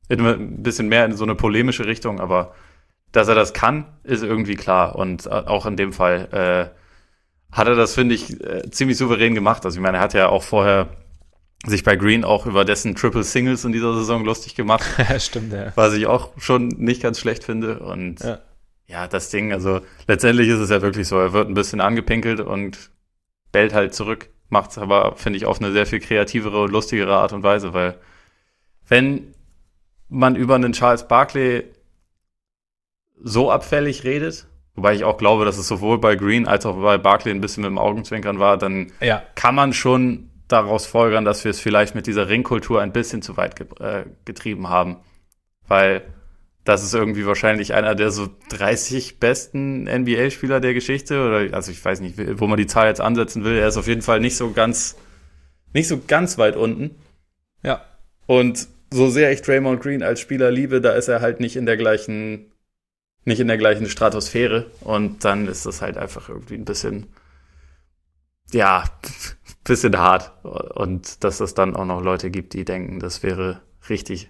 [0.09, 2.53] ein bisschen mehr in so eine polemische Richtung, aber
[3.13, 4.95] dass er das kann, ist irgendwie klar.
[4.95, 9.35] Und äh, auch in dem Fall äh, hat er das, finde ich, äh, ziemlich souverän
[9.35, 9.65] gemacht.
[9.65, 10.89] Also ich meine, er hat ja auch vorher
[11.65, 14.85] sich bei Green auch über dessen Triple Singles in dieser Saison lustig gemacht.
[14.97, 15.71] Ja, stimmt, ja.
[15.75, 17.79] Was ich auch schon nicht ganz schlecht finde.
[17.79, 18.39] Und ja.
[18.87, 22.39] ja, das Ding, also letztendlich ist es ja wirklich so, er wird ein bisschen angepinkelt
[22.39, 22.91] und
[23.51, 27.15] bellt halt zurück macht es aber, finde ich, auf eine sehr viel kreativere und lustigere
[27.15, 27.95] Art und Weise, weil
[28.87, 29.33] wenn
[30.09, 31.63] man über einen Charles Barkley
[33.23, 36.97] so abfällig redet, wobei ich auch glaube, dass es sowohl bei Green als auch bei
[36.97, 39.23] Barkley ein bisschen mit dem Augenzwinkern war, dann ja.
[39.35, 43.37] kann man schon daraus folgern, dass wir es vielleicht mit dieser Ringkultur ein bisschen zu
[43.37, 44.97] weit ge äh, getrieben haben.
[45.67, 46.03] Weil
[46.63, 51.25] das ist irgendwie wahrscheinlich einer der so 30 besten NBA-Spieler der Geschichte.
[51.25, 53.57] Oder also ich weiß nicht, wo man die Zahl jetzt ansetzen will.
[53.57, 54.95] Er ist auf jeden Fall nicht so ganz,
[55.73, 56.95] nicht so ganz weit unten.
[57.63, 57.83] Ja.
[58.27, 61.65] Und so sehr ich Draymond Green als Spieler liebe, da ist er halt nicht in
[61.65, 62.51] der gleichen,
[63.25, 64.69] nicht in der gleichen Stratosphäre.
[64.81, 67.07] Und dann ist das halt einfach irgendwie ein bisschen,
[68.51, 68.83] ja,
[69.63, 70.31] bisschen hart.
[70.43, 74.29] Und dass es dann auch noch Leute gibt, die denken, das wäre richtig,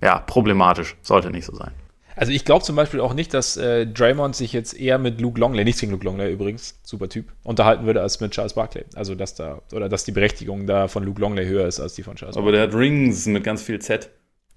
[0.00, 0.96] ja, problematisch.
[1.02, 1.72] Sollte nicht so sein.
[2.18, 5.38] Also ich glaube zum Beispiel auch nicht, dass äh, Draymond sich jetzt eher mit Luke
[5.38, 8.86] Longley, nicht gegen Luke Longley übrigens, super Typ, unterhalten würde als mit Charles Barkley.
[8.96, 12.02] Also dass da, oder dass die Berechtigung da von Luke Longley höher ist als die
[12.02, 12.58] von Charles Aber Barkley.
[12.58, 14.10] der hat Rings mit ganz viel Z.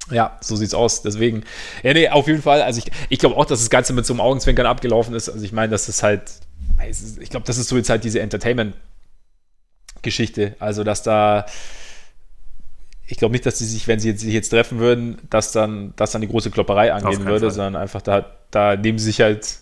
[0.10, 1.04] Ja, so sieht's aus.
[1.04, 1.44] Deswegen,
[1.84, 2.64] ja, nee, auf jeden Fall.
[2.64, 5.30] Also ich, ich glaube auch, dass das Ganze mit so einem Augenzwinkern abgelaufen ist.
[5.30, 6.32] Also ich meine, dass das halt,
[7.20, 8.22] ich glaube, das ist so jetzt halt diese
[10.02, 10.56] Entertainment-Geschichte.
[10.60, 11.46] Also dass da,
[13.08, 15.94] ich glaube nicht, dass sie sich, wenn sie jetzt, sich jetzt treffen würden, dass dann,
[15.96, 17.52] dass dann die große Klopperei angehen würde, Fall.
[17.52, 19.60] sondern einfach da, da nehmen sie sich halt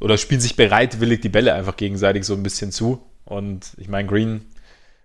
[0.00, 3.04] oder spielen sich bereitwillig die Bälle einfach gegenseitig so ein bisschen zu.
[3.24, 4.44] Und ich meine, Green, ein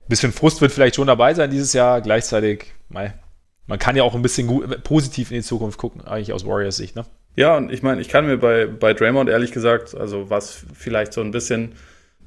[0.07, 2.01] bisschen Frust wird vielleicht schon dabei sein dieses Jahr.
[2.01, 3.13] Gleichzeitig, mei,
[3.67, 6.77] man kann ja auch ein bisschen gut, positiv in die Zukunft gucken, eigentlich aus Warriors
[6.77, 7.05] Sicht, ne?
[7.36, 11.13] Ja, und ich meine, ich kann mir bei, bei Draymond ehrlich gesagt, also was vielleicht
[11.13, 11.73] so ein bisschen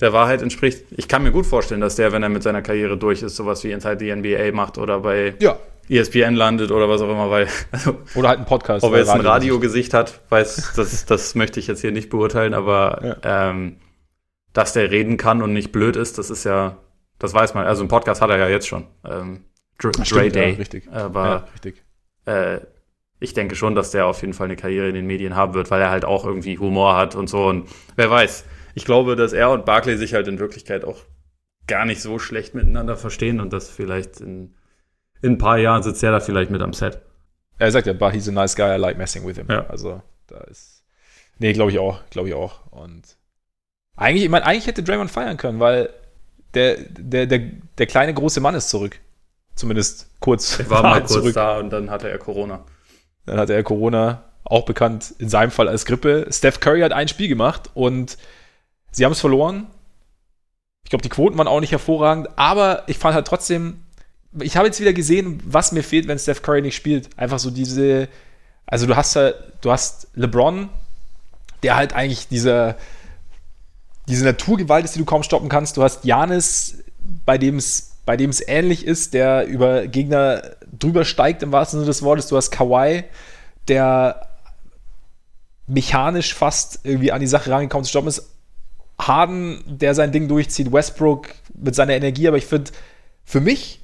[0.02, 0.84] der Wahrheit entspricht.
[0.90, 3.62] Ich kann mir gut vorstellen, dass der, wenn er mit seiner Karriere durch ist, sowas
[3.62, 5.56] wie Inside the NBA macht oder bei ja.
[5.88, 7.46] ESPN landet oder was auch immer, weil.
[7.70, 8.84] Also, oder halt ein Podcast.
[8.84, 12.52] Ob er jetzt ein Radiogesicht hat, weiß, das, das möchte ich jetzt hier nicht beurteilen,
[12.52, 13.50] aber ja.
[13.50, 13.76] ähm,
[14.52, 16.78] dass der reden kann und nicht blöd ist, das ist ja,
[17.20, 17.64] das weiß man.
[17.66, 18.86] Also ein Podcast hat er ja jetzt schon.
[19.08, 19.44] Ähm,
[19.78, 20.50] Dre, Dre Day.
[20.50, 20.90] Ja, richtig.
[20.90, 21.84] Aber ja, richtig.
[22.26, 22.60] Äh,
[23.20, 25.70] ich denke schon, dass der auf jeden Fall eine Karriere in den Medien haben wird,
[25.70, 27.46] weil er halt auch irgendwie Humor hat und so.
[27.46, 28.44] Und wer weiß,
[28.74, 30.98] ich glaube, dass er und Barclay sich halt in Wirklichkeit auch
[31.66, 34.54] gar nicht so schlecht miteinander verstehen und dass vielleicht in,
[35.20, 37.00] in ein paar Jahren sitzt er da vielleicht mit am Set.
[37.58, 39.46] Er sagt ja, but he's a nice guy, I like messing with him.
[39.48, 39.66] Ja.
[39.66, 40.82] Also, da ist.
[41.38, 42.66] Nee, glaube ich auch, glaube ich auch.
[42.72, 43.16] Und
[43.96, 45.90] eigentlich, ich meine, eigentlich hätte Draymond feiern können, weil
[46.54, 47.38] der, der, der,
[47.78, 48.98] der kleine große Mann ist zurück.
[49.54, 50.58] Zumindest kurz.
[50.58, 51.34] Er war mal kurz zurück.
[51.34, 52.64] da und dann hatte er Corona.
[53.26, 56.26] Dann hatte er Corona, auch bekannt in seinem Fall als Grippe.
[56.30, 58.18] Steph Curry hat ein Spiel gemacht und
[58.92, 59.66] Sie haben es verloren.
[60.84, 63.82] Ich glaube, die Quoten waren auch nicht hervorragend, aber ich fand halt trotzdem,
[64.40, 67.10] ich habe jetzt wieder gesehen, was mir fehlt, wenn Steph Curry nicht spielt.
[67.18, 68.08] Einfach so diese,
[68.66, 70.68] also du hast halt, du hast LeBron,
[71.62, 72.76] der halt eigentlich dieser,
[74.08, 75.76] diese Naturgewalt ist, die du kaum stoppen kannst.
[75.76, 76.84] Du hast Janis,
[77.24, 80.42] bei dem es bei dem es ähnlich ist, der über Gegner
[80.76, 82.26] drüber steigt im wahrsten Sinne des Wortes.
[82.26, 83.04] Du hast Kawhi,
[83.68, 84.28] der
[85.66, 88.28] mechanisch fast irgendwie an die Sache rangekommen zu stoppen ist.
[88.98, 92.70] Harden, der sein Ding durchzieht, Westbrook mit seiner Energie, aber ich finde,
[93.24, 93.80] für mich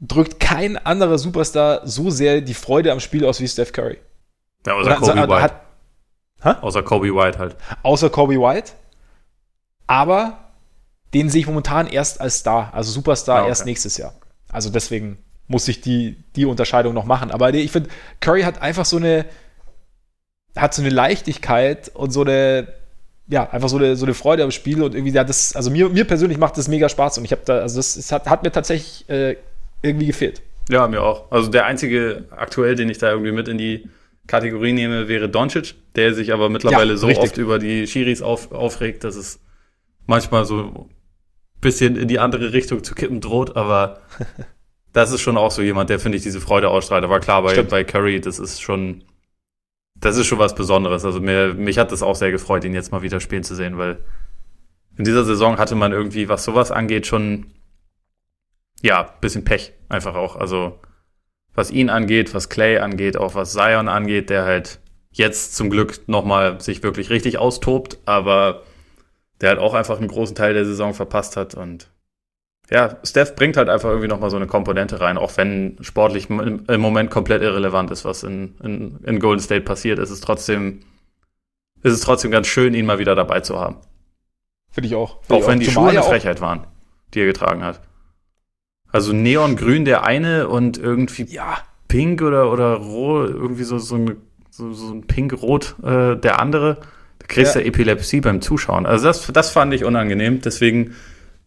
[0.00, 3.98] drückt kein anderer Superstar so sehr die Freude am Spiel aus wie Steph Curry.
[4.66, 5.42] Ja, außer Kobe White.
[6.40, 7.56] Hat, außer Kobe White halt.
[7.82, 8.72] Außer Kobe White.
[9.86, 10.38] Aber
[11.14, 13.48] den sehe ich momentan erst als Star, also Superstar ah, okay.
[13.48, 14.14] erst nächstes Jahr.
[14.48, 15.18] Also deswegen
[15.48, 17.30] muss ich die, die Unterscheidung noch machen.
[17.30, 17.90] Aber ich finde,
[18.20, 19.24] Curry hat einfach so eine,
[20.56, 22.68] hat so eine Leichtigkeit und so eine,
[23.28, 25.88] ja, einfach so eine, so eine Freude am Spiel und irgendwie, ja, das, also mir,
[25.88, 28.42] mir persönlich macht das mega Spaß und ich habe da, also das, das hat, hat,
[28.42, 29.36] mir tatsächlich äh,
[29.82, 30.42] irgendwie gefehlt.
[30.68, 31.30] Ja, mir auch.
[31.30, 33.88] Also der einzige aktuell, den ich da irgendwie mit in die
[34.26, 37.24] Kategorie nehme, wäre Doncic, der sich aber mittlerweile ja, so richtig.
[37.24, 39.40] oft über die Schiris auf, aufregt, dass es
[40.06, 40.90] manchmal so ein
[41.60, 44.00] bisschen in die andere Richtung zu kippen droht, aber
[44.92, 47.04] das ist schon auch so jemand, der, finde ich, diese Freude ausstrahlt.
[47.04, 49.04] Aber klar, bei, bei Curry, das ist schon,
[50.00, 51.04] das ist schon was Besonderes.
[51.04, 53.78] Also mir, mich hat das auch sehr gefreut, ihn jetzt mal wieder spielen zu sehen,
[53.78, 53.98] weil
[54.96, 57.52] in dieser Saison hatte man irgendwie, was sowas angeht, schon
[58.82, 60.36] ja, bisschen Pech einfach auch.
[60.36, 60.78] Also
[61.54, 64.78] was ihn angeht, was Clay angeht, auch was Zion angeht, der halt
[65.10, 68.62] jetzt zum Glück nochmal sich wirklich richtig austobt, aber
[69.40, 71.88] der halt auch einfach einen großen Teil der Saison verpasst hat und
[72.70, 76.80] ja, Steph bringt halt einfach irgendwie nochmal so eine Komponente rein, auch wenn sportlich im,
[76.80, 80.80] Moment komplett irrelevant ist, was in, in, in Golden State passiert, ist es trotzdem,
[81.82, 83.76] ist es trotzdem ganz schön, ihn mal wieder dabei zu haben.
[84.72, 85.22] Finde ich auch.
[85.22, 85.64] Find auch ich wenn auch.
[85.64, 86.66] die Schuhe eine Frechheit waren,
[87.14, 87.80] die er getragen hat.
[88.90, 91.58] Also neongrün der eine und irgendwie ja.
[91.86, 94.16] pink oder, oder rot, irgendwie so, so, ein,
[94.50, 96.78] so, so ein pink-rot äh, der andere.
[97.20, 97.66] Da kriegst du ja.
[97.66, 98.86] Epilepsie beim Zuschauen.
[98.86, 100.96] Also das, das fand ich unangenehm, deswegen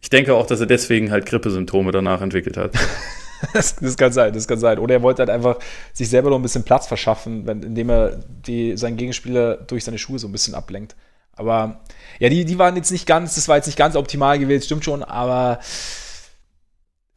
[0.00, 2.72] ich denke auch, dass er deswegen halt Grippesymptome danach entwickelt hat.
[3.52, 4.78] das, das, kann sein, das kann sein.
[4.78, 5.58] Oder er wollte halt einfach
[5.92, 9.98] sich selber noch ein bisschen Platz verschaffen, wenn, indem er die, seinen Gegenspieler durch seine
[9.98, 10.96] Schuhe so ein bisschen ablenkt.
[11.32, 11.80] Aber
[12.18, 14.84] ja, die, die waren jetzt nicht ganz, das war jetzt nicht ganz optimal gewählt, stimmt
[14.84, 15.60] schon, aber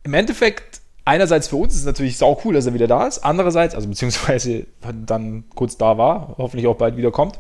[0.04, 3.20] im Endeffekt, einerseits für uns ist es natürlich sau cool, dass er wieder da ist,
[3.20, 4.68] andererseits, also beziehungsweise
[5.06, 7.40] dann kurz da war, hoffentlich auch bald wieder kommt.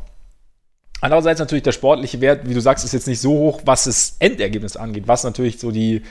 [1.03, 4.15] Andererseits natürlich der sportliche Wert, wie du sagst, ist jetzt nicht so hoch, was das
[4.19, 6.01] Endergebnis angeht, was natürlich so die,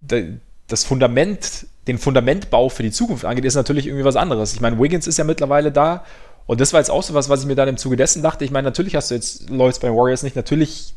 [0.00, 4.52] das Fundament, den Fundamentbau für die Zukunft angeht, ist natürlich irgendwie was anderes.
[4.52, 6.04] Ich meine, Wiggins ist ja mittlerweile da
[6.46, 8.44] und das war jetzt auch so was, was ich mir dann im Zuge dessen dachte.
[8.44, 10.96] Ich meine, natürlich hast du jetzt Leute bei Warriors nicht, natürlich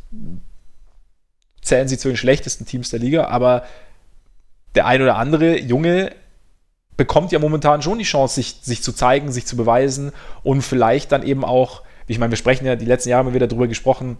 [1.62, 3.62] zählen sie zu den schlechtesten Teams der Liga, aber
[4.74, 6.14] der ein oder andere Junge
[6.98, 11.12] bekommt ja momentan schon die Chance, sich, sich zu zeigen, sich zu beweisen und vielleicht
[11.12, 14.18] dann eben auch, ich meine, wir sprechen ja die letzten Jahre immer wieder darüber gesprochen,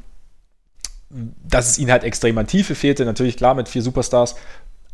[1.10, 4.36] dass es ihnen halt extrem an Tiefe fehlte, natürlich klar mit vier Superstars,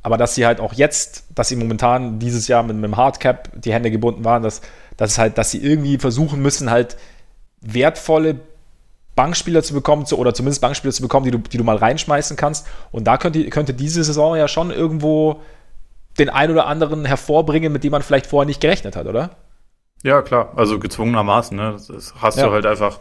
[0.01, 3.51] aber dass sie halt auch jetzt, dass sie momentan dieses Jahr mit, mit dem Hardcap
[3.61, 4.61] die Hände gebunden waren, dass,
[4.95, 6.95] dass halt, dass sie irgendwie versuchen müssen, halt
[7.59, 8.39] wertvolle
[9.15, 12.37] Bankspieler zu bekommen, zu, oder zumindest Bankspieler zu bekommen, die du, die du mal reinschmeißen
[12.37, 12.65] kannst.
[12.91, 15.41] Und da könnte, könnte diese Saison ja schon irgendwo
[16.17, 19.31] den ein oder anderen hervorbringen, mit dem man vielleicht vorher nicht gerechnet hat, oder?
[20.05, 20.53] Ja, klar.
[20.55, 21.57] Also gezwungenermaßen.
[21.57, 21.77] Ne?
[21.87, 22.45] Das hast ja.
[22.45, 22.99] du halt einfach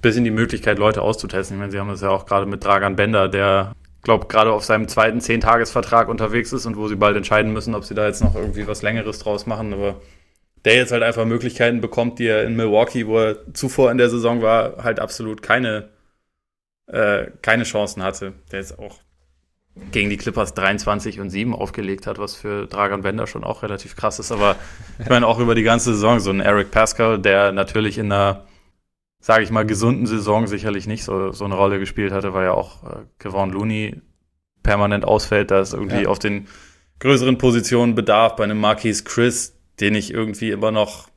[0.00, 1.56] bisschen die Möglichkeit, Leute auszutesten.
[1.56, 3.72] Ich meine, sie haben das ja auch gerade mit Dragan Bender, der,
[4.02, 7.84] glaube gerade auf seinem zweiten Zehntagesvertrag unterwegs ist und wo sie bald entscheiden müssen, ob
[7.84, 9.72] sie da jetzt noch irgendwie was Längeres draus machen.
[9.72, 10.00] Aber
[10.64, 14.10] der jetzt halt einfach Möglichkeiten bekommt, die er in Milwaukee, wo er zuvor in der
[14.10, 15.88] Saison war, halt absolut keine,
[16.86, 18.34] äh, keine Chancen hatte.
[18.52, 19.00] Der jetzt auch
[19.90, 23.96] gegen die Clippers 23 und 7 aufgelegt hat, was für Dragan Bender schon auch relativ
[23.96, 24.30] krass ist.
[24.30, 24.56] Aber
[24.98, 28.44] ich meine auch über die ganze Saison so ein Eric Pascal, der natürlich in einer
[29.24, 32.52] sage ich mal, gesunden Saison sicherlich nicht so, so eine Rolle gespielt hatte, weil ja
[32.52, 34.02] auch äh, Kevon Looney
[34.62, 36.08] permanent ausfällt, da ist irgendwie ja.
[36.10, 36.46] auf den
[36.98, 41.08] größeren Positionen Bedarf bei einem Marquis Chris, den ich irgendwie immer noch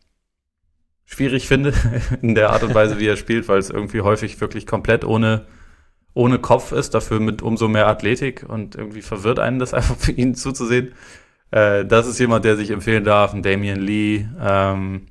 [1.04, 1.74] schwierig finde
[2.22, 5.46] in der Art und Weise, wie er spielt, weil es irgendwie häufig wirklich komplett ohne,
[6.18, 10.12] ohne Kopf ist, dafür mit umso mehr Athletik und irgendwie verwirrt einen das einfach für
[10.12, 10.94] ihn zuzusehen.
[11.52, 15.08] Äh, das ist jemand, der sich empfehlen darf, ein Damian Lee, ähm,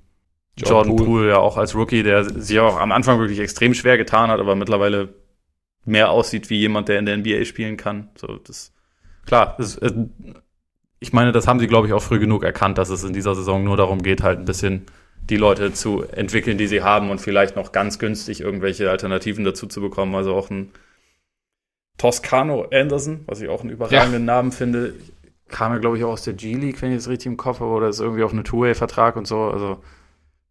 [0.59, 1.29] Jordan, Jordan Poole.
[1.31, 4.55] Ja auch als Rookie, der sich auch am Anfang wirklich extrem schwer getan hat, aber
[4.57, 5.15] mittlerweile
[5.85, 8.09] mehr aussieht wie jemand, der in der NBA spielen kann.
[8.17, 8.73] So, das,
[9.25, 9.93] klar, das, äh,
[10.99, 13.35] ich meine, das haben sie, glaube ich, auch früh genug erkannt, dass es in dieser
[13.35, 14.87] Saison nur darum geht, halt ein bisschen
[15.31, 19.67] die Leute zu entwickeln, die sie haben und vielleicht noch ganz günstig irgendwelche Alternativen dazu
[19.67, 20.15] zu bekommen.
[20.15, 20.71] Also auch ein
[21.99, 24.35] Toscano Anderson, was ich auch einen überragenden ja.
[24.35, 24.95] Namen finde,
[25.49, 27.71] kam ja, glaube ich, auch aus der G-League, wenn ich es richtig im Kopf habe,
[27.71, 29.45] oder ist irgendwie auf einem Two-Way-Vertrag und so.
[29.45, 29.79] Also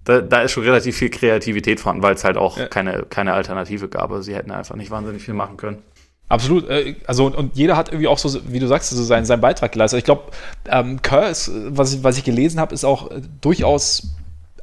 [0.03, 2.67] da, da ist schon relativ viel Kreativität vorhanden, weil es halt auch ja.
[2.67, 4.11] keine, keine Alternative gab.
[4.11, 5.81] Also sie hätten einfach nicht wahnsinnig viel machen können.
[6.29, 6.69] Absolut.
[6.69, 9.71] Äh, also und jeder hat irgendwie auch so, wie du sagst, so seinen, seinen Beitrag
[9.71, 9.99] geleistet.
[9.99, 10.23] Ich glaube,
[10.67, 14.15] ähm, Kerr ist, was ich, was ich gelesen habe, ist auch äh, durchaus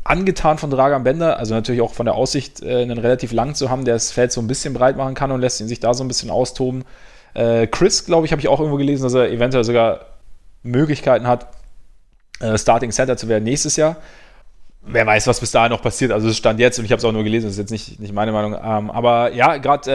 [0.04, 3.70] angetan von Dragan Bender, also natürlich auch von der Aussicht, äh, einen relativ lang zu
[3.70, 5.94] haben, der das Feld so ein bisschen breit machen kann und lässt ihn sich da
[5.94, 6.84] so ein bisschen austoben.
[7.34, 10.06] Äh, Chris, glaube ich, habe ich auch irgendwo gelesen, dass er eventuell sogar
[10.62, 11.48] Möglichkeiten hat,
[12.40, 13.96] äh, Starting Center zu werden nächstes Jahr
[14.84, 16.12] wer weiß, was bis dahin noch passiert.
[16.12, 18.00] Also es stand jetzt und ich habe es auch nur gelesen, das ist jetzt nicht,
[18.00, 18.54] nicht meine Meinung.
[18.54, 19.90] Ähm, aber ja, gerade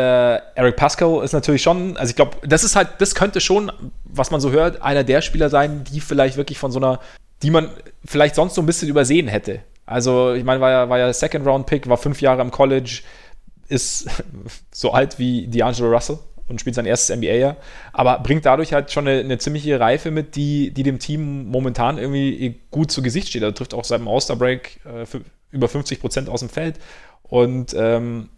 [0.55, 3.71] äh, Eric Pascal ist natürlich schon, also ich glaube, das ist halt, das könnte schon,
[4.05, 6.99] was man so hört, einer der Spieler sein, die vielleicht wirklich von so einer,
[7.43, 7.69] die man
[8.05, 9.59] vielleicht sonst so ein bisschen übersehen hätte.
[9.87, 13.01] Also ich meine, war ja, war ja Second Round Pick, war fünf Jahre am College,
[13.67, 14.07] ist
[14.71, 17.57] so alt wie D'Angelo Russell und spielt sein erstes NBA-Jahr,
[17.93, 21.97] aber bringt dadurch halt schon eine, eine, ziemliche Reife mit, die, die dem Team momentan
[21.97, 23.41] irgendwie gut zu Gesicht steht.
[23.41, 25.05] Er trifft auch seinem All-Star-Break äh,
[25.51, 26.79] über 50 Prozent aus dem Feld
[27.23, 28.29] und ähm,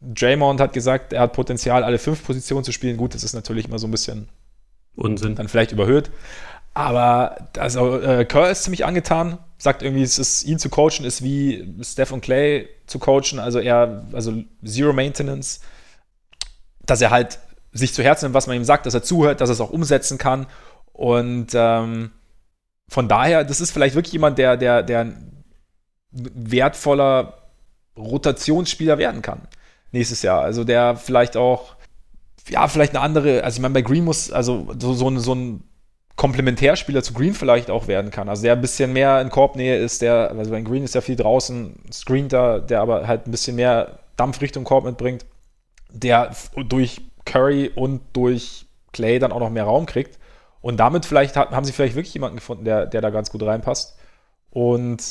[0.00, 2.96] Draymond hat gesagt, er hat Potenzial, alle fünf Positionen zu spielen.
[2.96, 4.28] Gut, das ist natürlich immer so ein bisschen
[4.96, 5.36] Unsinn.
[5.36, 6.10] Dann vielleicht überhöht.
[6.74, 11.22] Aber also, äh, Kerr ist ziemlich angetan, sagt irgendwie, es ist, ihn zu coachen ist
[11.22, 15.60] wie Steph und Clay zu coachen, also eher, also Zero Maintenance,
[16.84, 17.38] dass er halt
[17.72, 19.70] sich zu Herzen nimmt, was man ihm sagt, dass er zuhört, dass er es auch
[19.70, 20.46] umsetzen kann.
[20.92, 22.10] Und ähm,
[22.88, 25.44] von daher, das ist vielleicht wirklich jemand, der, der, der ein
[26.10, 27.48] wertvoller
[27.96, 29.48] Rotationsspieler werden kann
[29.92, 30.42] nächstes Jahr.
[30.42, 31.76] Also der vielleicht auch,
[32.48, 35.34] ja, vielleicht eine andere, also ich meine, bei Green muss, also so, so, ein, so
[35.34, 35.64] ein
[36.16, 38.28] Komplementärspieler zu Green vielleicht auch werden kann.
[38.28, 41.16] Also der ein bisschen mehr in Korbnähe ist, der, also bei Green ist ja viel
[41.16, 45.24] draußen, screent da, der aber halt ein bisschen mehr Dampf Richtung Korb mitbringt,
[45.90, 46.34] der
[46.68, 50.18] durch Curry und durch Clay dann auch noch mehr Raum kriegt.
[50.60, 53.96] Und damit vielleicht haben sie vielleicht wirklich jemanden gefunden, der, der da ganz gut reinpasst.
[54.50, 55.02] Und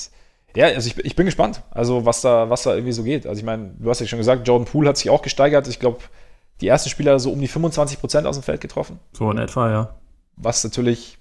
[0.56, 3.26] ja, also ich, ich bin gespannt, also was da, was da irgendwie so geht.
[3.26, 5.68] Also ich meine, du hast ja schon gesagt, Jordan Poole hat sich auch gesteigert.
[5.68, 6.00] Ich glaube,
[6.62, 9.00] die ersten Spieler so um die 25 Prozent aus dem Feld getroffen.
[9.14, 9.96] So in etwa, ja.
[10.42, 11.18] Was natürlich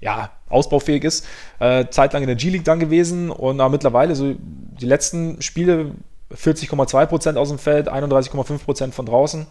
[0.00, 1.26] ja, ausbaufähig ist.
[1.58, 5.92] Äh, zeitlang in der G-League dann gewesen und äh, mittlerweile so die letzten Spiele
[6.30, 9.46] 40,2 Prozent aus dem Feld, 31,5 Prozent von draußen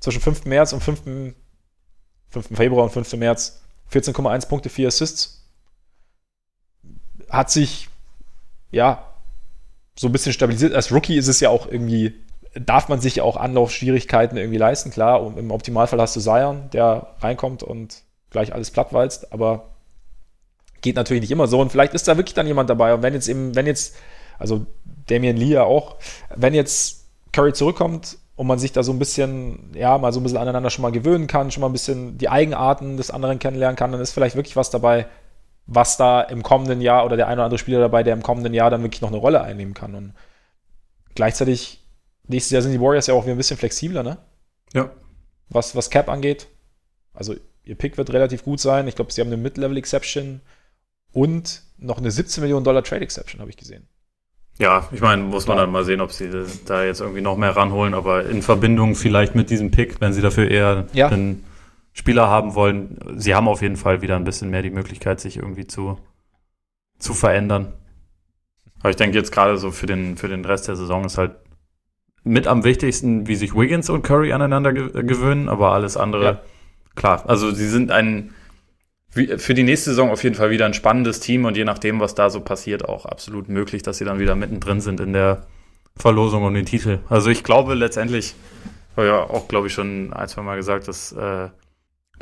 [0.00, 0.46] zwischen 5.
[0.46, 1.34] März und 5.
[2.30, 2.48] 5.
[2.54, 3.14] Februar und 5.
[3.14, 3.60] März
[3.92, 5.44] 14,1 Punkte, 4 Assists.
[7.28, 7.88] Hat sich,
[8.70, 9.06] ja,
[9.98, 10.74] so ein bisschen stabilisiert.
[10.74, 12.14] Als Rookie ist es ja auch irgendwie,
[12.54, 14.90] darf man sich auch Anlaufschwierigkeiten irgendwie leisten.
[14.90, 19.70] Klar, und im Optimalfall hast du Zion, der reinkommt und gleich alles plattwalzt, aber
[20.80, 21.60] geht natürlich nicht immer so.
[21.60, 22.94] Und vielleicht ist da wirklich dann jemand dabei.
[22.94, 23.96] Und wenn jetzt eben, wenn jetzt,
[24.38, 24.66] also
[25.06, 25.96] Damian Lee ja auch,
[26.34, 30.22] wenn jetzt Curry zurückkommt, und man sich da so ein bisschen, ja, mal so ein
[30.22, 33.76] bisschen aneinander schon mal gewöhnen kann, schon mal ein bisschen die Eigenarten des anderen kennenlernen
[33.76, 35.06] kann, dann ist vielleicht wirklich was dabei,
[35.66, 38.54] was da im kommenden Jahr oder der ein oder andere Spieler dabei, der im kommenden
[38.54, 39.94] Jahr dann wirklich noch eine Rolle einnehmen kann.
[39.94, 40.14] Und
[41.14, 41.81] gleichzeitig,
[42.28, 44.18] nächstes Jahr sind die Warriors ja auch wieder ein bisschen flexibler, ne?
[44.72, 44.90] Ja.
[45.48, 46.48] Was, was Cap angeht.
[47.14, 47.34] Also,
[47.64, 48.88] ihr Pick wird relativ gut sein.
[48.88, 50.40] Ich glaube, sie haben eine Mid-Level-Exception
[51.12, 53.86] und noch eine 17 Millionen Dollar Trade-Exception, habe ich gesehen.
[54.58, 56.30] Ja, ich meine, muss man dann mal sehen, ob sie
[56.66, 60.20] da jetzt irgendwie noch mehr ranholen, aber in Verbindung vielleicht mit diesem Pick, wenn sie
[60.22, 61.08] dafür eher Ja.
[61.08, 61.44] einen
[61.92, 65.36] Spieler haben wollen, sie haben auf jeden Fall wieder ein bisschen mehr die Möglichkeit, sich
[65.38, 65.98] irgendwie zu,
[66.98, 67.72] zu verändern.
[68.80, 71.32] Aber ich denke jetzt gerade so für den, für den Rest der Saison ist halt
[72.24, 76.40] mit am wichtigsten, wie sich Wiggins und Curry aneinander ge gewöhnen, aber alles andere, Ja.
[76.94, 77.24] klar.
[77.28, 78.30] Also sie sind ein,
[79.10, 82.14] für die nächste Saison auf jeden Fall wieder ein spannendes Team und je nachdem, was
[82.14, 85.46] da so passiert, auch absolut möglich, dass sie dann wieder mittendrin sind in der
[85.96, 87.00] Verlosung um den Titel.
[87.08, 88.34] Also ich glaube letztendlich,
[88.96, 91.48] habe ja auch, glaube ich, schon ein, zwei Mal gesagt, dass äh,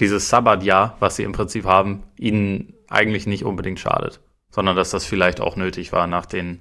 [0.00, 4.20] dieses Sabbatjahr, was sie im Prinzip haben, ihnen eigentlich nicht unbedingt schadet,
[4.50, 6.60] sondern dass das vielleicht auch nötig war nach den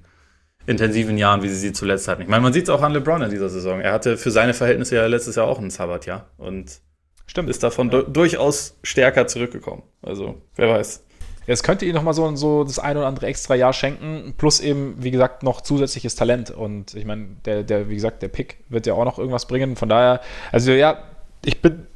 [0.66, 2.22] intensiven Jahren, wie sie sie zuletzt hatten.
[2.22, 3.82] Ich meine, man sieht es auch an LeBron in dieser Saison.
[3.82, 6.80] Er hatte für seine Verhältnisse ja letztes Jahr auch ein Sabbatjahr und
[7.26, 7.50] Stimmt.
[7.50, 9.84] ist davon du durchaus stärker zurückgekommen.
[10.02, 11.04] Also, wer weiß.
[11.52, 14.96] Es könnte ihnen nochmal so, so das ein oder andere extra Jahr schenken, plus eben,
[15.00, 16.52] wie gesagt, noch zusätzliches Talent.
[16.52, 19.76] Und ich meine, der, der, wie gesagt, der Pick wird ja auch noch irgendwas bringen.
[19.76, 20.22] Von daher,
[20.52, 21.04] also ja,
[21.44, 21.88] ich bin,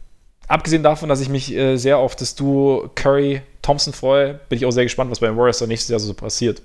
[0.47, 4.71] abgesehen davon, dass ich mich äh, sehr auf das Duo Curry-Thompson freue, bin ich auch
[4.71, 6.63] sehr gespannt, was bei den Warriors nächstes Jahr so passiert.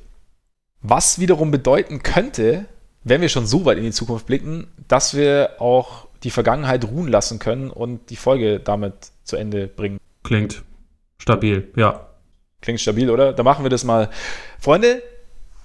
[0.82, 2.66] Was wiederum bedeuten könnte,
[3.04, 7.08] wenn wir schon so weit in die Zukunft blicken, dass wir auch die Vergangenheit ruhen
[7.08, 8.94] lassen können und die Folge damit
[9.24, 9.98] zu Ende bringen.
[10.24, 10.62] Klingt
[11.18, 12.08] stabil, ja.
[12.60, 13.32] Klingt stabil, oder?
[13.32, 14.10] Da machen wir das mal.
[14.58, 15.02] Freunde,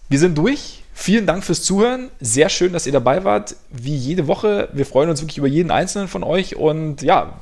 [0.09, 0.83] wir sind durch.
[0.93, 2.11] Vielen Dank fürs Zuhören.
[2.19, 3.55] Sehr schön, dass ihr dabei wart.
[3.71, 4.69] Wie jede Woche.
[4.73, 6.55] Wir freuen uns wirklich über jeden einzelnen von euch.
[6.55, 7.39] Und ja,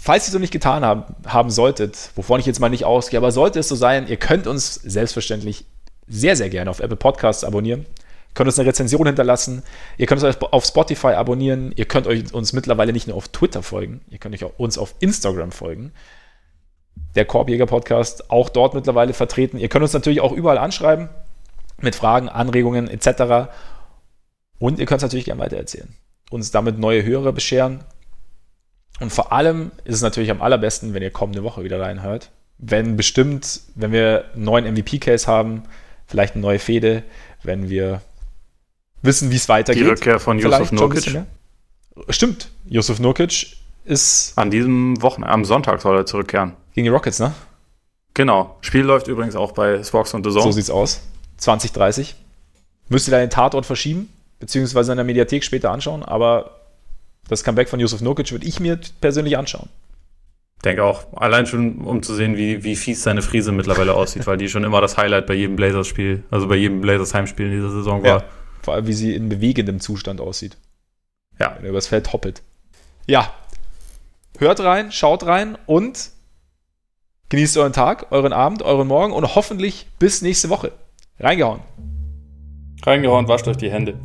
[0.00, 3.18] falls ihr es noch nicht getan haben, haben solltet, wovon ich jetzt mal nicht ausgehe,
[3.18, 5.66] aber sollte es so sein, ihr könnt uns selbstverständlich
[6.06, 7.80] sehr, sehr gerne auf Apple Podcasts abonnieren.
[7.80, 9.62] Ihr könnt uns eine Rezension hinterlassen.
[9.98, 11.72] Ihr könnt uns auf Spotify abonnieren.
[11.76, 14.00] Ihr könnt euch, uns mittlerweile nicht nur auf Twitter folgen.
[14.10, 15.92] Ihr könnt euch auch uns auf Instagram folgen
[17.14, 19.58] der Korbjäger Podcast auch dort mittlerweile vertreten.
[19.58, 21.08] Ihr könnt uns natürlich auch überall anschreiben
[21.80, 23.50] mit Fragen, Anregungen etc.
[24.58, 25.94] Und ihr könnt es natürlich gerne weitererzählen.
[26.30, 27.84] Uns damit neue Hörer bescheren.
[29.00, 32.30] Und vor allem ist es natürlich am allerbesten, wenn ihr kommende Woche wieder reinhört.
[32.58, 35.64] Wenn bestimmt, wenn wir einen neuen MVP-Case haben,
[36.06, 37.02] vielleicht eine neue Fehde,
[37.42, 38.02] wenn wir
[39.02, 39.82] wissen, wie es weitergeht.
[39.82, 41.22] Die Rückkehr von Yusuf ein Nurkic.
[42.08, 46.52] Stimmt, Yusuf Nurkic ist An diesem Wochenende, am Sonntag soll er zurückkehren.
[46.74, 47.34] gegen die Rockets, ne?
[48.14, 48.56] Genau.
[48.60, 50.42] Spiel läuft übrigens auch bei Spox und The Zone.
[50.42, 51.02] So sieht's aus.
[51.38, 52.14] 2030.
[52.88, 56.60] Müsst ihr da den Tatort verschieben, beziehungsweise in der Mediathek später anschauen, aber
[57.28, 59.68] das Comeback von Yusuf Nurkic würde ich mir persönlich anschauen.
[60.64, 64.36] Denke auch, allein schon, um zu sehen, wie, wie fies seine Frise mittlerweile aussieht, weil
[64.36, 68.02] die schon immer das Highlight bei jedem Blazers-Spiel, also bei jedem Blazers-Heimspiel in dieser Saison
[68.02, 68.24] war.
[68.62, 70.56] Vor allem, wie sie in bewegendem Zustand aussieht.
[71.38, 71.54] Ja.
[71.56, 72.42] Wenn er übers Feld hoppelt.
[73.06, 73.34] Ja.
[74.38, 76.10] Hört rein, schaut rein und
[77.28, 80.72] genießt euren Tag, euren Abend, euren Morgen und hoffentlich bis nächste Woche.
[81.18, 81.60] Reingehauen.
[82.84, 83.98] Reingehauen, wascht euch die Hände.